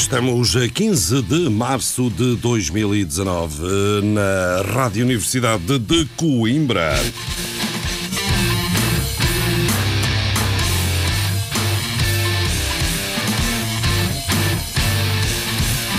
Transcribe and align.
Estamos 0.00 0.56
a 0.56 0.66
15 0.66 1.20
de 1.22 1.50
março 1.50 2.08
de 2.08 2.34
2019 2.36 4.00
na 4.02 4.62
Rádio 4.72 5.04
Universidade 5.04 5.78
de 5.78 6.06
Coimbra. 6.16 6.94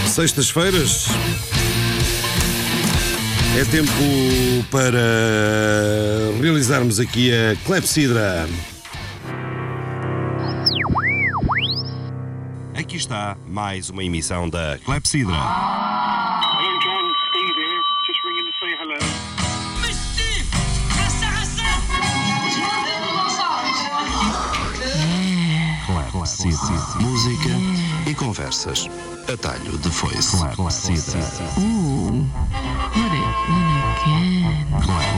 Sextas-feiras 0.07 1.05
é 3.55 3.63
tempo 3.65 3.91
para 4.71 4.99
realizarmos 6.41 6.99
aqui 6.99 7.31
a 7.31 7.55
Clepsidra. 7.67 8.49
Está 13.01 13.35
mais 13.47 13.89
uma 13.89 14.03
emissão 14.03 14.47
da 14.47 14.77
Clepsidra. 14.85 15.33
Rasta! 21.23 21.63
Música 26.99 27.49
e 28.07 28.13
conversas. 28.13 28.87
Atalho 29.31 29.77
de 29.79 29.89
foice. 29.89 30.35
Ooh, 30.37 30.43
what 30.43 30.59
it 33.11 33.25
when 33.49 33.67
again. 34.03 34.67
Clef. 34.81 35.11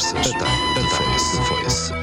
Conversas. 0.00 0.26
E 0.26 0.32
conversas. 0.34 1.90
Atalho 1.90 1.99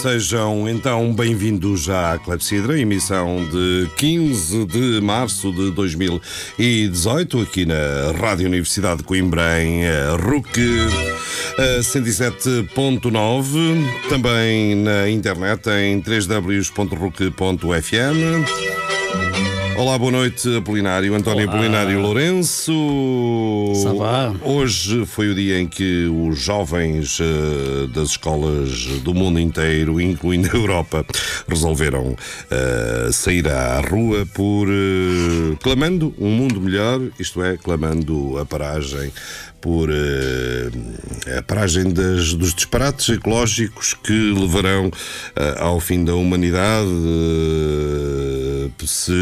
Sejam 0.00 0.66
então 0.66 1.12
bem-vindos 1.12 1.90
à 1.90 2.18
Clepsidra, 2.18 2.80
emissão 2.80 3.46
de 3.50 3.86
15 3.98 4.64
de 4.64 4.98
março 5.02 5.52
de 5.52 5.70
2018, 5.72 7.42
aqui 7.42 7.66
na 7.66 7.74
Rádio 8.18 8.46
Universidade 8.46 8.96
de 8.98 9.04
Coimbra, 9.04 9.62
em 9.62 9.84
eh, 9.84 10.16
RUC 10.18 10.58
eh, 11.58 11.80
107.9, 11.80 14.08
também 14.08 14.74
na 14.74 15.10
internet 15.10 15.68
em 15.68 16.00
www.ruc.fm. 16.00 16.80
Olá, 19.80 19.96
boa 19.98 20.12
noite, 20.12 20.56
Apolinário. 20.56 21.14
António 21.14 21.44
Olá. 21.44 21.54
Apolinário 21.54 21.98
Lourenço. 22.02 22.70
Va? 23.96 24.34
Hoje 24.44 25.06
foi 25.06 25.30
o 25.30 25.34
dia 25.34 25.58
em 25.58 25.66
que 25.66 26.04
os 26.04 26.38
jovens 26.38 27.18
eh, 27.18 27.86
das 27.94 28.10
escolas 28.10 28.84
do 29.02 29.14
mundo 29.14 29.40
inteiro, 29.40 29.98
incluindo 29.98 30.50
a 30.52 30.54
Europa, 30.54 31.06
resolveram 31.48 32.14
eh, 32.50 33.08
sair 33.10 33.48
à 33.48 33.80
rua 33.80 34.26
por 34.34 34.68
eh, 34.68 35.56
clamando 35.62 36.14
um 36.18 36.28
mundo 36.30 36.60
melhor, 36.60 37.00
isto 37.18 37.42
é, 37.42 37.56
clamando 37.56 38.36
a 38.38 38.44
paragem 38.44 39.10
por 39.62 39.88
eh, 39.90 41.38
a 41.38 41.42
paragem 41.42 41.90
das- 41.90 42.34
dos 42.34 42.52
disparates 42.54 43.08
ecológicos 43.08 43.94
que 43.94 44.12
levarão 44.12 44.90
eh, 45.36 45.54
ao 45.58 45.80
fim 45.80 46.04
da 46.04 46.14
humanidade. 46.14 46.86
eh, 46.86 48.49
se 48.86 49.12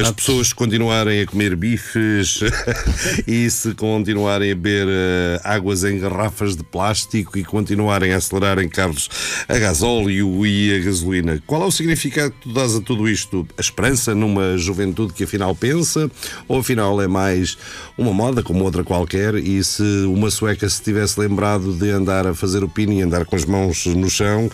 as 0.00 0.10
pessoas 0.10 0.52
continuarem 0.52 1.22
a 1.22 1.26
comer 1.26 1.56
bifes 1.56 2.40
e 3.26 3.50
se 3.50 3.74
continuarem 3.74 4.52
a 4.52 4.54
beber 4.54 4.86
eh, 4.88 5.40
águas 5.44 5.84
em 5.84 5.98
garrafas 5.98 6.56
de 6.56 6.62
plástico 6.62 7.38
e 7.38 7.44
continuarem 7.44 8.12
a 8.12 8.16
acelerar 8.16 8.58
em 8.58 8.68
carros 8.68 9.08
a 9.48 9.58
gasóleo 9.58 10.46
e 10.46 10.74
a 10.74 10.78
gasolina. 10.84 11.42
Qual 11.46 11.62
é 11.62 11.66
o 11.66 11.70
significado 11.70 12.32
que 12.32 12.48
tu 12.48 12.52
dás 12.52 12.74
a 12.74 12.80
tudo 12.80 13.08
isto? 13.08 13.46
A 13.56 13.60
esperança 13.60 14.14
numa 14.14 14.56
juventude 14.56 15.12
que 15.12 15.24
afinal 15.24 15.54
pensa? 15.54 16.10
Ou 16.48 16.60
afinal 16.60 17.00
é 17.00 17.08
mais 17.08 17.56
uma 17.96 18.12
moda 18.12 18.42
como 18.42 18.64
outra 18.64 18.84
qualquer? 18.84 19.34
E 19.34 19.62
se 19.62 19.82
uma 20.06 20.30
sueca 20.30 20.68
se 20.68 20.82
tivesse 20.82 21.18
lembrado 21.18 21.72
de 21.72 21.90
andar 21.90 22.26
a 22.26 22.34
fazer 22.34 22.62
o 22.64 22.68
pino 22.68 22.92
e 22.92 23.02
andar 23.02 23.24
com 23.24 23.36
as 23.36 23.44
mãos 23.44 23.86
no 23.86 24.08
chão, 24.08 24.50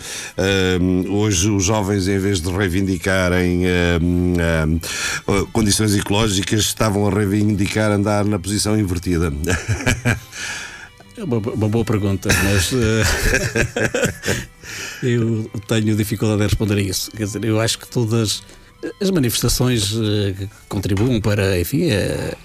hum, 0.81 1.05
hoje 1.09 1.49
os 1.49 1.63
jovens, 1.63 2.07
em 2.07 2.17
vez 2.17 2.41
de 2.41 2.51
reivindicarem 2.51 3.63
hum, 4.01 4.33
hum, 5.27 5.45
condições 5.51 5.95
ecológicas, 5.95 6.61
estavam 6.61 7.07
a 7.07 7.11
reivindicar 7.11 7.91
andar 7.91 8.25
na 8.25 8.39
posição 8.39 8.77
invertida. 8.79 9.31
É 11.17 11.23
uma, 11.23 11.37
uma 11.37 11.67
boa 11.67 11.83
pergunta, 11.83 12.29
mas 12.43 12.71
eh, 12.73 13.03
eu 15.01 15.49
tenho 15.67 15.95
dificuldade 15.95 16.41
em 16.41 16.45
responder 16.45 16.75
a 16.75 16.81
isso. 16.81 17.09
Quer 17.11 17.23
dizer, 17.23 17.43
eu 17.43 17.59
acho 17.59 17.79
que 17.79 17.87
todas 17.87 18.43
as 19.01 19.09
manifestações 19.09 19.93
eh, 19.93 20.33
que 20.37 20.47
contribuem 20.69 21.19
para, 21.19 21.59
enfim, 21.59 21.89
eh, 21.89 22.35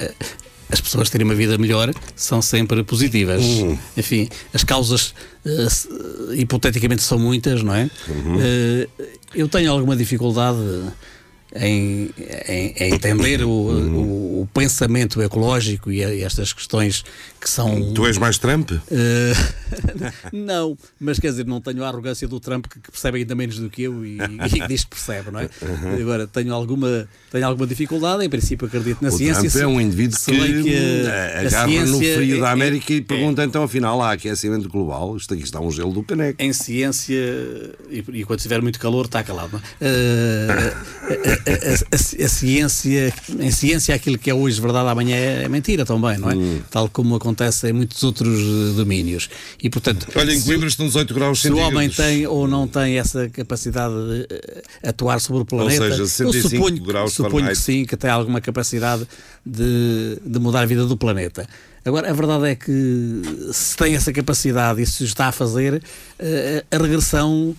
as 0.70 0.80
pessoas 0.80 1.10
terem 1.10 1.26
uma 1.26 1.34
vida 1.34 1.58
melhor 1.58 1.92
são 2.16 2.40
sempre 2.40 2.82
positivas. 2.82 3.42
Enfim, 3.96 4.28
as 4.54 4.64
causas 4.64 5.14
hipoteticamente 6.34 7.02
são 7.02 7.18
muitas, 7.18 7.62
não 7.62 7.74
é? 7.74 7.90
Eh, 8.40 8.88
eu 9.34 9.48
tenho 9.48 9.70
alguma 9.70 9.94
dificuldade 9.94 10.58
em, 11.54 12.10
em- 12.48 12.74
em 12.78 12.94
entender 12.94 13.42
o, 13.44 13.48
o- 13.50 14.42
o 14.42 14.48
pensamento 14.54 15.20
ecológico 15.22 15.90
e 15.92 16.02
a- 16.04 16.12
e 16.14 16.22
estas 16.22 16.52
questões 16.52 17.04
que 17.40 17.48
são 17.50 17.92
tu 17.92 18.06
és 18.06 18.16
mais 18.18 18.38
Trump? 18.38 18.70
Uh, 18.72 18.78
não, 20.32 20.76
mas 21.00 21.18
quer 21.18 21.28
dizer, 21.30 21.46
não 21.46 21.60
tenho 21.60 21.82
a 21.84 21.88
arrogância 21.88 22.26
do 22.26 22.38
Trump 22.40 22.66
que, 22.66 22.80
que 22.80 22.90
percebe 22.90 23.18
ainda 23.18 23.34
menos 23.34 23.58
do 23.58 23.68
que 23.68 23.82
eu 23.82 24.04
e, 24.04 24.18
e 24.56 24.66
diz 24.68 24.84
que 24.84 24.90
percebe, 24.90 25.30
não 25.30 25.40
é? 25.40 25.48
Agora, 26.00 26.26
tenho 26.26 26.52
alguma, 26.54 27.08
tenho 27.30 27.46
alguma 27.46 27.66
dificuldade, 27.66 28.24
em 28.24 28.28
princípio 28.30 28.66
acredito 28.66 29.02
na 29.02 29.08
O 29.08 29.12
ciência. 29.12 29.50
Trump 29.50 29.62
é 29.62 29.66
um 29.66 29.80
indivíduo 29.80 30.18
que 30.18 30.62
que 30.62 30.74
eh, 30.74 31.32
a 31.36 31.40
agarra 31.40 31.66
no 31.66 31.98
ciência 31.98 32.16
frio 32.16 32.40
da 32.40 32.48
é- 32.48 32.52
América 32.52 32.92
é- 32.92 32.96
e 32.96 33.00
pergunta 33.02 33.44
então 33.44 33.62
afinal 33.62 34.00
há 34.02 34.12
aquecimento 34.12 34.68
global? 34.68 35.16
Isto 35.16 35.34
aqui 35.34 35.42
está 35.42 35.60
um 35.60 35.70
gelo 35.70 35.92
do 35.92 36.02
caneco. 36.02 36.40
Em 36.42 36.52
ciência, 36.52 37.14
e, 37.90 38.04
e 38.12 38.24
quando 38.24 38.40
tiver 38.40 38.60
muito 38.62 38.78
calor, 38.78 39.04
está 39.06 39.22
calado. 39.22 39.52
não 39.52 39.60
é? 39.80 39.88
Uh, 39.88 41.41
a, 41.46 41.94
a- 41.94 42.24
a- 42.24 42.28
ciência, 42.28 43.14
em 43.38 43.50
ciência, 43.50 43.94
aquilo 43.94 44.18
que 44.18 44.30
é 44.30 44.34
hoje 44.34 44.60
verdade, 44.60 44.88
amanhã 44.88 45.16
é 45.16 45.48
mentira 45.48 45.84
também, 45.84 46.18
não 46.18 46.30
é? 46.30 46.34
Hum. 46.34 46.60
Tal 46.70 46.88
como 46.88 47.14
acontece 47.14 47.68
em 47.68 47.72
muitos 47.72 48.02
outros 48.02 48.38
eh, 48.40 48.76
domínios. 48.76 49.28
E 49.62 49.68
portanto, 49.70 50.06
Olha, 50.14 50.32
em 50.32 50.40
Coimbra 50.40 50.68
estão 50.68 50.86
18 50.86 51.14
graus 51.14 51.40
se 51.40 51.50
o 51.50 51.56
homem 51.58 51.88
tem 51.88 52.26
ou 52.26 52.46
não 52.48 52.66
tem 52.66 52.98
essa 52.98 53.28
capacidade 53.28 53.94
de 53.94 54.26
eh, 54.30 54.62
atuar 54.84 55.20
sobre 55.20 55.42
o 55.42 55.44
planeta, 55.44 55.90
seja, 55.90 56.02
eu 56.02 56.06
65 56.06 56.48
suponho, 56.56 56.82
graus 56.82 57.12
suponho 57.12 57.48
que 57.48 57.54
sim, 57.54 57.84
que 57.84 57.96
tem 57.96 58.10
alguma 58.10 58.40
capacidade 58.40 59.06
de, 59.44 60.18
de 60.24 60.38
mudar 60.38 60.60
a 60.62 60.66
vida 60.66 60.86
do 60.86 60.96
planeta. 60.96 61.46
Agora, 61.84 62.08
a 62.08 62.12
verdade 62.12 62.46
é 62.48 62.54
que 62.54 62.70
se 63.52 63.76
tem 63.76 63.94
essa 63.96 64.12
capacidade 64.12 64.80
e 64.80 64.86
se 64.86 65.02
está 65.02 65.26
a 65.26 65.32
fazer, 65.32 65.82
eh, 66.16 66.64
a 66.70 66.76
regressão 66.78 67.56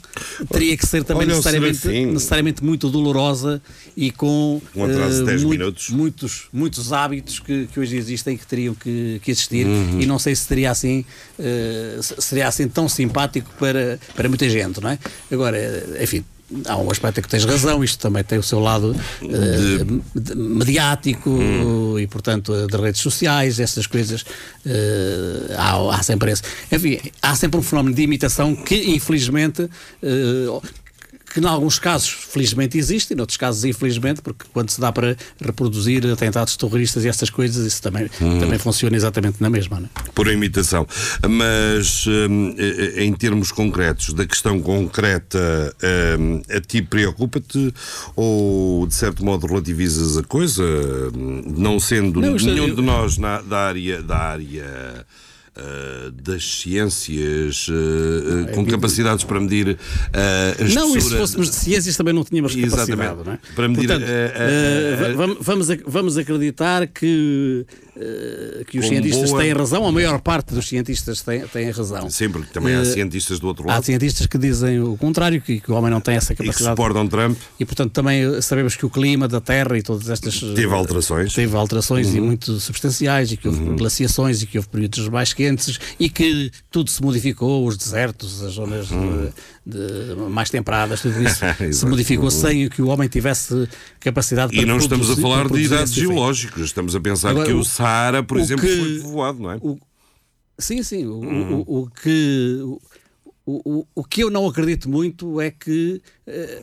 teria 0.49 0.77
que 0.77 0.85
ser 0.85 1.03
também 1.03 1.27
necessariamente, 1.27 1.87
necessariamente 2.05 2.63
muito 2.63 2.89
dolorosa 2.89 3.61
e 3.97 4.11
com 4.11 4.61
Um 4.73 4.85
atraso 4.85 5.19
de 5.19 5.25
10 5.25 5.43
muito- 5.43 5.59
minutos. 5.59 5.89
muitos, 5.89 6.43
muitos 6.53 6.93
hábitos 6.93 7.39
que, 7.39 7.67
que 7.67 7.77
hoje 7.79 7.97
existem 7.97 8.37
que 8.37 8.47
teriam 8.47 8.73
que, 8.73 9.19
que 9.21 9.29
existir 9.29 9.65
Uhum. 9.67 9.99
e 9.99 10.05
não 10.05 10.17
sei 10.17 10.33
se 10.35 10.45
seria 10.45 10.71
assim 10.71 11.03
se- 12.01 12.15
seria 12.21 12.47
assim 12.47 12.67
tão 12.69 12.87
simpático 12.87 13.49
para, 13.59 13.99
para 14.15 14.29
muita 14.29 14.47
gente, 14.49 14.79
não 14.81 14.89
é? 14.89 14.97
Agora, 15.31 15.57
enfim. 16.01 16.23
Há 16.67 16.77
um 16.77 16.89
aspecto 16.91 17.19
em 17.19 17.23
que 17.23 17.29
tens 17.29 17.45
razão, 17.45 17.83
isto 17.83 17.99
também 17.99 18.23
tem 18.23 18.37
o 18.37 18.43
seu 18.43 18.59
lado 18.59 18.95
eh, 19.21 19.83
de- 20.15 20.35
mediático 20.35 21.29
Hum. 21.29 21.97
e, 21.99 22.07
portanto, 22.07 22.53
eh, 22.53 22.67
de 22.67 22.77
redes 22.77 23.01
sociais, 23.01 23.59
essas 23.59 23.87
coisas. 23.87 24.23
eh, 24.65 25.55
há, 25.57 25.95
há 25.95 26.03
sempre 26.03 26.31
esse. 26.31 26.41
Enfim, 26.71 26.99
há 27.21 27.35
sempre 27.35 27.59
um 27.59 27.63
fenómeno 27.63 27.95
de 27.95 28.01
imitação 28.03 28.55
que, 28.55 28.75
infelizmente, 28.91 29.69
eh, 30.01 30.61
que 31.33 31.39
em 31.39 31.45
alguns 31.45 31.79
casos 31.79 32.09
felizmente 32.09 32.77
existe, 32.77 33.11
e 33.11 33.15
noutros 33.15 33.37
casos 33.37 33.65
infelizmente, 33.65 34.21
porque 34.21 34.45
quando 34.53 34.69
se 34.69 34.79
dá 34.79 34.91
para 34.91 35.17
reproduzir 35.41 36.05
atentados 36.11 36.55
terroristas 36.55 37.03
e 37.03 37.07
essas 37.07 37.29
coisas, 37.29 37.65
isso 37.65 37.81
também, 37.81 38.09
Hum. 38.21 38.39
também 38.39 38.59
funciona 38.59 38.95
exatamente 38.95 39.41
na 39.41 39.49
mesma. 39.49 39.79
Não 39.79 39.87
é? 39.87 40.03
por 40.13 40.27
imitação. 40.27 40.87
Mas 41.27 42.05
hum, 42.07 42.55
eh, 42.57 43.03
em 43.03 43.13
termos 43.13 43.51
concretos, 43.51 44.13
da 44.13 44.25
questão 44.25 44.59
concreta, 44.61 45.75
hum, 46.19 46.41
a 46.49 46.61
ti 46.61 46.81
preocupa-te 46.81 47.73
ou 48.15 48.85
de 48.87 48.93
certo 48.93 49.25
modo 49.25 49.47
relativizas 49.47 50.17
a 50.17 50.23
coisa, 50.23 50.63
Hum, 51.15 51.55
não 51.57 51.79
sendo 51.79 52.21
Não, 52.21 52.35
nenhum 52.35 52.67
eu- 52.67 52.75
de 52.75 52.81
nós 52.81 53.17
na- 53.17 53.41
da 53.41 53.57
área 53.67 54.01
da 54.03 54.17
área 54.17 55.05
ah, 55.55 56.11
das 56.11 56.43
ciências 56.61 57.67
ah, 57.69 58.51
com 58.53 58.65
capacidades 58.65 59.23
para 59.23 59.39
medir 59.39 59.77
a 60.11 60.19
é 60.61 60.73
Não, 60.73 60.89
e 60.89 60.91
se 60.93 60.97
espessura- 60.97 61.19
fôssemos 61.19 61.49
de 61.49 61.55
ciências 61.55 61.95
também 61.97 62.13
não 62.13 62.23
tínhamos 62.23 62.55
capacidade, 62.55 62.91
Exatamente. 62.91 63.25
não 63.27 63.33
é? 63.33 63.39
Para 63.55 63.67
medir, 63.67 63.87
Portanto, 63.87 65.17
va- 65.17 65.37
vamos, 65.39 65.67
vamos 65.85 66.17
acreditar 66.17 66.87
que, 66.87 67.65
que 68.67 68.79
os 68.79 68.87
cientistas 68.87 69.29
boa- 69.29 69.41
têm 69.41 69.53
razão, 69.53 69.85
a 69.87 69.91
maior 69.91 70.19
parte 70.21 70.53
dos 70.53 70.67
cientistas 70.67 71.21
tem, 71.21 71.41
tem 71.47 71.69
razão. 71.69 72.09
Sim, 72.09 72.29
porque 72.29 72.51
também 72.51 72.75
há 72.75 72.83
cientistas 72.85 73.39
do 73.39 73.47
outro 73.47 73.69
Há 73.69 73.73
lado 73.75 73.85
cientistas 73.85 74.25
que 74.27 74.37
dizem 74.37 74.79
o 74.81 74.97
contrário, 74.97 75.39
que, 75.41 75.59
que 75.59 75.71
o 75.71 75.75
homem 75.75 75.91
não 75.91 76.01
tem 76.01 76.15
essa 76.15 76.33
e 76.33 76.35
que 76.35 76.43
capacidade. 76.43 76.71
suportam 76.75 77.07
Trump. 77.07 77.37
E 77.59 77.65
portanto 77.65 77.91
também 77.91 78.41
sabemos 78.41 78.75
que 78.75 78.85
o 78.85 78.89
clima 78.89 79.27
da 79.27 79.39
Terra 79.39 79.77
e 79.77 79.83
todas 79.83 80.09
estas 80.09 80.39
Teve 80.39 80.73
alterações. 80.73 81.29
Uhum. 81.29 81.35
teve 81.43 81.55
alterações 81.55 82.13
e 82.15 82.19
muito 82.19 82.59
substanciais 82.59 83.31
e 83.31 83.37
que 83.37 83.47
houve 83.47 83.59
glaciações 83.75 84.41
e 84.41 84.47
que 84.47 84.57
houve 84.57 84.67
períodos 84.69 85.07
mais 85.09 85.31
quentes 85.33 85.42
e 85.99 86.09
que 86.09 86.51
tudo 86.71 86.89
se 86.89 87.01
modificou, 87.01 87.65
os 87.67 87.77
desertos, 87.77 88.41
as 88.43 88.53
zonas 88.53 88.89
Uhum. 88.91 89.29
de- 89.65 89.77
de- 89.77 90.15
mais 90.29 90.49
temperadas, 90.49 91.01
tudo 91.01 91.21
isso 91.23 91.39
se 91.71 91.85
modificou 91.85 92.29
sem 92.31 92.69
que 92.69 92.81
o 92.81 92.87
homem 92.87 93.07
tivesse 93.09 93.67
capacidade 93.99 94.53
E 94.53 94.57
para 94.57 94.65
não 94.65 94.77
estamos 94.77 95.05
a 95.09 95.13
produzir- 95.13 95.21
falar 95.21 95.43
de 95.43 95.49
produzir 95.49 95.65
idades 95.65 95.93
geológicas, 95.93 96.63
estamos 96.65 96.95
a 96.95 96.99
pensar 96.99 97.29
Agora, 97.31 97.45
que 97.47 97.53
o, 97.53 97.59
o- 97.59 97.65
Saara, 97.65 98.23
por 98.23 98.37
o 98.37 98.39
exemplo, 98.39 98.65
que- 98.65 98.77
foi 98.77 98.99
povoado, 99.01 99.39
não 99.41 99.51
é? 99.51 99.57
O- 99.61 99.77
sim, 100.59 100.81
sim. 100.83 101.05
O, 101.05 101.15
Uhum. 101.19 101.63
o, 101.67 101.89
que. 101.89 102.59
O, 103.45 103.79
o, 103.79 103.87
o 103.95 104.03
que 104.05 104.21
eu 104.23 104.29
não 104.29 104.47
acredito 104.47 104.87
muito 104.89 105.41
é 105.41 105.51
que 105.51 106.01
eh, 106.25 106.61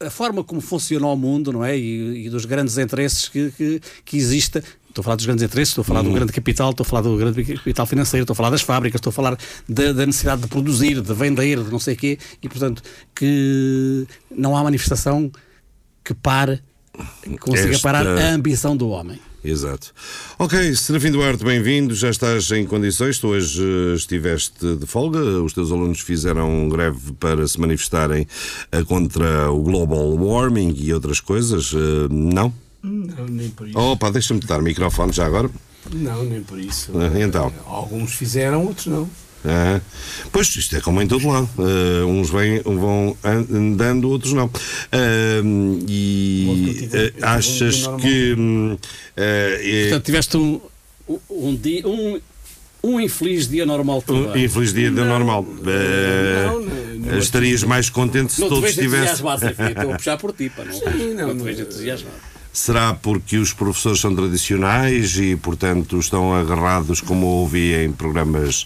a, 0.00 0.06
a 0.06 0.10
forma 0.10 0.42
como 0.42 0.60
funciona 0.60 1.06
o 1.06 1.16
mundo, 1.16 1.52
não 1.52 1.64
é? 1.64 1.78
E, 1.78 2.26
e 2.26 2.28
dos 2.30 2.44
grandes 2.44 2.76
interesses 2.76 3.28
que, 3.28 3.52
que, 3.52 3.80
que 4.04 4.16
exista. 4.16 4.64
Estou 4.94 5.02
a 5.02 5.04
falar 5.06 5.16
dos 5.16 5.26
grandes 5.26 5.42
interesses, 5.42 5.70
estou 5.70 5.82
a 5.82 5.84
falar 5.84 6.00
Uhum. 6.02 6.10
do 6.10 6.14
grande 6.14 6.32
capital, 6.32 6.70
estou 6.70 6.84
a 6.84 6.88
falar 6.88 7.02
do 7.02 7.16
grande 7.16 7.42
capital 7.44 7.84
financeiro, 7.84 8.22
estou 8.22 8.32
a 8.32 8.36
falar 8.36 8.50
das 8.50 8.62
fábricas, 8.62 9.00
estou 9.00 9.10
a 9.10 9.12
falar 9.12 9.36
da, 9.68 9.92
da 9.92 10.06
necessidade 10.06 10.42
de 10.42 10.46
produzir, 10.46 11.00
de 11.00 11.12
vender, 11.12 11.60
de 11.64 11.68
não 11.72 11.80
sei 11.80 11.94
o 11.94 11.96
quê, 11.96 12.16
e 12.40 12.48
portanto 12.48 12.80
que 13.12 14.06
não 14.30 14.56
há 14.56 14.62
manifestação 14.62 15.32
que 16.04 16.14
pare, 16.14 16.62
que 17.24 17.36
consiga 17.38 17.70
Esta- 17.72 17.82
parar 17.82 18.06
a 18.06 18.34
ambição 18.34 18.76
do 18.76 18.88
homem. 18.90 19.18
Exato. 19.44 19.92
Ok, 20.38 20.74
Serafim 20.76 21.10
Duarte, 21.10 21.44
bem-vindo. 21.44 21.92
Já 21.94 22.08
estás 22.08 22.50
em 22.52 22.64
condições. 22.64 23.18
Tu 23.18 23.26
hoje 23.28 23.62
eh, 23.62 23.94
estiveste 23.94 24.76
de 24.76 24.86
folga. 24.86 25.18
Os 25.42 25.52
teus 25.52 25.70
alunos 25.70 26.00
fizeram 26.00 26.66
greve 26.70 27.12
para 27.20 27.46
se 27.46 27.60
manifestarem 27.60 28.26
eh, 28.72 28.82
contra 28.84 29.50
o 29.50 29.60
global 29.62 30.14
warming 30.16 30.74
e 30.78 30.94
outras 30.94 31.20
coisas. 31.20 31.72
Eh, 31.74 32.08
Não? 32.10 32.54
Não, 32.84 33.24
nem 33.26 33.48
por 33.48 33.66
isso. 33.66 33.78
Opa, 33.78 34.10
deixa-me 34.10 34.40
dar 34.40 34.60
o 34.60 34.62
microfone 34.62 35.10
já 35.12 35.24
agora. 35.24 35.50
Não, 35.92 36.22
nem 36.24 36.42
por 36.42 36.58
isso. 36.60 36.90
Ah, 36.94 37.18
então? 37.20 37.52
Alguns 37.66 38.12
fizeram, 38.14 38.64
outros 38.66 38.86
não. 38.86 39.08
Ah, 39.46 39.80
pois, 40.32 40.48
isto 40.56 40.74
é 40.76 40.80
como 40.80 41.00
em 41.02 41.06
todo 41.06 41.26
lado. 41.28 41.48
Ah, 41.58 42.06
uns 42.06 42.30
vêm, 42.30 42.60
vão 42.62 43.16
an- 43.24 43.46
andando, 43.50 44.08
outros 44.10 44.32
não. 44.34 44.50
Ah, 44.92 45.42
e 45.88 46.86
um 47.20 47.24
achas 47.26 47.86
que. 48.00 48.34
ah, 49.16 49.22
é- 49.22 49.82
Portanto, 49.88 50.04
tiveste 50.04 50.36
um, 50.36 50.60
um, 51.30 51.56
dia, 51.56 51.86
um, 51.88 52.20
um 52.82 53.00
infeliz 53.00 53.48
dia 53.48 53.64
normal 53.66 54.02
de 54.06 54.12
um 54.12 54.36
infeliz 54.36 54.72
dia 54.74 54.90
de 54.90 54.96
normal. 54.96 55.42
Não, 55.42 56.60
não, 56.60 57.10
não. 57.12 57.18
estarias 57.18 57.62
mais 57.64 57.88
contente 57.90 58.32
se 58.32 58.40
Não 58.40 58.48
te 58.48 58.50
todos 58.50 58.74
vejo 58.74 58.80
entusiasmado, 58.88 59.46
estou 59.46 59.92
a 59.92 59.96
puxar 59.96 60.16
por 60.18 60.32
ti, 60.32 60.50
pá, 60.50 60.64
não, 60.64 60.72
Sim, 60.72 61.14
não, 61.14 61.26
não 61.28 61.34
te 61.34 61.38
não. 61.38 61.44
vejo 61.44 61.62
entusiasmado. 61.62 62.33
Será 62.54 62.94
porque 62.94 63.36
os 63.36 63.52
professores 63.52 63.98
são 63.98 64.14
tradicionais 64.14 65.18
e, 65.18 65.34
portanto, 65.34 65.98
estão 65.98 66.32
agarrados, 66.32 67.00
como 67.00 67.26
ouvi 67.26 67.74
em 67.74 67.90
programas 67.90 68.64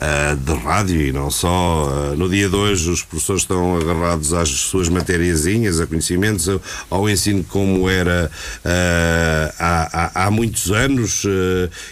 ah, 0.00 0.34
de 0.34 0.52
rádio 0.54 1.00
e 1.00 1.12
não 1.12 1.30
só. 1.30 1.88
ah, 2.12 2.16
no 2.16 2.28
dia 2.28 2.48
de 2.48 2.56
hoje, 2.56 2.90
os 2.90 3.02
professores 3.02 3.42
estão 3.42 3.76
agarrados 3.76 4.32
às 4.34 4.48
suas 4.48 4.88
matériazinhas, 4.88 5.80
a 5.80 5.86
conhecimentos, 5.86 6.48
ao- 6.48 6.60
ao 6.90 7.08
ensino 7.08 7.42
como 7.44 7.88
era 7.88 8.30
ah, 8.64 9.54
há, 9.58 10.22
há- 10.22 10.26
há 10.26 10.30
muitos 10.30 10.70
anos 10.70 11.22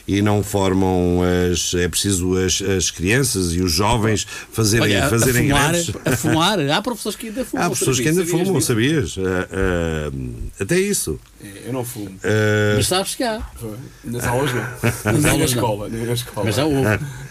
e 0.06 0.20
não 0.22 0.42
formam 0.42 1.20
as. 1.50 1.74
É 1.74 1.88
preciso 1.88 2.36
as, 2.36 2.60
as 2.62 2.90
crianças 2.90 3.52
e 3.54 3.60
os 3.60 3.72
jovens 3.72 4.26
fazerem, 4.52 4.84
Olha, 4.96 5.04
a, 5.04 5.06
a 5.06 5.10
fazerem 5.10 5.48
fumar, 5.48 5.70
greves. 5.70 5.92
a 6.04 6.16
fumar, 6.16 6.60
há 6.70 6.82
professores 6.82 7.16
que 7.18 7.28
ainda 7.28 7.44
fumam. 7.44 7.66
Há 7.66 7.70
pessoas 7.70 7.98
que 8.00 8.08
ainda 8.08 8.24
sabias 8.24 8.46
fumam, 8.46 8.60
sabias? 8.60 9.14
Até 10.60 10.78
isso. 10.78 11.18
É, 11.42 11.66
Eu 11.66 11.72
não 11.72 11.84
fumo. 11.84 12.10
Ah, 12.24 12.74
Mas 12.76 12.86
sabes 12.86 13.14
que 13.14 13.22
há. 13.24 13.40
Nas 14.04 14.24
aulas 14.26 14.50
não. 14.52 15.12
nem 15.12 15.20
na 15.22 15.30
aulas 15.30 15.52
na 15.54 16.12
escola. 16.14 16.44
Mas 16.44 16.54
já 16.56 16.64
houve. 16.64 16.82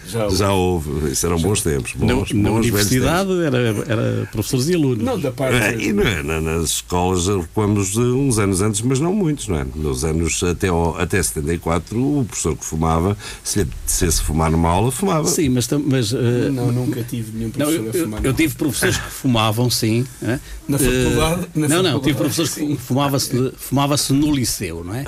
Já 0.06 0.24
houve. 0.24 0.36
Já 0.36 0.52
houve, 0.52 0.61
isso 1.10 1.26
eram 1.26 1.38
bons 1.40 1.62
tempos. 1.62 1.94
Na, 1.96 2.14
Bons, 2.14 2.32
na 2.32 2.50
bons 2.50 2.56
universidade 2.58 3.30
era, 3.44 3.58
era 3.58 4.28
professores 4.32 4.68
e 4.68 4.74
alunos. 4.74 5.04
Não, 5.04 5.18
da 5.18 5.30
parte. 5.30 5.56
É, 5.56 5.76
e 5.80 5.92
não 5.92 6.02
é, 6.02 6.22
na- 6.22 6.40
nas 6.40 6.70
escolas 6.70 7.26
recuamos 7.26 7.96
uns 7.96 8.38
anos 8.38 8.60
antes, 8.60 8.80
mas 8.82 9.00
não 9.00 9.12
muitos, 9.14 9.48
não 9.48 9.56
é? 9.58 9.66
Nos 9.74 10.04
anos 10.04 10.42
até, 10.42 10.68
ao- 10.68 10.98
até 10.98 11.22
74, 11.22 11.98
o 11.98 12.24
professor 12.24 12.56
que 12.56 12.64
fumava, 12.64 13.16
se 13.44 13.58
lhe 13.58 13.62
apetecesse 13.64 14.22
fumar 14.22 14.50
numa 14.50 14.68
aula, 14.68 14.90
fumava. 14.90 15.28
Sim, 15.28 15.48
mas, 15.50 15.68
mas 15.86 16.12
eh, 16.12 16.48
Não, 16.50 16.70
nunca 16.72 17.02
tive 17.02 17.32
nenhum 17.36 17.50
Não, 17.56 17.66
professor 17.66 17.84
eu, 17.84 17.90
a 17.90 17.94
eu- 17.96 18.04
fumar. 18.04 18.24
eu 18.24 18.34
tive 18.34 18.54
professores 18.54 18.96
que 18.96 19.10
fumavam, 19.10 19.70
sim. 19.70 20.06
né? 20.20 20.40
Na 20.68 20.78
faculdade- 20.78 21.46
na 21.54 21.68
não, 21.68 21.76
não, 21.76 21.76
faculdade, 21.76 22.02
tive 22.04 22.18
professores 22.18 22.50
sim. 22.52 22.76
que 22.76 22.82
fumava-se 22.82 23.52
fumava 23.58 23.96
no 24.10 24.32
liceu, 24.34 24.82
não 24.84 24.94
é? 24.94 25.04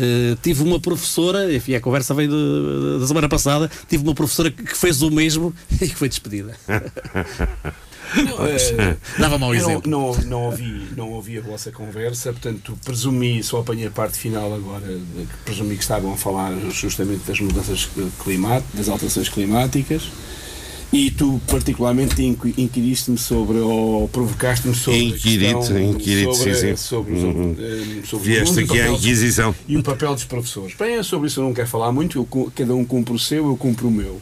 Eh, 0.00 0.36
tive 0.40 0.62
uma 0.62 0.78
professora, 0.78 1.52
enfim, 1.52 1.74
a 1.74 1.80
conversa 1.80 2.14
veio 2.14 2.30
de- 2.30 3.00
da 3.00 3.06
semana 3.06 3.28
passada, 3.28 3.68
tive 3.88 4.04
uma 4.04 4.14
professora 4.14 4.48
que 4.48 4.76
fez 4.76 5.02
o 5.02 5.10
mesmo 5.10 5.52
e 5.80 5.88
que 5.88 5.94
foi 5.96 6.08
despedida. 6.08 6.54
Não, 8.16 8.46
é, 8.46 8.96
Dava 9.18 9.36
mau 9.38 9.54
eu 9.54 9.60
não, 9.62 9.70
exemplo. 9.70 9.90
não, 9.90 10.14
não, 10.24 10.42
ouvi, 10.44 10.88
não 10.96 11.10
ouvi 11.10 11.36
a 11.38 11.42
vossa 11.42 11.70
conversa, 11.70 12.32
portanto, 12.32 12.78
presumi, 12.84 13.42
só 13.42 13.58
apanhei 13.60 13.88
a 13.88 13.90
parte 13.90 14.16
final 14.18 14.54
agora, 14.54 14.98
presumi 15.44 15.76
que 15.76 15.82
estavam 15.82 16.14
a 16.14 16.16
falar 16.16 16.54
justamente 16.70 17.22
das 17.26 17.38
mudanças 17.40 17.88
climáticas, 18.22 18.74
das 18.74 18.88
alterações 18.88 19.28
climáticas. 19.28 20.04
E 20.90 21.10
tu, 21.10 21.38
particularmente, 21.46 22.22
inqui- 22.22 22.54
inquiriste-me 22.56 23.18
sobre, 23.18 23.58
ou 23.58 24.08
provocaste-me 24.08 24.74
sobre. 24.74 25.02
Inquirite, 25.04 25.72
inquirite, 25.74 26.34
sobre, 26.36 26.54
sim, 26.54 26.60
sim. 26.68 26.76
Sobre, 26.76 27.12
Uhum. 27.12 27.20
sobre, 27.54 27.64
eh, 27.64 28.02
sobre 28.06 28.16
o 28.16 28.18
Vieste 28.20 28.46
mundo 28.48 28.60
e 28.60 28.62
o 28.62 28.64
aqui 28.72 28.80
à 28.80 28.90
Inquisição. 28.92 29.54
e 29.68 29.76
o 29.76 29.82
papel 29.82 30.14
dos 30.14 30.24
professores. 30.24 30.74
Bem, 30.78 30.94
é 30.96 31.02
sobre 31.02 31.26
isso 31.28 31.40
eu 31.40 31.44
não 31.44 31.52
quero 31.52 31.68
falar 31.68 31.92
muito, 31.92 32.16
eu 32.18 32.50
cada 32.54 32.74
um 32.74 32.84
cumpre 32.86 33.12
o 33.14 33.18
seu, 33.18 33.46
eu 33.48 33.56
cumpro 33.56 33.88
o 33.88 33.90
meu. 33.90 34.18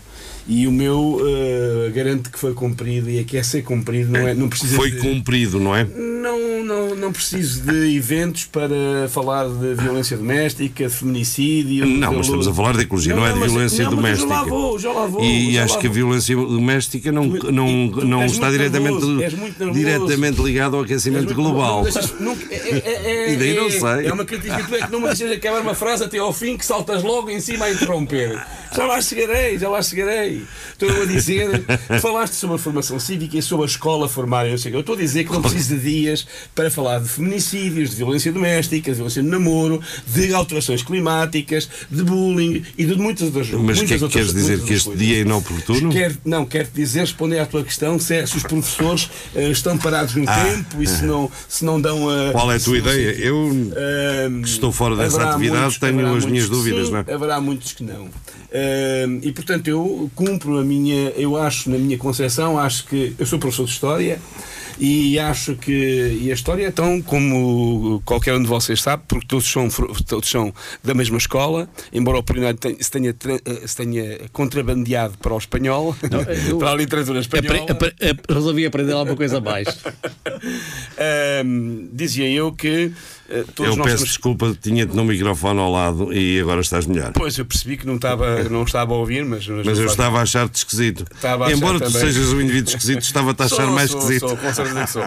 E 0.49 0.66
o 0.68 0.71
meu 0.71 1.18
eh, 1.26 1.90
garanto 1.90 2.30
que 2.30 2.38
foi 2.38 2.54
cumprido 2.54 3.11
e 3.11 3.18
é 3.18 3.25
que 3.25 3.37
é 3.37 3.42
ser 3.42 3.62
cumprido, 3.62 4.12
não, 4.12 4.28
é, 4.28 4.33
não 4.33 4.49
precisa 4.49 4.76
Foi 4.76 4.92
de- 4.92 4.99
cumprido, 4.99 5.59
não 5.59 5.75
é? 5.75 5.85
não, 5.85 6.64
não, 6.64 6.95
não 6.95 7.12
preciso 7.12 7.62
de 7.62 7.97
eventos 7.97 8.45
para 8.45 9.09
falar 9.09 9.49
de 9.49 9.75
violência 9.75 10.16
doméstica, 10.16 10.87
de 10.87 10.95
feminicídio. 10.95 11.85
Não, 11.87 12.11
de 12.11 12.16
mas 12.18 12.26
estamos 12.26 12.47
a 12.47 12.54
falar 12.54 12.75
de 12.76 12.83
ecologia, 12.83 13.14
não, 13.16 13.26
é 13.26 13.33
de 13.33 13.38
mas- 13.40 13.50
violência 13.50 13.85
não, 13.85 13.90
doméstica. 13.97 14.28
Já 14.28 14.35
lá 14.40 14.45
vou, 14.45 14.78
já 14.78 14.92
lá 14.92 15.06
vou. 15.06 15.25
E 15.25 15.59
acho 15.59 15.78
que 15.80 15.87
a 15.88 15.90
violência 15.90 16.37
doméstica 16.37 17.11
não, 17.11 17.28
Tu- 17.28 17.50
não, 17.52 17.88
tu 17.88 18.04
não 18.06 18.25
está 18.25 18.49
diretamente, 18.50 19.04
nervoso, 19.04 19.73
diretamente 19.73 20.40
ligado 20.42 20.76
ao 20.76 20.83
aquecimento 20.83 21.35
global. 21.35 21.76
Não 21.78 21.83
deixas- 21.90 22.21
não- 22.21 22.37
é- 22.50 22.54
é- 22.54 23.02
é- 23.04 23.33
E 23.35 23.37
daí 23.37 23.54
não 23.56 23.68
sei. 23.71 24.06
É 24.06 24.12
uma 24.12 24.25
crítica 24.25 24.56
que 24.62 24.68
tu 24.68 24.75
é 24.76 24.87
que 24.87 24.92
não 24.92 25.00
me 25.00 25.06
deixas 25.06 25.30
acabar 25.33 25.61
uma 25.61 25.75
frase 25.75 26.04
até 26.04 26.18
ao 26.18 26.33
fim 26.33 26.56
que 26.56 26.64
saltas 26.64 27.02
logo 27.02 27.30
em 27.30 27.40
cima 27.40 27.64
a 27.66 27.73
interromper. 27.73 28.40
Já 28.75 28.87
lá 28.87 29.00
chegarei, 29.00 29.59
já 29.59 29.68
lá 29.68 29.83
chegarei. 29.83 30.15
Estou 30.25 30.88
eu 30.88 31.02
a 31.02 31.06
dizer, 31.06 31.64
falaste 32.00 32.35
sobre 32.35 32.56
a 32.56 32.58
formação 32.58 32.99
cívica 32.99 33.37
e 33.37 33.42
sobre 33.42 33.64
a 33.64 33.68
escola 33.68 34.08
formar. 34.08 34.46
Eu, 34.49 34.58
sei, 34.58 34.75
eu 34.75 34.80
estou 34.80 34.94
a 34.94 34.99
dizer 34.99 35.25
que 35.25 35.32
não 35.32 35.42
preciso 35.42 35.76
de 35.76 35.80
dias 35.82 36.26
para 36.54 36.70
falar 36.70 37.00
de 37.00 37.08
feminicídios, 37.08 37.90
de 37.90 37.96
violência 37.96 38.32
doméstica, 38.32 38.90
de 38.90 38.96
violência 38.96 39.23
no 39.23 39.30
namoro, 39.30 39.80
de 40.06 40.32
alterações 40.35 40.82
climáticas, 40.82 41.68
de 41.90 42.02
bullying 42.02 42.62
e 42.76 42.85
de 42.85 42.94
muitas 42.96 43.23
outras 43.26 43.49
Mas 43.50 43.78
o 43.80 43.85
que 43.85 43.94
é 43.94 43.99
que 43.99 44.08
queres 44.08 44.32
dizer? 44.32 44.61
Que 44.62 44.75
este 44.75 44.94
dia 44.96 45.20
é 45.20 45.25
coisas. 45.25 45.26
inoportuno? 45.26 45.92
Quer, 45.92 46.16
não, 46.25 46.44
quero 46.46 46.68
dizer, 46.75 47.00
responder 47.00 47.38
à 47.38 47.46
tua 47.46 47.62
questão, 47.64 47.99
se, 47.99 48.14
é- 48.14 48.26
se 48.26 48.37
os 48.37 48.42
professores 48.42 49.11
eh, 49.35 49.50
estão 49.50 49.76
parados 49.78 50.14
no 50.14 50.25
Ah. 50.28 50.44
tempo 50.44 50.82
e 50.82 50.87
se 50.87 51.04
não, 51.04 51.30
se 51.49 51.64
não 51.64 51.80
dão 51.80 52.08
a. 52.08 52.32
Qual 52.32 52.50
é 52.52 52.56
a 52.56 52.61
tua 52.61 52.78
ideia? 52.78 53.11
Eu 53.18 53.50
que 54.42 54.49
estou 54.49 54.73
fora 54.73 54.96
dessa 54.96 55.23
atividade, 55.30 55.78
tenho 55.78 55.94
haverá 55.94 56.16
as 56.16 56.25
minhas 56.25 56.49
muitos 56.49 56.49
dúvidas, 56.50 56.87
sim, 56.87 56.92
não 56.92 56.99
é? 57.06 57.12
Haverá 57.14 57.40
muitos 57.40 57.73
que 57.73 57.82
não. 57.85 58.08
E 59.23 59.32
portanto 59.32 59.68
eu 59.68 59.96
cumpro 60.15 60.59
a 60.59 60.65
minha, 60.65 61.11
eu 61.17 61.37
acho 61.37 61.71
na 61.71 61.79
minha 61.79 61.97
concepção, 61.99 62.59
acho 62.59 62.87
que 62.87 63.15
eu 63.19 63.26
sou 63.26 63.38
professor 63.38 63.65
de 63.65 63.71
História 63.73 64.19
e 64.79 65.19
acho 65.19 65.55
que 65.57 66.19
e 66.21 66.31
a 66.31 66.35
história 66.35 66.67
é 66.67 66.71
tão 66.71 67.00
como 67.00 68.03
qualquer 68.05 68.35
um 68.35 68.43
de 68.43 68.47
vocês 68.49 68.83
sabe, 68.83 69.05
porque 69.09 69.26
todos 69.26 69.50
são, 69.50 69.69
todos 70.07 70.29
são 70.29 70.53
da 70.85 70.93
mesma 70.93 71.17
escola, 71.17 71.67
embora 71.93 72.19
o 72.19 72.23
Polinário 72.23 72.59
tenha- 72.59 72.76
se 72.79 72.91
tenha, 72.91 73.11
eh, 73.11 73.67
se 73.67 73.75
tenha 73.76 74.21
contrabandeado 74.33 75.17
para 75.19 75.33
o 75.33 75.38
espanhol, 75.38 75.97
eu- 76.50 76.59
para 76.59 76.73
a 76.73 76.75
literatura 76.76 77.21
espanhola. 77.21 77.62
Apre- 77.71 77.73
apre- 77.88 78.11
ap- 78.11 78.31
resolvi 78.31 78.67
aprender 78.67 78.93
alguma 78.93 79.17
coisa 79.17 79.38
a 79.38 79.41
mais. 79.41 79.67
Ahm, 80.99 81.88
dizia 81.93 82.29
eu 82.29 82.53
que 82.53 82.69
eh, 82.69 82.91
todos 83.54 83.76
Eu 83.76 83.83
peço 83.83 83.97
temos 83.97 84.09
desculpa, 84.11 84.56
tinha-te 84.62 84.95
no 84.95 85.04
microfone 85.04 85.59
ao 85.61 85.71
lado 85.71 86.12
e 86.12 86.40
agora 86.40 86.61
estás 86.61 86.87
melhor. 86.87 87.12
Pois, 87.12 87.37
eu 87.38 87.45
percebi 87.45 87.76
que 87.76 87.87
não 87.87 87.97
estava, 87.97 88.45
não 88.45 88.62
estava 88.62 88.95
a 88.95 88.97
ouvir, 88.97 89.25
mas. 89.25 89.47
Mas 89.47 89.78
eu 89.78 89.87
estava 89.87 90.18
a 90.18 90.23
achar-te 90.23 90.54
esquisito. 90.56 91.04
Estava 91.14 91.49
a 91.49 91.52
Embora 91.52 91.78
tu 91.80 91.87
também. 91.90 92.00
sejas 92.00 92.33
um 92.33 92.40
indivíduo 92.40 92.71
esquisito, 92.71 93.02
estava-te 93.02 93.42
a 93.42 93.45
achar 93.47 93.56
Sou, 93.64 93.71
mais 93.73 93.90
sou, 93.90 94.00
esquisito. 94.00 94.28
Sou, 94.28 94.37
com 94.37 94.54
certeza 94.54 94.85
que 94.85 94.90
sou. 94.90 95.04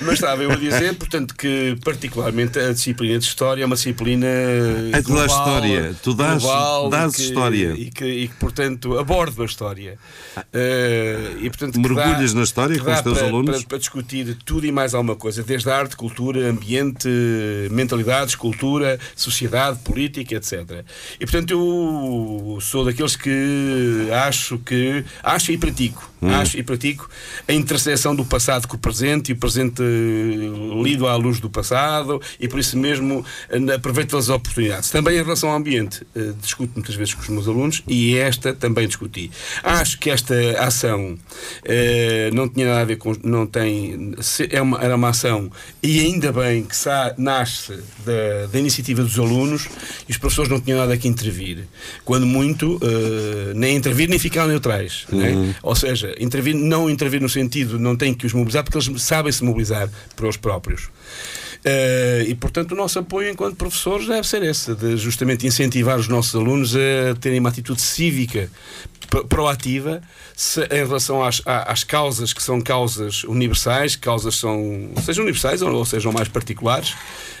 Mas 0.00 0.14
estava 0.14 0.42
eu 0.42 0.50
a 0.52 0.56
dizer, 0.56 0.94
portanto, 0.96 1.34
que 1.34 1.76
particularmente 1.84 2.58
a 2.58 2.72
disciplina 2.72 3.18
de 3.18 3.24
História 3.24 3.62
é 3.62 3.66
uma 3.66 3.74
disciplina. 3.76 4.26
É 4.92 5.02
tu 5.02 5.14
dás 5.14 5.32
história, 5.32 5.94
tu 6.02 6.14
dás- 6.14 6.42
global, 6.42 6.88
dás 6.90 7.12
e 7.14 7.16
que- 7.16 7.22
história. 7.22 7.74
E 7.76 7.90
que, 7.90 8.04
e 8.04 8.28
que, 8.28 8.34
portanto, 8.36 8.98
aborda 8.98 9.42
a 9.42 9.46
história. 9.46 9.98
Eh, 10.52 11.32
e, 11.42 11.48
portanto, 11.50 11.80
Mergulhas 11.80 12.32
dá- 12.32 12.38
na 12.38 12.44
história 12.44 12.78
com 12.78 12.90
os 12.92 13.00
teus 13.00 13.18
para, 13.18 13.26
alunos? 13.26 13.56
Para, 13.58 13.68
para 13.68 13.78
discutir 13.78 14.36
tudo 14.44 14.66
e 14.66 14.72
mais 14.72 14.94
alguma 14.94 15.16
coisa, 15.16 15.42
desde 15.42 15.70
arte, 15.70 15.96
cultura, 15.96 16.48
ambiente, 16.48 17.08
mentalidades, 17.70 18.34
cultura, 18.34 18.98
sociedade, 19.14 19.78
política, 19.80 20.34
etc. 20.36 20.84
E 21.20 21.26
portanto 21.26 21.50
eu 21.52 22.58
sou 22.60 22.84
daqueles 22.84 23.16
que 23.16 24.08
acho 24.26 24.58
que 24.58 25.04
acho 25.22 25.52
e 25.52 25.58
pratico, 25.58 26.10
Hum. 26.22 26.30
acho 26.30 26.56
e 26.56 26.62
pratico 26.62 27.10
a 27.46 27.52
interseção 27.52 28.16
do 28.16 28.24
passado 28.24 28.66
com 28.66 28.74
o 28.76 28.78
presente 28.78 29.28
e 29.28 29.32
o 29.34 29.36
presente 29.36 29.82
eh, 29.82 30.82
lido 30.82 31.06
à 31.06 31.14
luz 31.14 31.38
do 31.40 31.50
passado 31.50 32.22
e 32.40 32.48
por 32.48 32.58
isso 32.58 32.76
mesmo 32.78 33.22
aproveito 33.74 34.16
as 34.16 34.30
oportunidades. 34.30 34.90
Também 34.90 35.18
em 35.18 35.22
relação 35.22 35.50
ao 35.50 35.56
ambiente, 35.56 36.06
eh, 36.16 36.32
discuto 36.40 36.72
muitas 36.74 36.94
vezes 36.94 37.12
com 37.12 37.20
os 37.20 37.28
meus 37.28 37.46
alunos 37.46 37.82
e 37.86 38.16
esta 38.16 38.54
também 38.54 38.86
discuti. 38.86 39.30
Acho 39.62 39.98
que 39.98 40.08
esta 40.08 40.34
ação 40.58 41.18
eh, 41.64 42.30
não 42.32 42.48
tinha 42.48 42.66
nada 42.66 42.80
a 42.80 42.84
ver 42.84 42.96
com. 42.96 43.14
Não 43.22 43.46
tem, 43.46 44.14
é 44.50 44.62
uma, 44.62 44.82
era 44.82 44.96
uma 44.96 45.10
ação 45.10 45.50
e 45.82 46.00
ainda 46.00 46.32
bem 46.32 46.62
que 46.64 46.74
sa- 46.76 47.14
nasce 47.18 47.45
da, 48.04 48.46
da 48.52 48.58
iniciativa 48.58 49.02
dos 49.02 49.18
alunos 49.18 49.68
e 50.08 50.12
os 50.12 50.18
professores 50.18 50.50
não 50.50 50.60
tinham 50.60 50.78
nada 50.78 50.96
que 50.96 51.08
intervir. 51.08 51.64
Quando 52.04 52.26
muito, 52.26 52.78
eh, 52.82 53.52
nem 53.54 53.76
intervir 53.76 54.08
nem 54.08 54.18
ficar 54.18 54.46
neutrais. 54.46 55.06
né? 55.10 55.54
Ou 55.62 55.74
seja, 55.74 56.14
intervir, 56.18 56.54
não 56.54 56.88
intervir 56.88 57.20
no 57.20 57.28
sentido 57.28 57.78
não 57.78 57.96
tem 57.96 58.14
que 58.14 58.26
os 58.26 58.32
mobilizar 58.32 58.64
porque 58.64 58.78
eles 58.78 59.02
sabem 59.02 59.32
se 59.32 59.44
mobilizar 59.44 59.88
para 60.14 60.28
os 60.28 60.36
próprios. 60.36 60.88
Eh, 61.64 62.26
e 62.28 62.34
portanto 62.34 62.72
o 62.72 62.74
nosso 62.76 62.98
apoio 62.98 63.30
enquanto 63.30 63.56
professores 63.56 64.06
deve 64.06 64.26
ser 64.26 64.42
esse, 64.42 64.74
de 64.74 64.96
justamente 64.96 65.46
incentivar 65.46 65.98
os 65.98 66.08
nossos 66.08 66.34
alunos 66.34 66.74
a 66.76 67.14
terem 67.20 67.40
uma 67.40 67.48
atitude 67.48 67.80
cívica 67.80 68.48
pro- 69.08 69.24
proativa 69.26 70.00
em 70.70 70.86
relação 70.86 71.22
às, 71.24 71.42
às 71.44 71.82
causas 71.82 72.32
que 72.32 72.42
são 72.42 72.60
causas 72.60 73.24
universais, 73.24 73.96
causas 73.96 74.36
são 74.36 74.90
sejam 75.04 75.24
universais 75.24 75.62
ou, 75.62 75.72
ou 75.72 75.84
sejam 75.84 76.12
mais 76.12 76.28
particulares, 76.28 76.94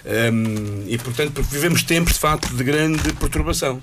Ehm, 0.06 0.84
e 0.86 0.96
portanto 0.98 1.32
porque 1.32 1.52
vivemos 1.52 1.82
tempos 1.82 2.12
de 2.12 2.20
facto 2.20 2.54
de 2.54 2.62
grande 2.62 3.12
perturbação. 3.14 3.82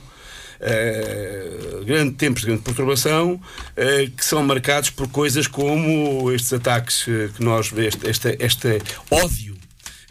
Uh, 0.62 1.84
grande 1.84 2.14
tempos 2.14 2.42
de 2.42 2.48
grande 2.48 2.62
perturbação 2.62 3.34
uh, 3.34 4.12
que 4.16 4.24
são 4.24 4.42
marcados 4.44 4.90
por 4.92 5.10
coisas 5.10 5.46
como 5.46 6.32
estes 6.32 6.54
ataques 6.54 7.04
que 7.04 7.44
nós 7.44 7.70
este, 7.76 8.08
este, 8.10 8.38
este 8.40 8.82
ódio 9.12 9.58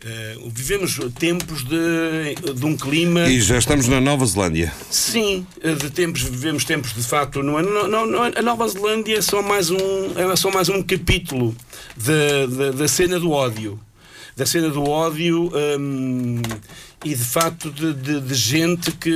Uh, 0.04 0.50
vivemos 0.50 0.98
tempos 1.16 1.62
de, 1.62 2.52
de 2.54 2.66
um 2.66 2.76
clima 2.76 3.20
E 3.28 3.40
já 3.40 3.56
estamos 3.56 3.86
na 3.86 4.00
Nova 4.00 4.26
Zelândia. 4.26 4.72
Sim, 4.90 5.46
de 5.62 5.90
tempos, 5.90 6.22
vivemos 6.22 6.64
tempos 6.64 6.92
de 6.92 7.02
facto. 7.04 7.40
Não 7.40 7.56
é, 7.56 7.62
não, 7.62 8.22
a 8.24 8.42
Nova 8.42 8.66
Zelândia 8.66 9.18
é 9.18 9.22
só 9.22 9.40
mais 9.40 9.70
um, 9.70 9.78
é 10.16 10.34
só 10.34 10.50
mais 10.50 10.68
um 10.68 10.82
capítulo 10.82 11.54
da, 11.96 12.46
da, 12.46 12.70
da 12.72 12.88
cena 12.88 13.20
do 13.20 13.30
ódio. 13.30 13.78
Da 14.36 14.44
cena 14.44 14.70
do 14.70 14.82
ódio 14.82 15.52
hum, 15.78 16.42
e 17.04 17.10
de 17.14 17.24
facto 17.24 17.70
de, 17.70 17.92
de- 17.94 18.20
de 18.22 18.34
gente 18.34 18.90
que 18.92 19.14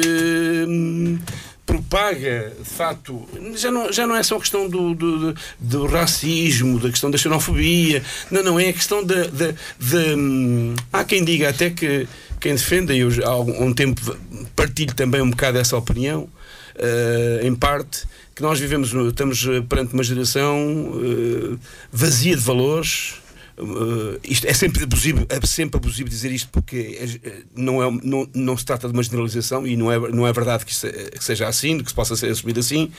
hum, 0.68 1.18
propaga 1.66 2.52
de 2.58 2.64
facto. 2.70 3.28
Já 3.56 3.70
não, 3.70 3.92
já 3.92 4.06
não 4.06 4.16
é 4.16 4.22
só 4.22 4.36
a 4.36 4.40
questão 4.40 4.68
do, 4.68 4.94
do, 4.94 5.34
do- 5.58 5.86
racismo, 5.86 6.78
da 6.78 6.88
questão 6.88 7.10
da 7.10 7.18
xenofobia. 7.18 8.02
Não, 8.30 8.42
não, 8.42 8.58
é 8.60 8.68
a 8.68 8.72
questão 8.72 9.04
da. 9.04 9.24
da, 9.24 9.48
da 9.48 10.16
hum, 10.16 10.74
há 10.92 11.04
quem 11.04 11.24
diga 11.24 11.48
até 11.48 11.70
que 11.70 12.06
quem 12.40 12.54
defenda, 12.54 12.94
e 12.94 13.00
eu 13.00 13.10
há 13.24 13.28
algum 13.28 13.72
tempo 13.74 14.00
partilho 14.54 14.94
também 14.94 15.20
um 15.20 15.30
bocado 15.30 15.58
essa 15.58 15.76
opinião, 15.76 16.28
eh, 16.76 17.40
em 17.42 17.54
parte, 17.54 18.04
que 18.34 18.42
nós 18.42 18.60
vivemos, 18.60 18.92
estamos 18.92 19.46
eh, 19.46 19.62
perante 19.68 19.94
uma 19.94 20.04
geração 20.04 20.92
eh, 21.02 21.56
vazia 21.90 22.36
de 22.36 22.42
valores. 22.42 23.14
Eh, 23.58 24.20
isto 24.24 24.46
é 24.46 24.52
sempre 24.52 24.84
abusivo, 24.84 25.26
é 25.28 25.46
sempre 25.46 25.78
abusivo 25.78 26.08
dizer 26.08 26.30
isto 26.30 26.48
porque 26.50 26.98
eh, 27.24 27.42
não, 27.54 27.82
é, 27.82 27.90
não, 28.02 28.28
não 28.34 28.56
se 28.56 28.64
trata 28.64 28.86
de 28.86 28.92
uma 28.92 29.02
generalização 29.02 29.66
e 29.66 29.76
não 29.76 29.90
é, 29.90 29.98
não 30.10 30.26
é 30.26 30.32
verdade 30.32 30.64
que, 30.64 30.72
isso, 30.72 30.86
eh, 30.86 31.10
que 31.10 31.24
seja 31.24 31.48
assim, 31.48 31.78
que 31.82 31.88
se 31.88 31.94
possa 31.94 32.14
ser 32.16 32.30
assumido 32.30 32.60
assim, 32.60 32.90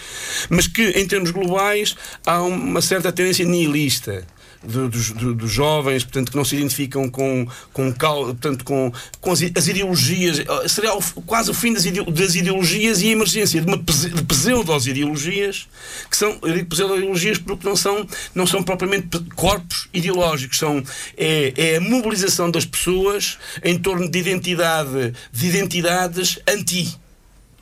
mas 0.50 0.68
que 0.68 0.90
em 0.90 1.08
termos 1.08 1.32
globais 1.32 1.96
há 2.26 2.42
uma 2.42 2.82
certa 2.82 3.12
tendência 3.12 3.46
nihilista 3.46 4.26
do- 4.64 4.90
dos, 4.90 5.12
do- 5.12 5.34
dos 5.34 5.52
jovens, 5.52 6.04
portanto, 6.04 6.32
que 6.32 6.38
não 6.38 6.46
se 6.46 6.56
identificam 6.56 7.10
com, 7.10 7.48
com, 7.74 7.92
portanto, 7.92 8.64
com, 8.64 8.92
com 9.22 9.32
as, 9.32 9.42
as 9.56 9.68
ideologias, 9.68 10.40
eh, 10.40 10.68
seria 10.68 10.94
o 10.96 11.02
quase 11.26 11.50
o 11.52 11.54
fim 11.54 11.74
das, 11.74 11.84
das 11.84 12.36
ideologias 12.36 13.02
e 13.02 13.10
a 13.10 13.12
emergência 13.12 13.62
de, 13.62 13.68
uma 13.68 13.78
de 13.78 14.24
pseudo-ideologias, 14.24 15.68
que 16.10 16.18
são, 16.18 16.40
pseudo-ideologias 16.70 17.38
porque 17.38 17.68
não 17.68 17.76
são, 17.76 18.08
não 18.34 18.48
são 18.48 18.64
propriamente 18.64 19.20
corpos 19.36 19.88
ideológicos, 19.94 20.58
são, 20.58 20.84
é, 21.18 21.54
é 21.56 21.78
a 21.78 21.82
mobilização 21.82 22.50
das 22.52 22.66
pessoas 22.66 23.38
em 23.64 23.78
torno 23.78 24.10
de 24.10 24.20
identidade, 24.20 25.14
de 25.32 25.48
identidades 25.48 26.40
anti. 26.48 26.98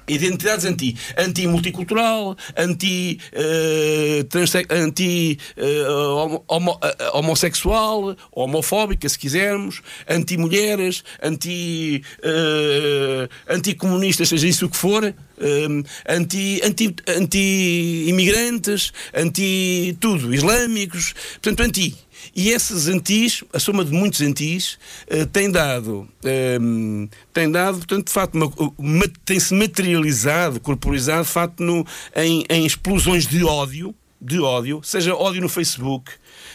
Identidades 0.08 0.66
anti, 0.66 0.96
anti, 2.56 3.20
eh, 3.32 4.24
transe- 4.30 4.66
anti 4.70 5.38
eh, 5.58 5.88
homo- 5.88 6.44
homo- 6.48 6.80
eh, 6.84 7.10
homossexual, 7.14 8.16
homofóbica, 8.32 9.10
se 9.10 9.18
quisermos, 9.18 9.82
anti, 11.22 12.02
eh, 12.24 13.28
anti-comunistas, 13.48 14.30
seja 14.30 14.48
isso 14.48 14.66
o 14.68 14.70
que 14.70 14.78
for, 14.78 15.04
eh, 15.04 15.84
anti, 16.08 16.62
anti, 16.64 16.96
anti-imigrantes, 17.08 18.92
anti-tudo, 19.14 20.34
islâmicos, 20.34 21.14
portanto, 21.42 21.64
anti. 21.64 21.96
E 22.34 22.50
esses 22.50 22.88
antis, 22.88 23.44
a 23.54 23.60
soma 23.60 23.84
de 23.84 23.92
muitos 23.92 24.22
antis, 24.22 24.78
eh, 25.08 25.26
tem 25.26 25.52
dado, 25.52 26.08
ehm, 26.24 27.08
tem 27.34 27.52
dado, 27.52 27.78
portanto, 27.78 28.08
de 28.08 28.14
facto, 28.14 28.76
tem-se 29.26 29.54
materializado, 29.54 30.60
corporizado, 30.60 31.24
de 31.26 31.32
facto, 31.32 31.62
no, 31.62 31.86
em, 32.16 32.46
em 32.50 32.66
explosões 32.66 33.28
de 33.28 33.44
ódio, 33.44 33.94
de 34.22 34.40
ódio, 34.40 34.82
seja 34.84 35.14
ódio 35.14 35.42
no 35.42 35.50
Facebook 35.50 36.12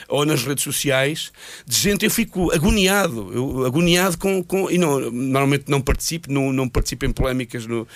ou 0.08 0.24
nas 0.24 0.42
redes 0.42 0.64
sociais, 0.64 1.30
de 1.66 1.76
gente, 1.76 2.04
eu 2.04 2.10
fico 2.10 2.52
agoniado, 2.52 3.30
eu, 3.32 3.64
agoniado 3.64 4.18
com, 4.18 4.42
com 4.42 4.70
e 4.70 4.76
não, 4.76 4.98
normalmente 5.10 5.64
não 5.68 5.80
participo, 5.80 6.32
não, 6.32 6.52
não 6.52 6.68
participo 6.68 7.06
em 7.06 7.12
polémicas 7.12 7.66
no, 7.66 7.86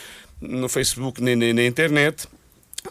no 0.40 0.69
Facebook 0.69 1.23
nem, 1.23 1.35
nem 1.35 1.52
na 1.52 1.64
internet. 1.64 2.28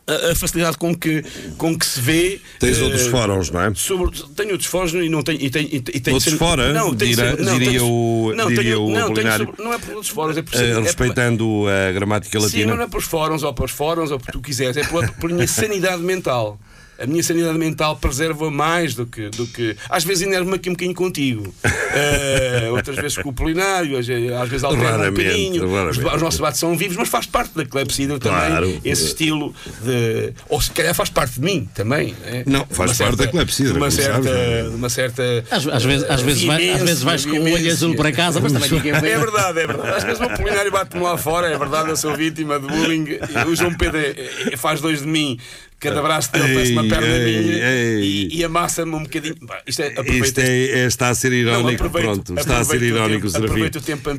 A, 0.08 0.32
a 0.32 0.36
facilidade 0.36 0.76
com 0.78 0.94
que, 0.96 1.24
com 1.58 1.78
que 1.78 1.86
se 1.86 2.02
vê. 2.02 2.42
Tens 2.60 2.80
eh, 2.80 2.82
outros 2.82 3.06
fóruns, 3.08 3.52
não 3.52 3.62
é? 3.62 3.74
Sobre, 3.76 4.12
tenho 4.36 4.52
outros 4.52 4.68
fóruns 4.68 4.92
e 4.94 5.08
não 5.08 5.22
tenho. 5.22 5.40
E 5.40 5.50
tenho, 5.52 5.68
e 5.72 5.80
tenho 5.82 6.16
Outros 6.16 6.34
fora, 6.34 6.74
tenho 6.74 6.96
dira- 6.96 7.30
sempre- 7.38 7.46
diria 7.46 7.70
tenho- 7.70 7.86
o- 7.88 8.34
não, 8.36 8.48
diria 8.48 8.64
tenho- 8.64 8.82
o 8.82 8.88
não, 8.88 8.94
tenho 8.94 9.06
Apolinário. 9.06 9.46
sobre- 9.46 9.64
não 9.64 9.74
é 9.74 9.78
por 9.78 9.90
outros 9.94 10.10
fóruns, 10.10 10.38
é 10.38 10.42
por, 10.42 10.56
Eh, 10.56 10.70
é 10.72 10.74
por- 10.74 10.84
respeitando 10.84 11.66
a 11.68 11.92
gramática 11.92 12.40
Sim, 12.40 12.46
latina. 12.46 12.76
não 12.76 12.84
é 12.84 12.88
pelos 12.88 13.06
fóruns 13.06 13.44
ou 13.44 13.54
pelos 13.54 13.72
fóruns 13.72 14.10
ou 14.12 14.20
por 14.20 14.32
tu 14.32 14.42
quiseres, 14.42 14.76
é 14.78 14.84
pela, 14.84 15.08
por 15.08 15.30
minha 15.32 15.48
sanidade 15.48 16.02
mental. 16.02 16.60
A 17.00 17.06
minha 17.08 17.24
sanidade 17.24 17.58
mental 17.58 17.96
preserva 17.98 18.50
mais 18.52 18.94
do 18.96 19.06
que. 19.06 19.30
Do 19.30 19.48
que 19.48 19.76
às 19.90 20.04
vezes 20.04 20.24
enervo-me 20.28 20.56
aqui 20.56 20.70
um 20.70 20.74
bocadinho 20.74 20.96
contigo, 20.96 21.54
Eh, 21.96 22.68
outras 22.72 22.96
vezes 22.96 23.18
com 23.18 23.30
o 23.30 23.34
Polinário, 23.34 23.98
às 23.98 24.06
vezes 24.08 24.64
alterno 24.64 25.04
um 25.06 25.12
bocadinho. 25.12 25.90
Os, 25.90 25.98
os 25.98 26.22
nossos 26.22 26.36
debates 26.40 26.60
são 26.60 26.76
vivos, 26.78 26.98
mas 26.98 27.08
faz 27.10 27.26
parte 27.26 27.56
da 27.56 27.66
clepsidra 27.66 28.20
Claro. 28.20 28.66
também. 28.66 28.82
Esse 28.84 29.06
estilo 29.06 29.54
de. 29.84 30.34
Ou 30.50 30.60
se 30.62 30.72
calhar 30.72 30.94
faz 30.96 31.10
parte 31.10 31.36
de 31.36 31.42
mim 31.42 31.68
também. 31.74 32.16
é? 32.26 32.44
Não, 32.46 32.66
faz 32.70 32.92
Uma 33.00 33.06
parte 33.08 33.18
da 33.20 33.28
clepsidra, 33.28 33.74
Uma 33.78 33.92
certa. 33.92 34.24
sabes, 34.24 34.74
Uma 34.74 34.90
certa 34.90 35.24
Às, 35.52 35.68
às 35.68 35.84
vezes, 35.84 36.10
às, 36.10 36.22
vezes 36.22 36.44
vai- 36.44 36.70
às 36.70 36.82
vezes 36.82 37.04
vais 37.04 37.26
com 37.26 37.38
o 37.38 37.52
olho 37.52 37.72
azul 37.72 37.96
para 37.96 38.12
casa, 38.12 38.40
mas 38.40 38.52
também 38.52 38.70
ninguém 38.72 38.94
vê. 39.00 39.10
É 39.12 39.18
verdade, 39.20 39.60
é 39.60 39.68
verdade. 39.68 39.96
Às 39.98 40.04
vezes 40.04 40.22
o 40.22 40.30
Polinário 40.30 40.72
bate-me 40.72 41.04
lá 41.04 41.18
fora, 41.18 41.48
é 41.48 41.58
verdade, 41.58 41.90
eu 41.90 41.98
sou 41.98 42.16
vítima 42.16 42.60
de 42.60 42.68
bullying. 42.68 43.06
O 43.48 43.56
João 43.56 43.74
Pedro 43.76 43.98
é- 44.00 44.16
é- 44.54 44.58
faz 44.58 44.82
dois 44.82 45.02
de 45.02 45.08
mim. 45.08 45.38
Cada 45.84 46.02
braço 46.02 46.32
dele 46.32 46.54
parece 46.54 46.72
uma 46.74 46.84
perna 46.86 47.08
ei, 47.08 47.42
minha 47.42 47.70
ei. 47.72 48.02
e, 48.32 48.38
e 48.38 48.44
amassa-me 48.44 48.96
um 48.96 49.04
bocadinho. 49.04 49.36
Isto 49.68 49.82
é, 49.82 49.88
Isto 49.90 50.00
aproveita 50.02 50.42
é, 50.42 50.66
é- 50.82 50.86
está 50.86 51.10
a 51.10 51.16
ser 51.16 51.30
Não, 51.30 51.36
irónico, 51.38 51.86
aproveito- 51.86 52.06
pronto, 52.24 52.40
está 52.40 52.60
a 52.60 52.64
ser 52.64 52.82
irónico, 52.82 53.30
Serafim. 53.30 53.70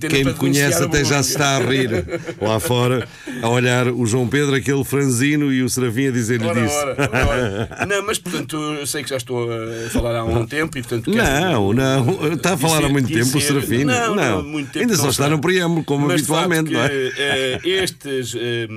Quem 0.09 0.25
me 0.25 0.35
conhece 0.35 0.83
até 0.83 1.05
já 1.05 1.23
se 1.23 1.31
está 1.31 1.57
a 1.57 1.61
rir 1.61 1.91
lá 2.41 2.61
fora, 2.61 3.09
a 3.43 3.49
olhar 3.49 3.89
o 3.89 4.05
João 4.07 4.29
Pedro, 4.29 4.55
aquele 4.55 4.85
franzino 4.85 5.53
e 5.53 5.63
o 5.63 5.69
Serafim 5.69 6.09
a 6.09 6.11
dizer-lhe 6.11 6.47
disso. 6.53 6.75
ora, 6.77 7.11
ora. 7.29 7.87
Não, 7.87 8.07
mas 8.07 8.19
portanto, 8.19 8.57
eu 8.57 8.87
sei 8.87 9.03
que 9.03 9.11
já 9.11 9.17
estou 9.17 9.49
a 9.51 9.91
falar 9.91 10.17
há 10.17 10.25
um 10.25 10.47
tempo 10.47 10.77
e 10.79 10.83
portanto. 10.83 11.11
Não, 11.11 11.73
não, 11.73 12.33
está 12.35 12.55
a 12.55 12.57
falar 12.57 12.85
há 12.85 12.89
muito 12.89 13.09
tempo 13.13 13.39
o 13.39 13.41
Serafim. 13.41 13.85
Não, 13.85 14.15
não, 14.15 14.43
muito 14.43 14.71
tempo 14.71 14.85
Ainda 14.85 14.97
só 14.97 15.05
não 15.05 15.11
está 15.11 15.29
no 15.29 15.39
preâmbulo, 15.41 15.85
como 15.85 16.07
Mas 16.07 16.15
habitualmente, 16.21 16.73
não 16.73 16.83
é? 16.85 16.89
que, 16.89 17.13
eh, 17.19 17.61
estes. 17.65 18.35
eh, 18.39 18.69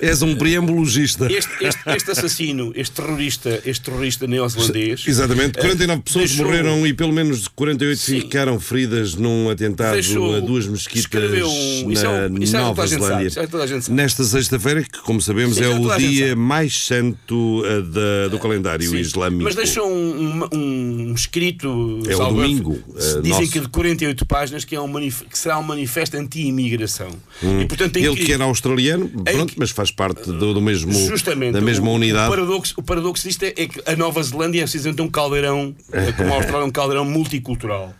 És 0.00 0.22
um 0.22 0.34
preambulogista. 0.36 1.26
Este, 1.30 1.50
este, 1.64 1.80
este 1.94 2.10
assassino, 2.34 2.72
este 2.74 2.92
terrorista, 2.94 3.60
este 3.66 3.82
terrorista 3.84 4.26
neozelandês. 4.26 5.02
Exatamente, 5.06 5.58
49 5.58 5.98
eh, 5.98 6.02
pessoas 6.04 6.28
deixou- 6.30 6.46
morreram 6.46 6.86
e 6.86 6.92
pelo 6.94 7.12
menos 7.12 7.48
48 7.48 7.98
Sim. 8.00 8.20
ficaram 8.20 8.58
feridas 8.60 9.14
num 9.14 9.50
atentado 9.50 9.94
Deixou- 9.94 10.34
a 10.36 10.40
duas 10.40 10.66
mesquitas 10.66 11.04
um- 11.42 11.90
é 11.92 12.28
na 12.28 12.38
é 12.38 12.46
que 12.46 12.52
Nova 12.52 12.86
Zelândia. 12.86 13.28
é 13.36 13.46
que. 13.46 13.90
Nesta 13.90 14.24
sexta-feira, 14.24 14.82
que 14.82 15.00
como 15.00 15.20
sabemos 15.20 15.56
Sim, 15.56 15.62
é 15.64 15.66
é 15.66 15.68
o 15.70 15.90
que 15.90 15.98
dia 16.08 16.28
sabe. 16.28 16.40
mais 16.40 16.86
santo 16.86 17.62
eh, 17.66 17.82
da- 17.82 18.28
do 18.30 18.38
calendário 18.38 18.88
Sim, 18.88 18.98
islâmico. 18.98 19.44
Mas 19.44 19.54
deixou 19.54 19.88
um, 19.90 20.44
um- 20.52 21.10
um 21.10 21.14
escrito. 21.14 22.00
É 22.08 22.14
o 22.14 22.16
salvo 22.16 22.40
domingo, 22.40 22.78
eh, 22.96 23.20
dizem 23.22 23.40
nosso. 23.40 23.52
que 23.52 23.60
de 23.60 23.68
48 23.68 24.24
páginas 24.26 24.64
que, 24.64 24.74
é 24.76 24.80
um 24.80 24.90
que 25.00 25.38
será 25.38 25.58
um 25.58 25.62
manifesto 25.62 26.16
anti-imigração. 26.16 27.10
E, 27.42 27.64
portanto, 27.66 27.96
Hum. 27.98 28.00
Ele 28.00 28.16
que 28.24 28.32
era 28.32 28.44
australiano, 28.44 29.08
pronto, 29.08 29.52
que- 29.52 29.58
mas 29.58 29.70
faz 29.70 29.90
parte 29.90 30.24
do, 30.30 30.52
do 30.54 30.60
mesmo, 30.60 30.92
da 31.52 31.60
mesma 31.60 31.90
unidade. 31.90 32.19
O 32.26 32.30
paradoxo, 32.30 32.74
o 32.76 32.82
paradoxo 32.82 33.26
disto 33.28 33.42
é, 33.44 33.48
é 33.48 33.66
que 33.66 33.80
a 33.86 33.96
Nova 33.96 34.22
Zelândia 34.22 34.60
é 34.60 34.62
precisamente 34.62 35.00
um 35.02 35.08
caldeirão, 35.08 35.74
é 35.92 36.12
como 36.12 36.32
a 36.32 36.36
Austrália, 36.36 36.66
um 36.66 36.70
caldeirão 36.70 37.04
multicultural. 37.04 37.94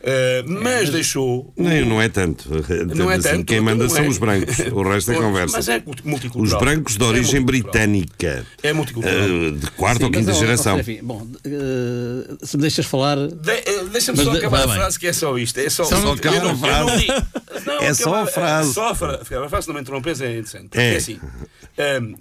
Uh, 0.00 0.50
mas 0.62 0.90
deixou. 0.90 1.52
o- 1.56 1.62
Nem, 1.62 1.84
não 1.86 2.00
é 2.02 2.08
tanto. 2.08 2.48
Não 2.94 3.10
é 3.10 3.14
Assim, 3.16 3.28
tanto, 3.28 3.44
Quem 3.44 3.60
manda 3.60 3.84
não 3.84 3.90
são 3.90 4.04
é. 4.04 4.08
os 4.08 4.18
brancos. 4.18 4.58
O 4.72 4.82
resto 4.82 5.12
é 5.12 5.14
conversa. 5.14 5.56
Mas 5.56 5.68
é 5.68 5.82
Os 5.86 6.02
multicultural. 6.02 6.60
brancos 6.60 6.96
de 6.96 7.04
É 7.04 7.06
origem 7.06 7.42
britânica. 7.42 8.44
É 8.62 8.72
multicultural. 8.72 9.16
eh, 9.16 9.50
de 9.52 9.70
quarta 9.72 10.04
ou 10.04 10.08
Sim, 10.12 10.18
quinta 10.18 10.26
mas, 10.32 10.36
ó, 10.36 10.38
ó, 10.38 10.40
geração. 10.44 10.72
Serafim, 10.82 10.98
bom, 11.04 11.26
eh, 11.44 12.34
se 12.42 12.56
me 12.56 12.62
deixas 12.62 12.86
falar. 12.86 13.16
De- 13.28 13.82
Deixa-me 13.92 14.18
só 14.24 14.30
de- 14.32 14.38
acabar 14.38 14.56
vai 14.58 14.64
a 14.64 14.66
bem. 14.66 14.76
frase 14.76 14.98
que 14.98 15.06
é 15.06 15.12
só 15.12 15.38
isto. 15.38 15.58
É 15.58 15.70
só, 15.70 15.84
Só 15.84 15.96
eu 15.96 16.12
acaba 16.12 16.38
não- 16.40 16.50
a 16.50 16.56
frase. 16.56 17.06
não 17.06 17.74
não, 17.76 17.82
É 17.82 17.94
só 17.94 18.14
a 18.22 18.26
frase. 18.26 18.72
Só 18.74 18.88
a 18.90 18.94
fra- 18.94 19.20
a 19.22 19.24
frase, 19.48 19.62
se 19.62 19.68
não 19.68 19.74
me 19.74 19.80
interrompes, 19.82 20.20
é 20.20 20.30
interessante. 20.30 20.76
É. 20.78 20.94
É 20.94 20.96
assim. 20.96 21.18
ehm, 21.78 22.14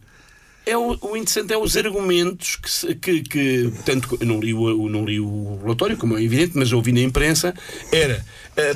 é 0.65 0.77
o, 0.77 0.98
o 1.01 1.18
interessante 1.18 1.53
é 1.53 1.58
os 1.58 1.75
argumentos 1.77 2.56
que, 2.56 2.96
que, 2.96 3.22
que 3.24 3.74
tanto 3.86 4.18
eu 4.20 4.27
não 4.27 4.39
li, 4.39 4.53
o, 4.53 4.88
não 4.89 5.03
li 5.06 5.20
o 5.20 5.60
relatório, 5.62 5.98
como 5.98 6.18
é 6.18 6.24
evidente, 6.24 6.58
mas 6.58 6.72
ouvi 6.72 6.91
na 6.91 7.01
imprensa, 7.01 7.53
era 7.91 8.24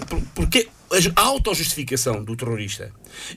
por- 0.09 0.21
porque 0.33 0.67
a 1.15 1.21
autojustificação 1.21 2.23
do 2.23 2.35
terrorista 2.35 2.91